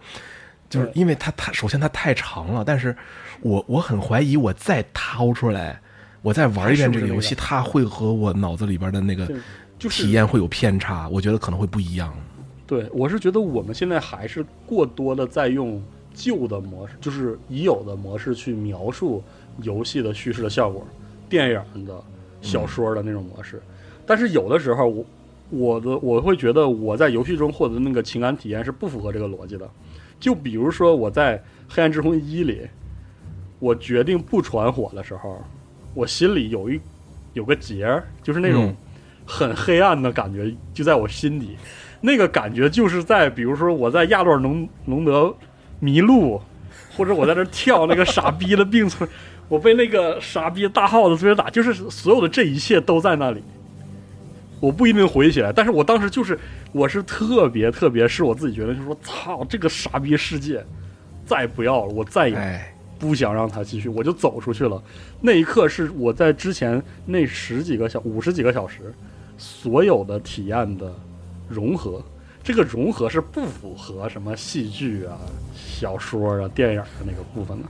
[0.70, 2.96] 就是因为它它首先它太长了，但是
[3.42, 5.80] 我我很怀疑我再掏出来，
[6.22, 9.28] 我再玩一遍这个游戏，它会和我脑子里边的那个
[9.78, 12.16] 体验会有偏差，我觉得可能会不一样。
[12.66, 15.82] 对，我是觉得我们现在还是过多的在用
[16.14, 19.22] 旧的模式，就是已有的模式去描述
[19.62, 20.86] 游戏的叙事的效果。
[21.30, 22.02] 电影的、
[22.42, 23.62] 小说的那种模式，
[24.06, 25.06] 但是有的时候，我
[25.50, 29.68] 我的我会觉得我在游戏中获得的那个情感体验是不符合这个逻辑的。
[30.20, 31.38] 就比如说我在
[31.68, 32.68] 《黑暗之魂一》里，
[33.60, 35.42] 我决定不传火的时候，
[35.94, 36.80] 我心里有一
[37.34, 38.76] 有个结，就是那种
[39.26, 41.58] 很黑暗的感觉，就在我心底。
[42.06, 45.34] 那个感觉就是在，比如说我在亚洛尔农农德
[45.80, 46.42] 迷路，
[46.98, 49.10] 或者我在那跳那个傻逼的并村。
[49.48, 53.42] 我被那个傻逼大耗子追着打，就是所有的这一切都在那里。
[54.60, 56.38] 我不一定回忆起来，但是我当时就是，
[56.72, 60.66] 我是特别特别，是我自己觉得，就是说，操，这个傻逼世界，
[61.26, 62.62] 再不要了，我再也
[62.98, 64.82] 不想让它继续，我就走出去了。
[65.22, 68.94] 那一刻是我在之前那十几个小五十几个小时
[69.38, 70.92] 所有的体验的
[71.54, 72.04] 融合，
[72.44, 75.18] 这个融合是不符合什么戏剧啊、
[75.56, 77.70] 小说啊、电影的那个部分的。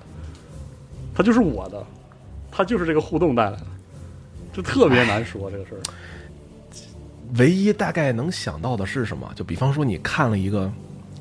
[1.13, 1.85] 它就是我的，
[2.49, 3.65] 它就是这个互动带来的，
[4.53, 5.81] 就特别难说这个事儿。
[7.37, 9.31] 唯一大概能想到的是什么？
[9.35, 10.71] 就比方说，你看了一个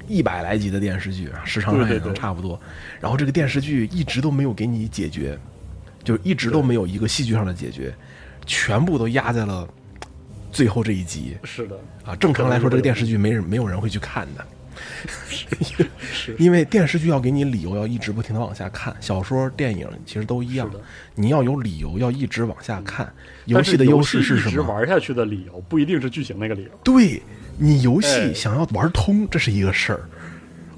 [0.08, 2.58] 一百来集的电视剧，时长上也能差不多，
[3.00, 5.38] 然后这个电视剧一直都没有给你解决，
[6.04, 7.94] 就一直都没有一个戏剧上的解决，
[8.44, 9.66] 全部都压在了
[10.52, 11.36] 最后这一集。
[11.42, 14.46] 是的啊，正常来说，这个电视剧没人没有人会去看的。
[16.00, 18.94] 是，因为电视剧要给你理由，要一直不停的往下看。
[19.00, 20.70] 小说、电影其实都一样，
[21.14, 23.12] 你要有理由，要一直往下看。
[23.46, 24.50] 游戏的优势是什么？
[24.50, 26.70] 一直玩下去的理由不一定是剧情那个理由。
[26.82, 27.22] 对
[27.58, 30.08] 你游戏想要玩通，这是一个事儿。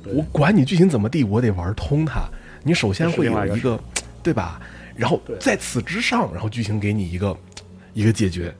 [0.06, 2.28] 我管你剧情怎么地，我得玩通它。
[2.62, 3.78] 你首先会有一个，
[4.22, 4.60] 对吧？
[4.96, 7.36] 然后在此之上，然后剧情给你一个
[7.94, 8.54] 一个解决，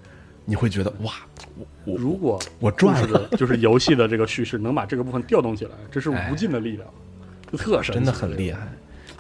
[0.45, 1.13] 你会觉得哇，
[1.57, 6.89] 我我如果我赚故事了，的就是游戏的这个叙事能把这个部分调动起来，这是哎无尽的力量，
[7.51, 8.61] 就特神，真的很厉害。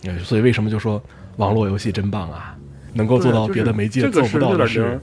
[0.06, 1.02] 嗯所以为什么就说
[1.38, 2.54] 网络游戏真棒啊？
[2.92, 3.18] 能够。
[3.18, 5.00] 做到别的媒介这个是做不到的事。，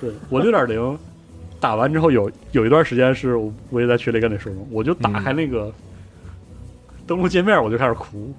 [0.00, 0.98] 对我六点零
[1.60, 5.72] 打完之后有有一段时间是我我也在群里跟你说嘛，我就打开那个
[7.06, 8.34] 登录界面我就开始哭，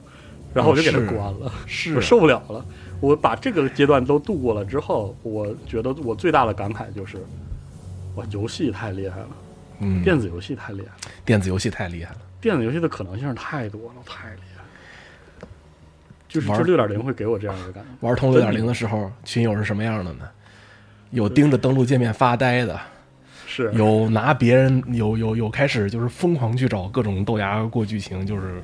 [0.53, 1.51] 然后我就给它关了。
[1.65, 2.65] 是我受不了了。
[3.03, 7.17] 我把这个阶段都度过了之后，我觉得我最大的感慨就是，
[8.15, 9.27] 哇，游戏太厉害了，
[9.79, 12.19] 嗯，电子游戏太厉害了，电子游戏太厉害了。
[12.39, 14.61] 电子游戏的可能性太多了，太厉害
[15.41, 15.47] 了。
[16.29, 20.25] 就是玩这六点零会给我这样一个感觉，玩通六点零的时候，群友是什么样的呢？
[21.11, 22.79] 有盯着登录界面发呆的，
[23.45, 28.63] 是有拿别人有有有开始就是疯狂去找各种豆芽过剧情，就是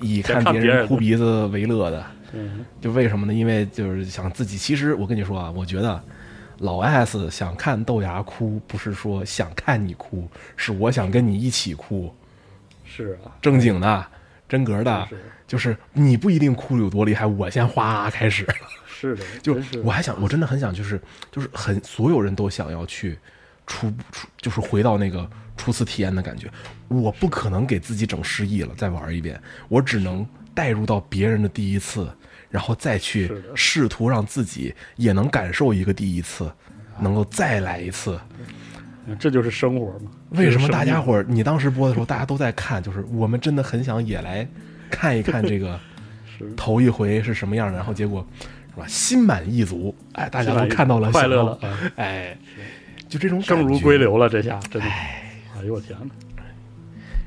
[0.00, 2.06] 以看别人哭鼻子为乐的。
[2.32, 3.32] 嗯，就为什么呢？
[3.32, 4.56] 因为就是想自己。
[4.58, 6.02] 其实我跟你说啊，我觉得
[6.58, 12.14] 老 S 想看豆芽哭，不是说想看你哭，是我想跟你一起哭，
[12.84, 14.06] 是啊，正经的、
[14.48, 15.06] 真格的。
[15.08, 18.46] 是就是你不一定哭有多厉害，我先哗开始。
[18.88, 19.54] 是的， 就
[19.84, 20.98] 我还想，我真的很想，就是
[21.30, 23.18] 就是很所有人都想要去
[23.66, 25.28] 初初，就是回到那个
[25.58, 26.50] 初次体验的感觉。
[26.88, 29.38] 我不可能给自己整失忆了，再玩一遍，
[29.68, 32.10] 我只能带入到别人的第一次，
[32.52, 36.52] 然后再去试图让自己也能感受一个第一次，
[37.00, 38.20] 能够再来一次。
[39.18, 40.10] 这就是生活嘛。
[40.30, 42.80] 为什么大家伙儿你当时播的时候，大家都在看？
[42.80, 44.46] 就是我们真的很想也来
[44.90, 45.80] 看一看这个
[46.56, 48.24] 头一回是什么样的，然后结果
[48.74, 52.36] 是吧，心满意足，哎，大家都看到了快乐了，啊哎，
[53.08, 53.98] 就这种感生如归。
[53.98, 56.14] 流了，这下真的，哎呦我天哪！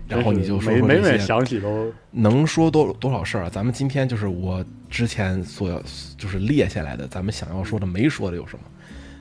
[0.07, 3.49] 然后你就说每每每想起都能说多多少事儿啊？
[3.49, 4.63] 咱们今天就是我
[4.95, 5.81] 之前所要
[6.17, 8.63] 就是列下来的，咱们想要说的没说的有什么？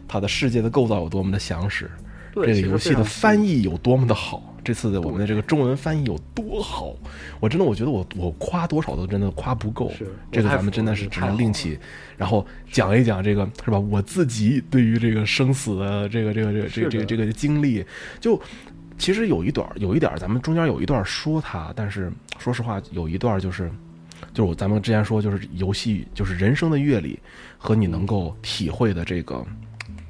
[0.07, 1.91] 它的世界的构造有多么的详实，
[2.33, 6.95] 这个游戏的翻译有多么的好，这次的我们的这个中文翻译有多好，
[7.41, 11.77] 我真的我觉得我我夸多少都真的夸不够是，这个咱们真的是只能另起，
[12.17, 13.77] 然后讲一讲这个是吧？
[13.77, 17.85] 我自己对于这个生死的这个这个这个这个这个这个经历，
[18.21, 18.41] 就
[18.97, 23.69] 其实有一段儿有一点儿，咱们中间有一段儿说他，但是说实话有一段儿就是。
[24.35, 27.19] 就是我咱们之前说，就是游戏，就是人生的阅历
[27.57, 29.47] 和你能够体会的这个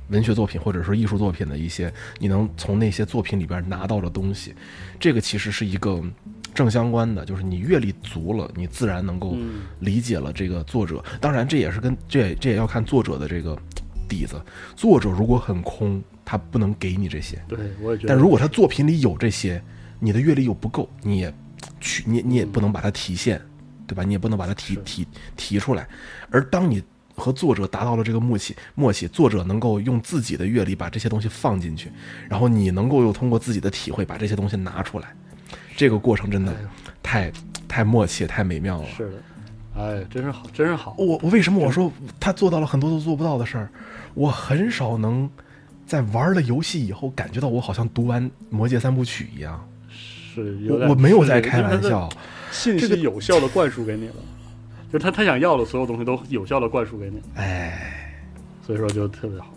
[0.09, 4.55] 文学作品或者说艺术作品的一些，你能从那些作品里边拿到的东西，
[4.99, 6.03] 这个其实是一个
[6.55, 11.05] 正相关的，就是你阅历足了，你自然能够嗯理解了这个作者。
[11.21, 13.59] 当然，这也是跟这也这也要看作者的这个
[14.09, 14.41] 底子。
[14.75, 17.39] 作者如果很空，他不能给你这些。
[17.47, 19.63] 对我也觉得，但如果他作品里有这些，
[20.01, 21.35] 你的阅历又不够，你也
[21.81, 23.41] 去你你也不能把它体现，
[23.87, 24.03] 对吧？
[24.03, 25.07] 你也不能把它提提
[25.37, 25.87] 提出来。
[26.31, 26.83] 而当你
[27.15, 31.91] 和作者达到了这个默契，默契，作者能够用自己的阅历把这些东西放进去，
[32.29, 35.15] 然后你能够又通过自己的体会把这些东西拿出来，
[35.77, 36.53] 这个过程真的
[37.03, 37.33] 太
[37.69, 38.89] 太默契、太美妙了。
[38.97, 39.23] 是的，
[39.77, 43.71] 哎，真是好，真是好，我我为什么我说他做到了很多都做不到的事儿？
[44.15, 45.31] 我很少能
[45.87, 49.69] 在玩了游戏以后感觉到我好像读完《魔戒三部曲》一样。
[49.89, 52.17] 是我我没有在开玩，笑，的
[52.55, 54.15] 信这个息有效的灌输给你了，
[54.93, 58.07] 就他他想要的所有东西都有效的灌输给你，哎，
[58.65, 59.55] 所以说就特别好，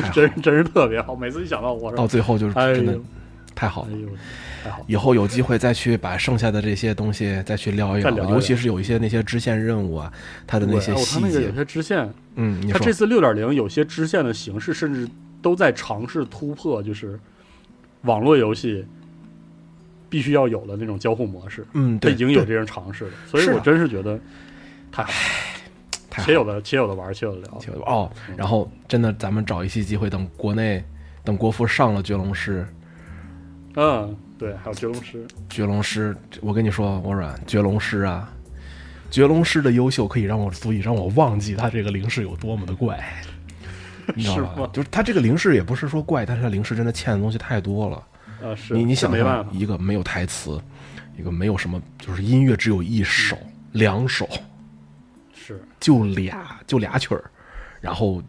[0.00, 1.16] 好 真真是特别好。
[1.16, 3.04] 每次一想到我，到最后就是哎真的呦
[3.54, 3.88] 太好了。
[4.62, 10.12] 太好了，以后有机会再去把剩下的这些东西再去聊一再聊一聊尤其是有一些那些支线任务啊，
[10.46, 15.08] 它的那些细节那个有，些支线，嗯，他这次六点零有些支线的形式，甚至
[15.42, 17.18] 都在尝试突破，就是
[18.02, 18.84] 网络游戏
[20.12, 21.66] 必须要有的那种交互模式。
[21.72, 24.20] 嗯，他对，对已经有这种尝试了，所以我真是觉得
[24.90, 25.06] 太
[26.22, 27.58] 且有的且有的玩，且有的聊。
[27.58, 30.84] 就哦，然后真的咱们找一期机会，等国内
[31.24, 32.68] 等国服上了《绝龙师》，
[33.76, 38.30] 嗯，对，还有绝龙师，绝龙师，我跟你说，我软绝龙师啊，
[39.10, 43.02] 绝龙师的优秀可以让我足以让我忘记他这个灵氏有多么的怪，
[44.14, 44.68] 你知道吗？
[44.74, 48.02] 就是他这个灵氏也不是说怪，但是他灵氏真的欠的东西太多了。
[48.42, 50.60] 啊，是你你想想，这没办法，一个没有台词，
[51.16, 53.38] 一个没有什么，就是音乐只有一首、
[53.72, 54.28] 两首，
[55.34, 57.24] 是就俩就俩曲儿，
[57.80, 58.22] 然后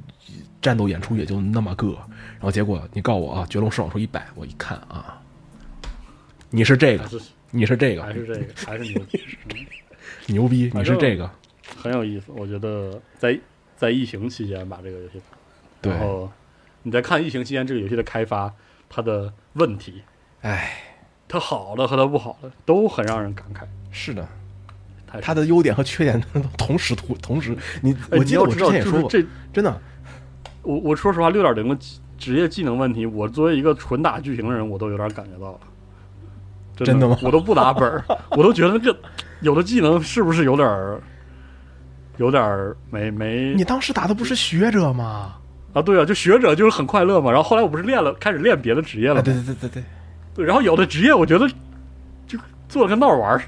[0.61, 1.88] 战斗演出也就那么个，
[2.34, 5.22] 然后结果你告我啊，绝龙视网出一百，我一看啊，
[6.49, 7.19] 你是这个，是
[7.52, 9.19] 你是这个，还是这个，还是牛逼，
[10.27, 11.30] 牛逼，你是这个，
[11.76, 12.31] 很有意思。
[12.35, 13.40] 我觉得在
[13.76, 15.22] 在疫情期间把这个游戏
[15.81, 16.31] 对，然，后
[16.81, 18.53] 你在看疫情期间这个游戏的开发，
[18.94, 20.03] 它的问题。
[20.41, 20.72] 哎，
[21.28, 23.61] 他好的和他不好的都很让人感慨。
[23.91, 24.28] 是的，
[25.22, 26.22] 他的优点和缺点
[26.57, 29.82] 同时同 同时，你哎我记得我之前也说过，就是这真的，
[30.61, 31.78] 我我说实话，六点零的
[32.18, 35.60] 职业技能问题，我作为一个纯打剧情的人，我都有点感觉到了。
[36.76, 37.18] 真真的吗？
[37.22, 38.95] 我都不打本儿， 我都觉得这
[39.41, 41.02] 有的技能是不是有点儿，
[42.18, 45.36] 有点儿没没你当时打的不是学者吗？
[45.74, 45.82] 啊？
[45.82, 47.32] 对啊，就学者就是很快乐嘛。
[47.32, 49.84] 然后后来我不是练了，开始练别的职业了啊，对对对对对。
[50.36, 51.48] 对，然后有的职业我觉得
[52.28, 52.40] 就
[52.70, 53.48] 做的跟闹着玩儿似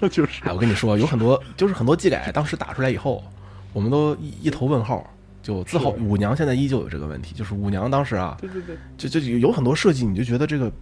[0.00, 3.22] 的， 就是哎，我跟你说，有很多就是很多技改，当时打出来以后，
[3.72, 5.08] 我们都一一头问号。
[5.42, 10.72] 就自豪是舞娘现在依旧有这个问题，就是舞娘当时啊，对对对，就就有很多设计，你就觉得这个，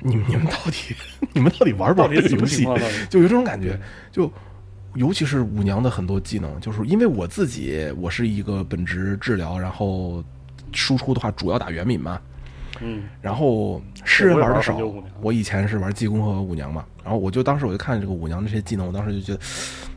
[0.00, 0.94] 你们你们到底
[1.32, 2.62] 你们到底玩不玩这个游戏？
[3.08, 3.80] 就有这种感觉，
[4.12, 4.30] 就
[4.94, 10.22] 尤其是舞娘的很多技能，就是因为我自己我是一个本职治疗，然后
[10.72, 12.20] 输出的话主要打元敏嘛，
[12.80, 14.78] 嗯，然后诗人玩的少
[15.20, 19.40] 我以前是玩济公和舞娘嘛，然后我就当时我就看这个舞娘这些技能，我当时就觉得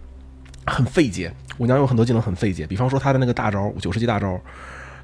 [0.72, 1.34] 很费解。
[1.60, 4.40] 舞娘有很多技能很费解，比方说她的那个大招九十级大招，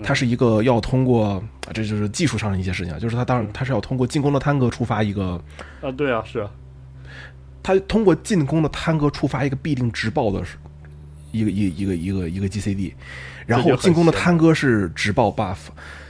[0.03, 5.41] 它是一个要通过，啊这就是技术上的一些事情啊，就是它当然它是要通过进攻的探戈触发一个，
[5.81, 6.51] 啊，对啊，是啊，
[7.63, 10.43] 它通过进攻的探戈触发一个必定直爆的
[11.31, 12.93] 一个一个一个一个一个 GCD，
[13.47, 15.57] 然后进攻的闲探戈是直爆 buff，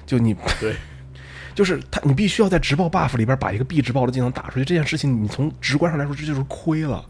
[0.05, 0.75] 就你对，
[1.55, 4.65] 就是他，你必须要在直爆 buff 里边把一个必直爆的技能打出去。
[4.65, 7.05] 这件事情，你从直观上来说，这就是亏了。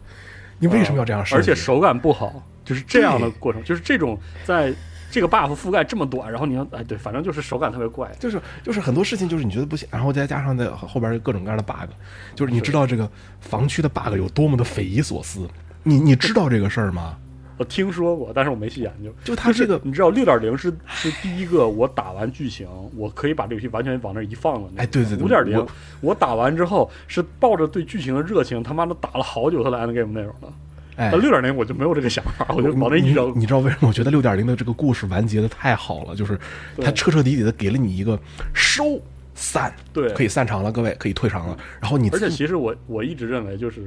[0.60, 1.52] 你为什么要这样设计？
[1.52, 4.74] 而且手感不好，就是这样的过程，就是这种在
[5.14, 8.12] 这个 buff 覆盖这么短，然后你要哎对，反正就是手感特别怪。
[8.20, 11.92] 就是就是很多事情，就是你觉得不行，然后再加上在后边各种各样的 bug，
[12.34, 13.08] 就是你知道这个
[13.40, 15.48] 防区的 bug 有多么的匪夷所思。
[15.84, 17.16] 你你知道这个事儿吗？
[17.56, 19.14] 我听说过，但是我没细研究。
[19.24, 22.68] 就它这个你知道六点零是是第一个我打完剧情，
[22.98, 24.82] 我可以把这个游戏完全往那儿一放的那个。
[24.82, 25.68] 哎对对对五点零我
[26.02, 30.48] 我打完之后是抱着对剧情的热情，他妈的打了好久它的 end game 内容的。
[30.96, 33.46] 哎那，六点零我就没有这个想法，我就往那一扔你。
[33.46, 33.88] 知道为什么？
[33.88, 36.40] 我觉得六点零的这个故事完结的太好了，就是
[36.82, 38.20] 它彻彻底底的给了你一个
[38.54, 39.02] 收
[39.34, 41.58] 散，对可以散场了，各位可以退场了。
[41.82, 43.82] 然后你而且其实我我一直认为，就是《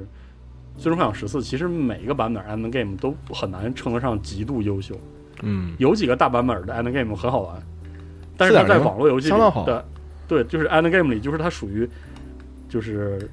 [0.76, 4.98] 最终幻想十四》，其实每一个版本 end game 都很难称得上极度优秀。
[5.42, 7.62] 嗯，有几个大版本的 end game 很好玩，
[8.36, 9.84] 但是它在网络游戏里的，
[10.26, 11.88] 对，就是 end game 里，就是它属于
[12.68, 13.30] 就是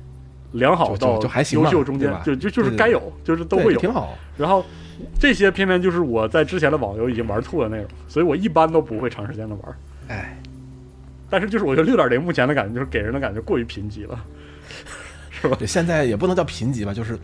[0.53, 3.79] 良好就就到就还行吧优秀中间对吧，就就就是该有，就是都会有。
[3.79, 4.17] 挺好。
[4.37, 4.65] 然后
[5.19, 9.75] 这些偏偏就是我在之前的网游已经玩吐的内容，所以我一般都不会长时间的玩。
[10.07, 10.37] 哎，
[11.29, 14.23] 但是就是我觉得六点零目前的感觉就是给人的感觉过于贫瘠了，
[15.29, 15.55] 是吧？
[15.59, 17.17] 对，现在也不能叫贫瘠吧，就是，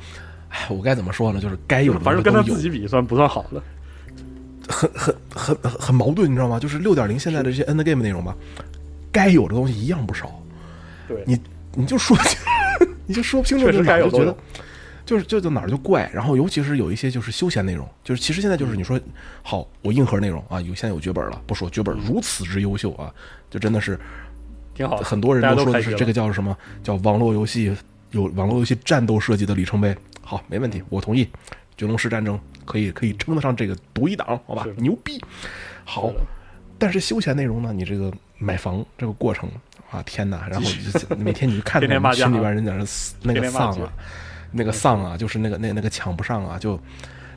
[0.49, 1.39] 哎，我该怎么说呢？
[1.39, 3.63] 就是该有的反正跟他自己比算不算好了。
[4.67, 6.59] 很很很很很矛盾，你知道吗？
[6.59, 8.35] 就是六点零现在的这些 end game 内容吧，
[9.11, 10.31] 该有的东西一样不少，
[11.07, 11.39] 对，你
[11.73, 12.15] 你就说
[13.09, 14.35] 你就说不清楚，确实就哪儿就觉得。
[15.05, 18.99] 就是就就哪儿就怪，然后尤其是有一些就是休闲内容，就是其实现在就是你说
[19.41, 23.11] 好，我硬核内容啊，有现在有绝本了，不说绝本如此之优秀啊，
[23.49, 23.99] 就真的是
[24.75, 27.75] 挺好的，很多人都说的是这个叫什么叫网络游戏
[28.11, 29.97] 有网络游戏战斗设计的里程碑。
[30.21, 31.27] 好，没问题，我同意。
[31.75, 35.19] 九龙式战争可以可以称得上这个独一档，好吧牛逼。
[35.85, 36.11] 好，
[36.77, 39.49] 但是休闲内容呢，你这个买房这个过程
[39.91, 40.47] 啊，天哪！
[40.47, 42.73] 然后你就每天你就看着我们天天骂架群里边人在
[43.23, 43.91] 那那个丧啊，
[44.51, 46.79] 那个丧啊，就是那个那那个抢不上啊，就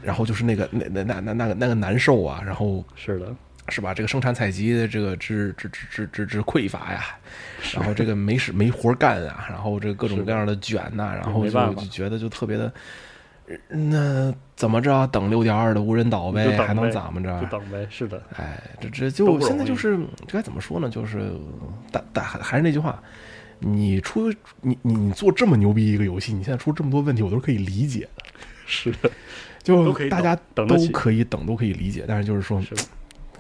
[0.03, 3.35] 然后就是那个那那那那那个那个难受啊，然后是的，
[3.69, 3.95] 是吧？
[3.95, 7.05] 这个生产采集的这个之之之之之之匮乏呀，
[7.73, 12.73] 然后这个没事没活干啊，然后这个各种各样的卷呐、然后就就觉得就特别的，呃
[13.69, 15.07] 那怎么着？
[15.09, 17.47] 等六点二的无人岛呗，还能呗怎么着就？
[17.47, 20.89] 等呗，是的，哎，这这就现在就是这该怎么说呢？
[20.89, 21.33] 就是
[21.91, 23.03] 但但还还是那句话，
[23.59, 28.25] 你出你你你做这么牛逼一个游戏，你现在出这么多问题，我都是可以理解的。
[28.67, 29.11] 是的，
[29.63, 32.75] 就大家都可以等，都可以理解，但是就是说，是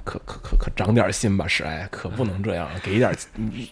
[0.05, 3.71] 可可可可长点心吧，是哎，可不能这样，给点你，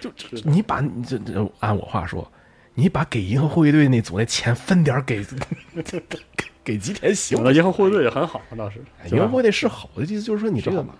[0.00, 2.30] 就就你把你这这按我话说，
[2.74, 5.24] 你把给银河护卫队那组那钱分点儿给
[5.74, 6.18] 给
[6.62, 10.94] 给吉田行我的银河护卫队也很好，倒是哎银河护卫队是好的，意思就是说你这个是好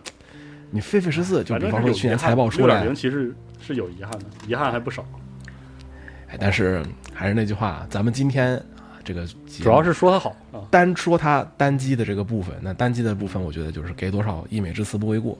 [0.70, 5.04] 你狒狒十四，就比方说去年财报出来零，其实是有遗憾的，遗憾还不少。
[6.28, 9.26] 哎，但是还是那句话，咱们今天啊这个
[9.62, 15.36] 主要是说它好啊，单说它单机的这个部分，那单机的部分，我觉得就是给多少溢美之词不为过。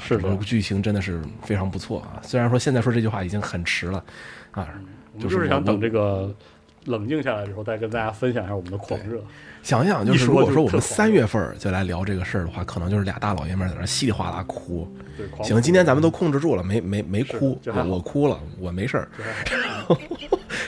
[0.00, 2.22] 是的剧情真的是非常不错啊！
[2.22, 4.04] 虽然说现在说这句话已经很迟了
[4.52, 4.68] 啊，
[5.14, 6.34] 我们就是想等这个
[6.84, 9.22] 冷静下来之后，再跟大家分享一下我们的狂热。
[9.62, 14.88] 想一想，就是如果说我们三月份儿就来聊这个事儿的话，可能就是俩大老爷们儿在那稀里哗啦哭。
[15.42, 19.08] 行，今天咱们都控制住了，没没没哭，我我哭了，我没事儿。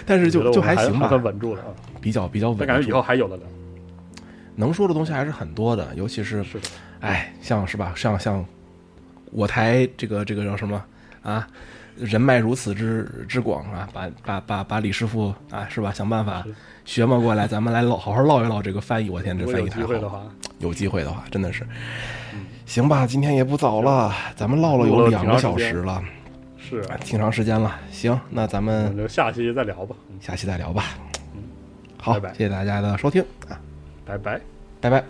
[0.04, 1.68] 但是就觉得我们还行吧稳住了啊。
[2.00, 3.46] 比较比较稳感觉以后还有的聊。
[4.56, 6.44] 能说的东西还是很多的，尤其是
[6.98, 8.44] 哎，像是吧，像像
[9.30, 10.84] 我台这个这个叫什么
[11.22, 11.46] 啊？
[12.00, 15.92] 人脉如此之之广啊，把把把把李师傅啊，是吧？
[15.92, 16.44] 想办法
[16.84, 19.10] 学嘛过来，咱们来唠好好唠一唠这个翻译。
[19.10, 20.22] 我天，这翻译太好了机会的话，
[20.58, 21.66] 有机会的话，真的是。
[22.66, 26.02] 行吧，今天也不早了，咱们唠了有两个小时了，
[26.56, 27.78] 是，挺长时间了。
[27.90, 29.96] 行，那咱们们就下期再聊吧。
[30.08, 30.84] 嗯下期再聊吧。
[31.96, 33.58] 好，拜拜谢谢大家的收听啊，
[34.04, 34.40] 拜拜。
[34.80, 35.04] 拜拜。